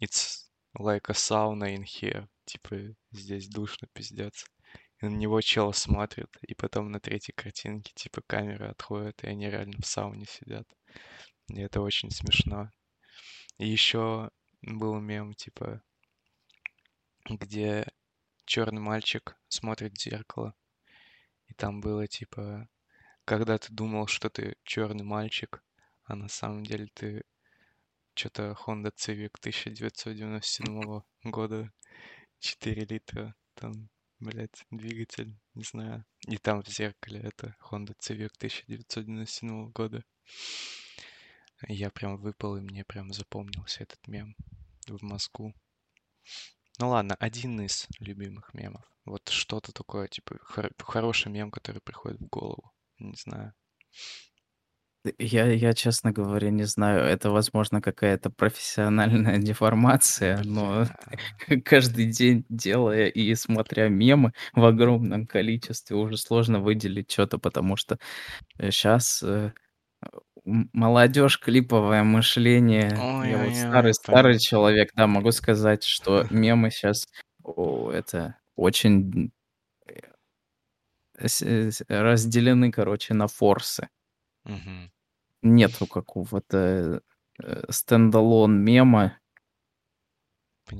It's 0.00 0.48
like 0.78 1.10
a 1.10 1.12
sauna 1.12 1.74
in 1.74 1.84
here. 1.84 2.26
Типа, 2.44 2.76
здесь 3.10 3.48
душно, 3.48 3.88
пиздец. 3.92 4.46
И 5.00 5.06
на 5.06 5.10
него 5.10 5.40
чел 5.40 5.72
смотрит, 5.72 6.30
и 6.42 6.54
потом 6.54 6.90
на 6.90 7.00
третьей 7.00 7.34
картинке, 7.34 7.92
типа, 7.94 8.22
камера 8.26 8.70
отходит, 8.70 9.22
и 9.24 9.26
они 9.26 9.50
реально 9.50 9.76
в 9.82 9.86
сауне 9.86 10.26
сидят. 10.26 10.66
И 11.48 11.60
это 11.60 11.80
очень 11.80 12.10
смешно. 12.10 12.72
И 13.58 13.68
еще 13.68 14.30
был 14.62 14.98
мем, 15.00 15.34
типа, 15.34 15.82
где 17.28 17.86
черный 18.44 18.80
мальчик 18.80 19.36
смотрит 19.48 19.94
в 19.94 20.00
зеркало, 20.00 20.54
и 21.46 21.54
там 21.54 21.80
было, 21.80 22.06
типа, 22.06 22.68
когда 23.24 23.58
ты 23.58 23.72
думал, 23.72 24.06
что 24.06 24.30
ты 24.30 24.56
черный 24.64 25.04
мальчик, 25.04 25.62
а 26.04 26.16
на 26.16 26.28
самом 26.28 26.64
деле 26.64 26.88
ты 26.94 27.24
что-то 28.14 28.56
Honda 28.64 28.92
Civic 28.94 29.32
1997 29.38 31.02
года, 31.24 31.72
4 32.40 32.84
литра, 32.84 33.34
там, 33.54 33.88
блядь, 34.18 34.64
двигатель, 34.70 35.38
не 35.54 35.64
знаю. 35.64 36.04
И 36.26 36.36
там 36.38 36.62
в 36.62 36.68
зеркале 36.68 37.20
это 37.20 37.56
Honda 37.60 37.96
Civic 37.98 38.32
1997 38.36 39.70
года. 39.70 40.04
Я 41.68 41.90
прям 41.90 42.16
выпал, 42.18 42.56
и 42.56 42.60
мне 42.60 42.84
прям 42.84 43.12
запомнился 43.12 43.82
этот 43.82 44.06
мем 44.06 44.36
в 44.86 45.02
мозгу. 45.02 45.54
Ну 46.78 46.88
ладно, 46.88 47.16
один 47.18 47.60
из 47.60 47.86
любимых 47.98 48.52
мемов. 48.54 48.84
Вот 49.04 49.28
что-то 49.28 49.72
такое, 49.72 50.08
типа, 50.08 50.38
хор- 50.42 50.72
хороший 50.78 51.30
мем, 51.32 51.50
который 51.50 51.80
приходит 51.80 52.20
в 52.20 52.26
голову. 52.28 52.72
Не 52.98 53.14
знаю. 53.16 53.54
Я 55.18 55.46
я, 55.50 55.74
честно 55.74 56.12
говоря, 56.12 56.50
не 56.50 56.62
знаю. 56.62 57.04
Это, 57.04 57.30
возможно, 57.30 57.80
какая-то 57.82 58.30
профессиональная 58.30 59.38
деформация, 59.38 60.40
но 60.44 60.86
каждый 61.64 62.06
день 62.06 62.44
делая 62.48 63.08
и 63.08 63.34
смотря 63.34 63.88
мемы 63.88 64.32
в 64.54 64.64
огромном 64.64 65.26
количестве, 65.26 65.96
уже 65.96 66.16
сложно 66.16 66.60
выделить 66.60 67.10
что 67.10 67.26
то 67.26 67.38
потому 67.38 67.76
что, 67.76 67.98
сейчас 68.60 69.24
молодежь, 70.44 71.38
клиповое 71.38 72.02
мышление. 72.04 72.90
Я 72.90 72.96
вот 72.96 73.02
Ой-ой-ой, 73.02 73.54
старый-старый 73.54 74.38
человек, 74.38 74.90
да, 74.94 75.06
могу 75.06 75.32
сказать, 75.32 75.84
что 75.84 76.24
мемы 76.30 76.70
сейчас, 76.70 77.06
о, 77.42 77.90
это 77.90 78.36
очень, 78.56 79.32
э, 79.86 81.28
с 81.28 81.84
разделены, 81.88 82.70
короче, 82.72 83.14
на 83.14 83.28
форсы. 83.28 83.88
Мгм. 84.44 84.90
Нету 85.42 85.86
какого-то, 85.86 87.02
э, 87.42 87.64
стендалон 87.70 88.58
мема 88.60 89.18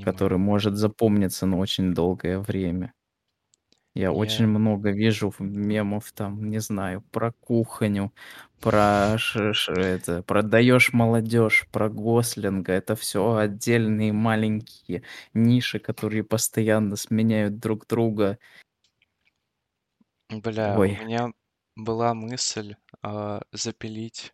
который 0.05 0.39
Понимаю. 0.39 0.39
может 0.39 0.77
запомниться 0.77 1.47
на 1.47 1.59
очень 1.59 1.93
долгое 1.95 2.39
время. 2.39 2.95
Я 3.95 4.11
очень 4.13 4.47
Я 4.47 4.49
много 4.49 4.91
вижу 4.91 5.35
мемов 5.39 6.13
там, 6.13 6.49
не 6.49 6.61
знаю, 6.61 7.03
про 7.11 7.33
кухню, 7.33 8.13
про 8.61 9.17
ш 9.19 9.53
ш 9.53 9.73
это, 9.75 10.23
про 10.23 10.43
"Даешь 10.43 10.93
молодежь", 10.95 11.67
про 11.71 11.91
Гослинга. 11.91 12.73
Это 12.73 12.97
все 12.97 13.37
отдельные 13.37 14.13
маленькие 14.15 15.03
ниши, 15.35 15.79
которые 15.79 16.25
постоянно 16.25 16.97
сменяют 16.97 17.59
друг 17.59 17.87
друга. 17.87 18.39
Бля, 20.31 20.81
у 20.85 20.91
Ой, 20.91 20.97
меня 20.97 21.29
была 21.77 22.13
мысль, 22.15 22.75
а, 23.03 23.43
запилить 23.53 24.33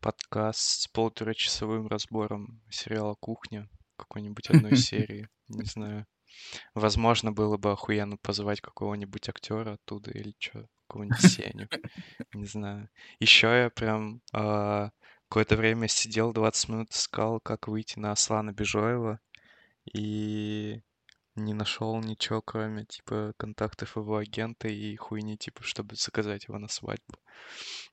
подкаст 0.00 0.60
с 0.82 0.86
полуторачасовым 0.88 1.88
разбором 1.88 2.62
сериала 2.70 3.14
"Кухня", 3.18 3.68
какой-нибудь 3.96 4.48
одной 4.48 4.74
серии. 4.76 5.28
Не 5.48 5.64
знаю. 5.64 6.06
Возможно, 6.74 7.32
было 7.32 7.56
бы 7.56 7.72
охуенно 7.72 8.16
позвать 8.18 8.60
какого-нибудь 8.60 9.28
актера 9.28 9.74
оттуда 9.74 10.10
или 10.12 10.34
чё, 10.38 10.66
какого-нибудь 10.88 11.20
Сеню, 11.20 11.68
не 12.34 12.46
знаю. 12.46 12.90
Еще 13.20 13.46
я 13.48 13.70
прям, 13.70 14.22
а, 14.32 14.90
какое-то 15.28 15.56
время 15.56 15.88
сидел, 15.88 16.32
20 16.32 16.68
минут 16.70 16.92
искал, 16.92 17.40
как 17.40 17.68
выйти 17.68 17.98
на 17.98 18.12
Аслана 18.12 18.52
Бежоева, 18.52 19.20
и 19.94 20.82
не 21.36 21.54
нашел 21.54 21.98
ничего, 22.00 22.42
кроме, 22.42 22.84
типа, 22.86 23.32
контактов 23.38 23.96
его 23.96 24.18
агента 24.18 24.68
и 24.68 24.96
хуйни, 24.96 25.36
типа, 25.38 25.62
чтобы 25.64 25.96
заказать 25.96 26.46
его 26.48 26.58
на 26.58 26.68
свадьбу. 26.68 27.16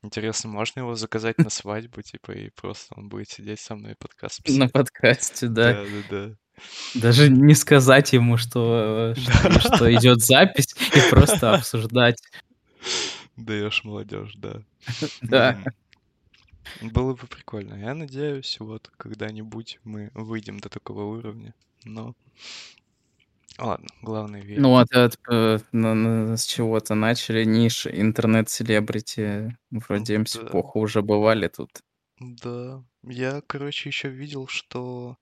Интересно, 0.04 0.50
можно 0.52 0.82
его 0.82 0.96
заказать 0.96 1.38
на 1.40 1.50
свадьбу, 1.50 2.02
типа, 2.04 2.32
и 2.34 2.50
просто 2.52 2.96
он 2.98 3.10
будет 3.10 3.30
сидеть 3.30 3.60
со 3.62 3.76
мной 3.76 3.94
и 3.94 3.96
подкаст 3.96 4.42
на 4.48 4.68
писать? 4.68 4.70
подкасте, 4.70 5.48
да. 5.48 5.74
Да-да-да. 5.74 6.38
Даже 6.94 7.30
не 7.30 7.56
сказать 7.56 8.14
ему, 8.14 8.38
что, 8.38 9.14
э, 9.18 9.20
что 9.20 9.60
что 9.62 9.94
идет 9.96 10.22
запись, 10.22 10.76
и 10.94 11.02
просто 11.02 11.54
обсуждать. 11.56 12.18
Даешь 13.36 13.84
молодежь, 13.84 14.36
да. 14.36 14.64
Да. 15.22 15.58
Было 16.82 17.16
бы 17.16 17.28
прикольно. 17.28 17.76
Я 17.76 17.94
надеюсь, 17.94 18.60
вот 18.60 18.90
когда-нибудь 18.98 19.80
мы 19.84 20.12
выйдем 20.14 20.60
до 20.60 20.70
такого 20.70 21.04
уровня. 21.18 21.54
Но 21.86 22.14
ладно, 23.58 23.88
главное 24.02 24.42
Ну, 24.56 24.70
верить. 24.70 24.72
вот 24.72 24.88
это, 24.92 25.62
э, 25.74 26.36
с 26.38 26.46
чего-то 26.46 26.96
начали, 26.96 27.44
ниш 27.46 27.88
интернет-селебрити. 27.88 29.58
Вроде 29.72 30.18
МС 30.20 30.38
Да, 30.38 30.46
Поху 30.46 30.80
уже 30.82 31.02
бывали 31.02 31.48
тут. 31.48 31.82
да. 32.20 32.84
Я, 33.04 33.42
короче, 33.48 33.90
еще 33.90 34.10
видел, 34.10 34.48
что 34.48 35.18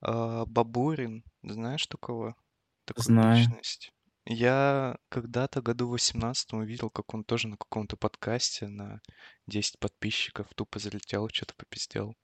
а, 0.00 0.44
Бабурин, 0.46 1.24
знаешь 1.42 1.86
такого? 1.86 2.36
Такую 2.84 3.04
Знаю. 3.04 3.38
личность. 3.38 3.92
Я 4.26 4.96
когда-то 5.08 5.62
году 5.62 5.86
в 5.88 5.90
18 5.92 6.52
увидел, 6.52 6.90
как 6.90 7.14
он 7.14 7.24
тоже 7.24 7.48
на 7.48 7.56
каком-то 7.56 7.96
подкасте 7.96 8.68
на 8.68 9.00
10 9.46 9.78
подписчиков 9.78 10.48
тупо 10.54 10.78
залетел, 10.78 11.28
что-то 11.32 11.54
попиздел. 11.56 12.14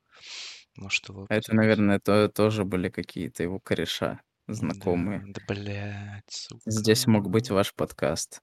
Может, 0.76 1.08
его 1.08 1.26
Это, 1.28 1.52
позвать? 1.52 1.56
наверное, 1.56 1.98
то 2.00 2.28
тоже 2.28 2.64
были 2.64 2.88
какие-то 2.90 3.42
его 3.42 3.58
кореша 3.60 4.20
Да, 4.46 4.54
знакомые. 4.54 5.22
да, 5.26 5.40
блядь, 5.48 6.48
Здесь 6.66 7.06
мог 7.06 7.28
быть 7.30 7.46
сука. 7.46 7.54
ваш 7.54 7.74
подкаст. 7.74 8.42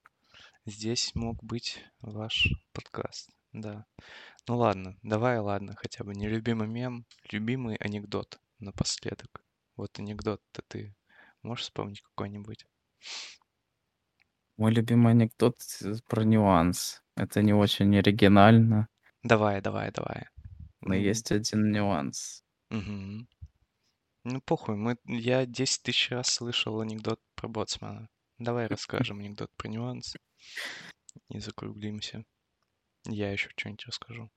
Здесь 0.65 1.13
мог 1.15 1.43
быть 1.43 1.83
ваш 2.01 2.47
подкаст. 2.73 3.29
Да. 3.53 3.85
Ну 4.47 4.57
ладно, 4.57 4.97
давай, 5.03 5.39
ладно, 5.39 5.75
хотя 5.77 6.03
бы 6.03 6.13
нелюбимый 6.15 6.67
мем, 6.67 7.05
любимый 7.31 7.75
анекдот 7.77 8.39
напоследок. 8.63 9.43
Вот 9.75 9.99
анекдот-то 9.99 10.61
ты 10.67 10.95
можешь 11.43 11.65
вспомнить 11.65 12.01
какой-нибудь? 12.01 12.65
Мой 14.57 14.71
любимый 14.71 15.11
анекдот, 15.11 15.57
про 16.07 16.23
нюанс. 16.23 17.03
Это 17.15 17.43
не 17.43 17.53
очень 17.53 17.95
оригинально, 17.95 18.87
Давай, 19.23 19.59
давай, 19.61 19.91
давай. 19.91 20.27
но 20.85 20.93
М, 20.93 20.95
есть 20.95 21.31
один 21.33 21.71
нюанс. 21.71 22.43
мгм. 22.69 23.27
Ну, 24.25 24.41
похуй, 24.41 24.75
мы, 24.75 24.97
я 25.05 25.45
10 25.45 25.83
тысяч 25.83 26.11
раз 26.11 26.27
слышал 26.29 26.81
анекдот 26.81 27.21
про 27.35 27.47
боцмана. 27.47 28.09
Давай 28.39 28.67
расскажем 28.67 29.19
анекдот 29.19 29.51
про 29.57 29.69
нюанс 29.69 30.15
и 31.27 31.37
закруглимся. 31.39 32.23
Я 33.05 33.31
еще 33.31 33.49
что-нибудь 33.55 33.85
расскажу. 33.87 34.31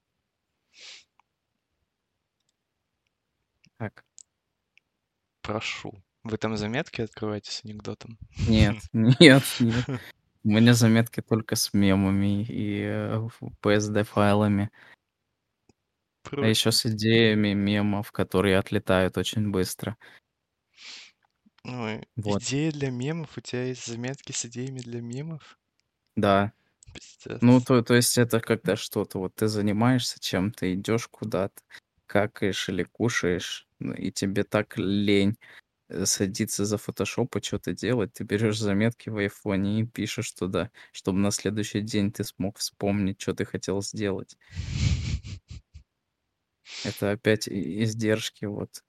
Так. 3.79 4.05
Прошу. 5.47 6.03
Вы 6.25 6.39
там 6.39 6.57
заметки 6.57 7.03
открываете 7.03 7.53
с 7.53 7.65
анекдотом? 7.65 8.19
Нет, 8.49 8.79
нет, 8.93 9.45
нет. 9.61 9.85
У 10.43 10.49
меня 10.51 10.75
заметки 10.75 11.23
только 11.23 11.55
с 11.55 11.73
мемами 11.73 12.45
и, 12.45 12.83
э, 12.83 13.29
PSD-файлами. 13.63 14.71
А 16.33 16.47
еще 16.47 16.73
с 16.73 16.85
идеями 16.87 17.53
мемов, 17.53 18.11
которые 18.11 18.59
отлетают 18.59 19.17
очень 19.19 19.51
быстро. 19.53 19.97
Ой, 21.65 22.03
Вот, 22.17 22.43
идея 22.43 22.73
для 22.73 22.91
мемов? 22.91 23.37
У 23.39 23.41
тебя 23.41 23.65
есть 23.65 23.87
заметки 23.87 24.33
с 24.33 24.45
идеями 24.47 24.81
для 24.81 25.01
мемов? 25.01 25.59
да. 26.17 26.53
Ну, 27.41 27.61
Пиздец. 27.61 27.67
то 27.67 27.83
то 27.83 27.95
есть 27.95 28.17
это 28.19 28.41
когда 28.41 28.77
что-то 28.77 29.19
вот 29.19 29.35
ты 29.35 29.49
занимаешься 29.49 30.19
чем-то, 30.21 30.73
идешь 30.73 31.09
куда-то, 31.09 31.61
какаешь 32.07 32.69
или 32.69 32.85
кушаешь, 32.85 33.67
ну, 33.81 33.95
и 33.95 34.11
тебе 34.13 34.45
так 34.45 34.79
лень, 34.79 35.37
э, 35.91 36.07
садиться 36.07 36.65
за 36.67 36.79
фотошоп 36.79 37.37
и 37.37 37.43
что 37.43 37.59
то 37.61 37.73
делать. 37.75 38.13
Ты 38.15 38.25
берешь 38.25 38.59
заметки 38.61 39.11
в 39.11 39.19
айфоне 39.19 39.81
и 39.83 39.87
пишешь 39.87 40.33
туда, 40.33 40.71
чтобы 40.93 41.19
на 41.21 41.31
следующий 41.33 41.81
день 41.83 42.13
ты 42.13 42.25
смог 42.25 42.59
вспомнить, 42.59 43.21
что 43.21 43.35
ты 43.35 43.45
хотел 43.47 43.83
сделать. 43.83 44.37
Это 46.85 47.13
опять 47.13 47.49
издержки 47.49 48.45
вот. 48.45 48.83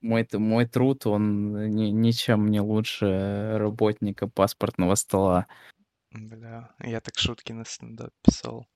Мой 0.00 0.26
мой 0.32 0.66
труд, 0.66 1.06
он 1.06 1.52
ни 1.74 1.86
ничем 1.90 2.50
не 2.50 2.60
лучше, 2.60 3.06
э, 3.06 3.56
работника 3.58 4.28
паспортного 4.28 4.94
стола. 4.96 5.46
Бля, 6.12 6.74
я 6.80 7.00
так 7.00 7.18
шутки 7.18 7.52
на 7.52 7.64
стендап 7.64 8.10
писал. 8.22 8.66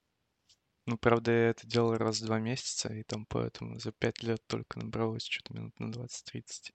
Ну, 0.86 0.98
правда, 0.98 1.30
я 1.30 1.48
это 1.50 1.66
делал 1.66 1.96
раз 1.96 2.20
в 2.20 2.26
два 2.26 2.40
месяца, 2.40 2.92
и 2.92 3.04
там 3.04 3.24
поэтому 3.26 3.78
за 3.78 3.92
пять 3.92 4.22
лет 4.22 4.42
только 4.46 4.78
набралось 4.78 5.24
что-то 5.24 5.54
минут 5.54 5.78
на 5.78 5.92
двадцать-тридцать. 5.92 6.72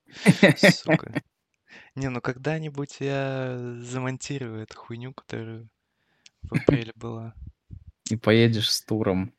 Сука. 0.58 1.22
Не, 1.96 2.10
ну 2.10 2.22
когда-нибудь 2.22 2.98
я 3.02 3.58
замонтирую 3.82 4.64
эту 4.64 4.78
хуйню, 4.78 5.14
которая 5.14 5.68
в 6.44 6.54
апреле 6.54 6.94
была, 6.96 7.36
И 8.10 8.16
поедешь 8.16 8.72
с 8.72 8.82
туром 8.82 9.34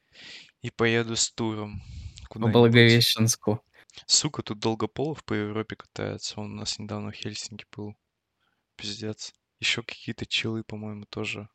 и 0.62 0.70
поеду 0.70 1.16
с 1.16 1.30
туром 1.30 1.82
по. 2.28 2.38
Благовещенску. 2.38 3.62
Сука, 4.06 4.42
тут 4.42 4.58
Долгополов 4.60 5.24
по 5.24 5.34
Европе 5.34 5.76
катается. 5.76 6.40
Он 6.40 6.52
у 6.52 6.56
нас 6.56 6.78
недавно 6.78 7.10
в 7.10 7.14
Хельсинки 7.14 7.66
был. 7.74 7.96
Пиздец. 8.76 9.32
Еще 9.60 9.82
какие-то 9.82 10.24
чилы, 10.26 10.62
по-моему, 10.62 11.04
тоже 11.06 11.48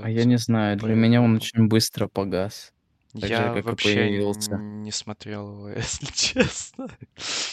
А 0.00 0.10
я 0.10 0.24
не 0.24 0.36
знаю, 0.38 0.76
для 0.78 0.94
меня 0.94 1.22
он 1.22 1.36
очень 1.36 1.68
быстро 1.68 2.08
погас, 2.08 2.72
так 3.20 3.32
же, 3.34 3.50
Я 3.50 3.50
как 3.50 3.72
и 3.72 3.76
вообще 3.76 3.76
появился. 3.76 4.60
не 4.84 4.90
смотрел 4.92 5.50
его, 5.52 5.68
если 5.76 6.06
честно. 6.06 6.88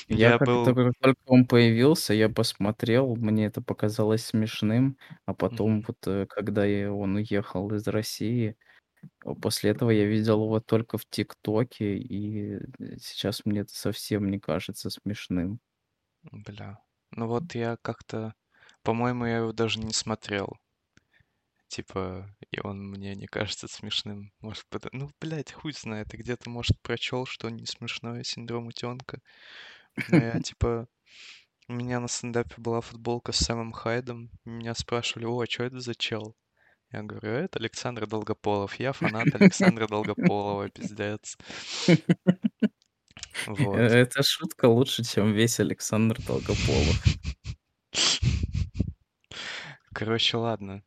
Я 0.07 0.33
Я 0.33 0.33
как 0.33 0.49
был... 0.49 0.63
только 0.63 0.91
только 1.01 1.19
он 1.25 1.47
появился, 1.47 2.13
я 2.13 2.29
посмотрел, 2.29 3.15
мне 3.15 3.45
это 3.47 3.61
показалось 3.61 4.25
смешным, 4.25 4.97
а 5.25 5.33
потом 5.33 5.81
Мгм. 5.81 5.87
вот, 5.87 5.97
э, 6.07 6.25
когда 6.27 6.65
я 6.65 6.91
он 6.93 7.15
уехал 7.15 7.71
из 7.73 7.87
России, 7.87 8.55
после 9.41 9.71
этого 9.71 9.91
я 9.91 10.05
видел 10.07 10.43
его 10.45 10.59
только 10.61 10.97
в 10.99 11.05
"ТикТоке", 11.09 11.97
и, 11.97 12.55
э, 12.79 12.97
сейчас 12.99 13.45
мне 13.45 13.61
это 13.61 13.73
совсем 13.75 14.29
не 14.31 14.39
кажется 14.39 14.89
смешным. 14.91 15.59
Бля. 16.31 16.77
Ну 17.11 17.27
вот 17.27 17.55
я 17.55 17.77
как-то, 17.77 18.35
по-моему, 18.83 19.25
я 19.25 19.37
его 19.37 19.51
даже 19.53 19.79
не 19.79 19.93
смотрел. 19.93 20.57
Типа, 21.67 22.29
и 22.51 22.59
он 22.61 22.89
мне 22.89 23.15
не 23.15 23.27
кажется 23.27 23.67
смешным. 23.67 24.31
Может, 24.39 24.65
потому... 24.69 25.05
Ну, 25.05 25.11
блядь, 25.19 25.51
хуй 25.51 25.73
знает. 25.73 26.09
Ты 26.09 26.17
где-то, 26.17 26.49
может, 26.49 26.79
прочел, 26.81 27.25
что 27.25 27.49
не 27.49 27.65
смешной, 27.65 28.23
синдром 28.23 28.67
утенка. 28.67 29.19
Но 30.09 30.17
я, 30.17 30.39
типа, 30.41 30.87
у 31.67 31.73
меня 31.73 31.99
на 31.99 32.07
стендапе 32.07 32.55
была 32.57 32.81
футболка 32.81 33.31
с 33.31 33.37
самым 33.37 33.71
Хайдом. 33.71 34.29
Меня 34.45 34.75
спрашивали, 34.75 35.25
о, 35.25 35.41
а 35.41 35.45
что 35.45 35.63
это 35.63 35.79
за 35.79 35.95
чел? 35.95 36.35
Я 36.91 37.03
говорю, 37.03 37.29
это 37.29 37.59
Александр 37.59 38.07
Долгополов. 38.07 38.75
Я 38.79 38.93
фанат 38.93 39.33
Александра 39.33 39.87
Долгополова, 39.87 40.69
пиздец. 40.69 41.37
Вот. 43.47 43.77
Эта 43.77 44.23
шутка 44.23 44.65
лучше, 44.65 45.03
чем 45.03 45.33
весь 45.33 45.59
Александр 45.59 46.21
Долгополов. 46.21 47.03
Короче, 49.93 50.37
ладно. 50.37 50.83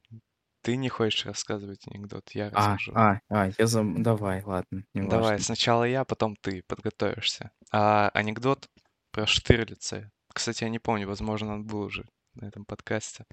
Ты 0.69 0.77
не 0.77 0.91
хочешь 0.91 1.25
рассказывать 1.25 1.87
анекдот, 1.87 2.29
я 2.33 2.49
А, 2.49 2.73
расскажу. 2.75 2.93
а, 2.95 3.23
а, 3.31 3.49
я 3.57 3.67
заб... 3.67 3.87
Давай, 4.03 4.43
ладно, 4.43 4.85
не 4.93 5.09
Давай, 5.09 5.31
важно. 5.31 5.43
сначала 5.47 5.85
я, 5.85 6.05
потом 6.05 6.37
ты 6.37 6.63
подготовишься. 6.65 7.53
А 7.73 8.11
анекдот 8.11 8.69
про 9.11 9.27
Штирлица. 9.27 10.13
Кстати, 10.31 10.65
я 10.65 10.69
не 10.69 10.79
помню, 10.79 11.09
возможно, 11.09 11.55
он 11.55 11.65
был 11.65 11.81
уже 11.81 12.07
на 12.35 12.45
этом 12.45 12.67
подкасте. 12.67 13.25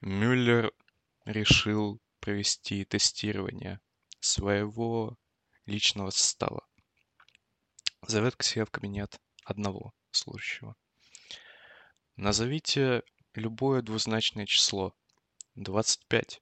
Мюллер 0.00 0.70
решил 1.24 1.98
провести 2.20 2.84
тестирование 2.84 3.80
своего 4.20 5.18
личного 5.66 6.10
состава. 6.10 6.64
Зовет 8.06 8.36
к 8.36 8.44
себе 8.44 8.64
в 8.64 8.70
кабинет 8.70 9.18
одного 9.44 9.92
служащего. 10.12 10.76
Назовите 12.14 13.02
любое 13.34 13.82
двузначное 13.82 14.46
число. 14.46 14.94
25, 15.56 16.40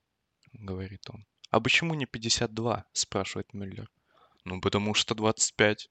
говорит 0.52 1.08
он. 1.10 1.26
А 1.50 1.60
почему 1.60 1.94
не 1.94 2.06
52, 2.06 2.86
спрашивает 2.92 3.52
Мюллер. 3.52 3.90
Ну, 4.44 4.60
потому 4.60 4.94
что 4.94 5.14
25. 5.14 5.88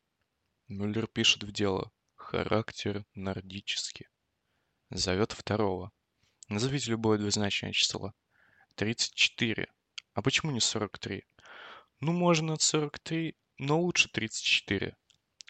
Мюллер 0.68 1.08
пишет 1.08 1.44
в 1.44 1.52
дело. 1.52 1.92
Характер 2.16 3.06
нордический. 3.14 4.08
Зовет 4.90 5.32
второго. 5.32 5.92
Назовите 6.50 6.92
любое 6.92 7.18
двузначное 7.18 7.72
число. 7.72 8.14
34. 8.76 9.68
А 10.14 10.22
почему 10.22 10.52
не 10.52 10.60
43? 10.60 11.24
Ну, 12.00 12.12
можно 12.12 12.58
43, 12.58 13.36
но 13.60 13.80
лучше 13.80 14.10
34. 14.10 14.96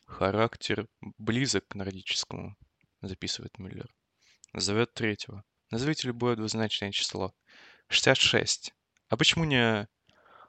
Характер 0.05 0.87
близок 1.17 1.67
к 1.69 1.75
нордическому, 1.75 2.57
записывает 3.01 3.57
Мюллер. 3.57 3.95
Зовет 4.53 4.93
третьего. 4.93 5.45
Назовите 5.69 6.07
любое 6.07 6.35
двузначное 6.35 6.91
число. 6.91 7.33
66. 7.87 8.73
А 9.11 9.17
почему 9.17 9.43
не... 9.43 9.89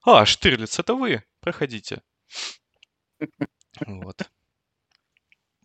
А, 0.04 0.24
Штирлиц, 0.24 0.78
это 0.78 0.94
вы. 0.94 1.24
Проходите. 1.40 2.00
Вот. 3.86 4.30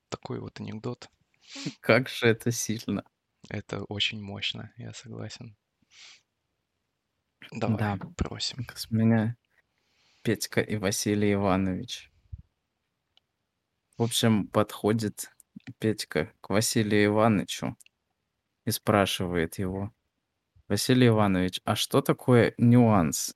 Такой 0.09 0.39
вот 0.39 0.59
анекдот. 0.59 1.07
Как 1.79 2.09
же 2.09 2.25
это 2.27 2.51
сильно. 2.51 3.03
Это 3.49 3.83
очень 3.83 4.19
мощно, 4.19 4.73
я 4.77 4.93
согласен. 4.93 5.55
Давай, 7.51 7.77
Да. 7.77 7.99
просим. 8.17 8.65
С 8.73 8.89
меня 8.89 9.37
Петька 10.23 10.61
и 10.61 10.75
Василий 10.77 11.33
Иванович. 11.33 12.11
В 13.95 14.01
общем, 14.03 14.47
подходит 14.47 15.31
Петька 15.77 16.33
к 16.41 16.49
Василию 16.49 17.05
Ивановичу 17.05 17.77
и 18.65 18.71
спрашивает 18.71 19.59
его. 19.59 19.93
Василий 20.67 21.07
Иванович, 21.07 21.61
а 21.63 21.75
что 21.75 22.01
такое 22.01 22.53
нюанс? 22.57 23.33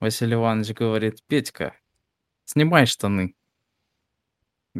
Василий 0.00 0.34
Иванович 0.34 0.74
говорит, 0.74 1.22
Петька, 1.26 1.74
снимай 2.44 2.86
штаны. 2.86 3.34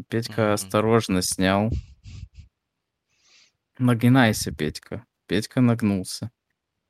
Петька 0.09 0.43
Мгм. 0.43 0.53
осторожно 0.53 1.23
снял. 1.23 1.71
Нагинайся, 3.79 4.53
Петька. 4.53 5.05
Петька 5.27 5.61
нагнулся. 5.61 6.31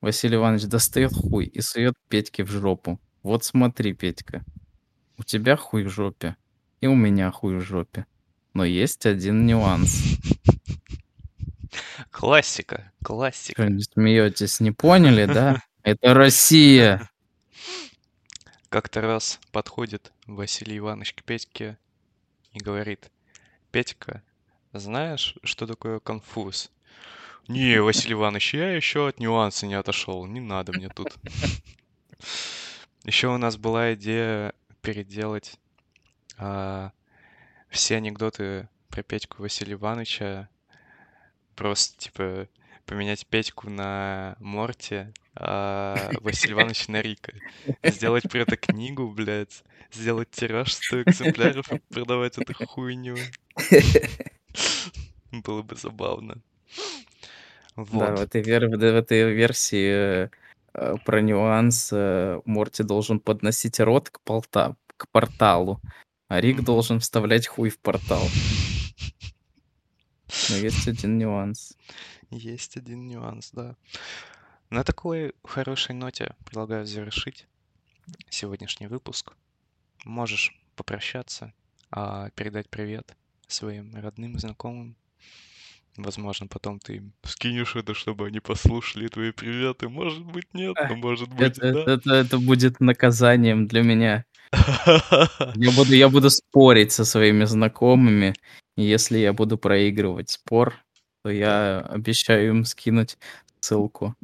Василий 0.01 0.37
Иванович 0.37 0.67
достает 0.67 1.13
хуй 1.13 1.47
и 1.47 1.61
сует 1.61 1.95
Петьке 2.09 2.45
в 2.45 2.51
жопу. 2.51 3.01
Вот 3.23 3.45
смотри, 3.45 3.93
Петька. 3.95 4.45
У 5.19 5.23
тебя 5.23 5.57
хуй 5.57 5.85
в 5.85 5.91
жопе. 5.91 6.37
И 6.81 6.87
у 6.87 6.95
меня 6.95 7.31
хуй 7.31 7.57
в 7.57 7.61
жопе. 7.61 8.07
Но 8.55 8.65
есть 8.65 9.05
один 9.07 9.45
нюанс. 9.47 10.19
Классика, 12.11 12.93
Что, 13.01 13.07
классика. 13.07 13.67
не 13.67 13.83
смеетесь? 13.83 14.61
Не 14.61 14.73
поняли, 14.73 15.27
да? 15.27 15.63
Это 15.83 16.15
Россия. 16.15 17.11
Как-то 18.69 19.01
раз 19.01 19.41
подходит 19.53 20.13
Василий 20.27 20.79
Иванович 20.79 21.15
к 21.15 21.23
Петьке 21.23 21.79
и 22.53 22.59
говорит, 22.59 23.11
Петька, 23.71 24.23
знаешь, 24.73 25.37
что 25.43 25.67
такое 25.67 26.01
конфуз? 26.01 26.71
Не, 27.49 27.81
Василий 27.81 28.13
Иванович, 28.13 28.55
я 28.55 28.73
еще 28.75 29.09
от 29.09 29.21
нюанса 29.21 29.67
не 29.67 29.75
отошел, 29.75 30.27
не 30.27 30.41
надо 30.41 30.73
мне 30.73 30.91
тут. 30.91 31.15
Еще 33.05 33.29
у 33.29 33.39
нас 33.39 33.57
была 33.57 33.95
идея 33.95 34.53
переделать 34.83 35.59
а, 36.37 36.93
все 37.71 37.97
анекдоты 37.97 38.69
про 38.89 39.03
Петьку 39.03 39.43
Василия 39.43 39.75
Ивановича, 39.75 40.51
просто 41.59 41.99
типа 41.99 42.49
поменять 42.87 43.27
Петьку 43.27 43.69
на 43.69 44.37
Морти, 44.39 45.09
а 45.35 45.97
Василий 46.21 46.55
Иванович 46.55 46.89
на 46.89 47.03
Рика. 47.03 47.33
Сделать 47.83 48.25
про 48.31 48.39
это 48.41 48.57
книгу, 48.57 49.09
блядь. 49.09 49.63
Сделать 49.93 50.31
тираж 50.31 50.73
100 50.73 51.03
экземпляров 51.03 51.71
и 51.73 51.79
продавать 51.93 52.39
эту 52.39 52.55
хуйню. 52.67 53.17
Было 55.33 55.63
бы 55.63 55.77
забавно. 55.77 56.37
Да, 57.77 57.83
в 57.85 57.91
Вот. 57.91 58.21
этой, 58.21 58.43
вер- 58.43 58.69
в 58.69 58.83
этой 58.83 59.33
версии 59.33 60.25
э, 60.25 60.29
э, 60.75 60.95
про 61.05 61.21
нюанс 61.21 61.91
э, 61.93 62.41
Морти 62.45 62.83
должен 62.83 63.21
подносить 63.21 63.79
рот 63.81 64.11
к, 64.11 64.21
полта- 64.25 64.75
к 64.97 65.09
порталу, 65.11 65.81
а 66.29 66.41
Рик 66.41 66.63
должен 66.63 66.99
вставлять 67.01 67.47
хуй 67.47 67.71
в 67.71 67.79
портал. 67.79 68.23
Но 70.51 70.57
есть 70.57 70.89
один 70.89 71.19
нюанс. 71.19 71.77
Есть 72.31 72.77
один 72.77 73.07
нюанс, 73.09 73.51
да. 73.53 73.77
На 74.71 74.85
такой 74.85 75.35
хорошей 75.45 75.95
ноте 75.95 76.35
предлагаю 76.45 76.87
завершить 76.87 77.47
сегодняшний 78.29 78.87
выпуск. 78.87 79.33
Можешь 80.05 80.55
попрощаться, 80.77 81.53
а, 81.91 82.31
передать 82.31 82.69
привет 82.69 83.17
своим 83.47 83.95
родным 83.95 84.37
и 84.37 84.39
знакомым. 84.39 84.97
Возможно, 85.97 86.47
потом 86.47 86.79
ты 86.79 86.97
им 86.97 87.13
скинешь 87.25 87.75
это, 87.75 87.93
чтобы 87.93 88.27
они 88.29 88.39
послушали 88.39 89.09
твои 89.09 89.33
приветы. 89.33 89.89
Может 89.89 90.25
быть, 90.25 90.55
нет, 90.55 90.77
но 90.89 90.95
может 90.95 91.29
быть, 91.29 91.59
Это, 91.59 91.67
это, 91.67 91.85
да. 91.85 91.93
это, 91.95 92.15
это 92.15 92.39
будет 92.39 92.79
наказанием 92.81 93.67
для 93.67 93.83
меня. 93.83 94.25
Я 95.57 95.73
буду, 95.73 95.95
я 95.95 96.09
буду 96.09 96.31
спорить 96.31 96.93
со 96.93 97.05
своими 97.05 97.45
знакомыми. 97.45 98.33
Если 98.79 99.19
я 99.19 99.33
буду 99.33 99.59
проигрывать 99.59 100.31
спор, 100.31 100.77
то 101.25 101.31
я 101.31 101.81
обещаю 101.81 102.51
им 102.51 102.65
скинуть 102.65 103.19
ссылку. 103.59 104.15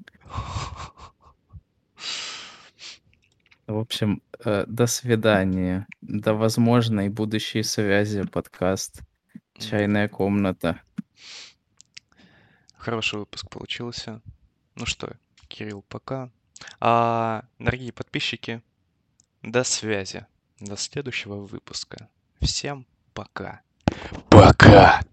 В 3.67 3.77
общем, 3.77 4.23
э, 4.45 4.65
до 4.69 4.87
свидания. 4.87 5.89
До 6.03 6.35
возможной 6.35 7.09
будущей 7.09 7.65
связи 7.65 8.23
подкаст 8.23 9.03
«Чайная 9.59 10.09
комната». 10.09 10.81
Хороший 12.77 13.19
выпуск 13.19 13.51
получился. 13.51 14.23
Ну 14.77 14.87
что, 14.87 15.17
Кирилл, 15.49 15.83
пока. 15.89 16.31
А, 16.79 17.43
дорогие 17.59 17.93
подписчики, 17.93 18.63
до 19.43 19.65
связи. 19.65 20.27
До 20.61 20.77
следующего 20.77 21.41
выпуска. 21.41 22.09
Всем 22.41 22.87
пока. 23.15 23.61
Пока! 24.65 25.05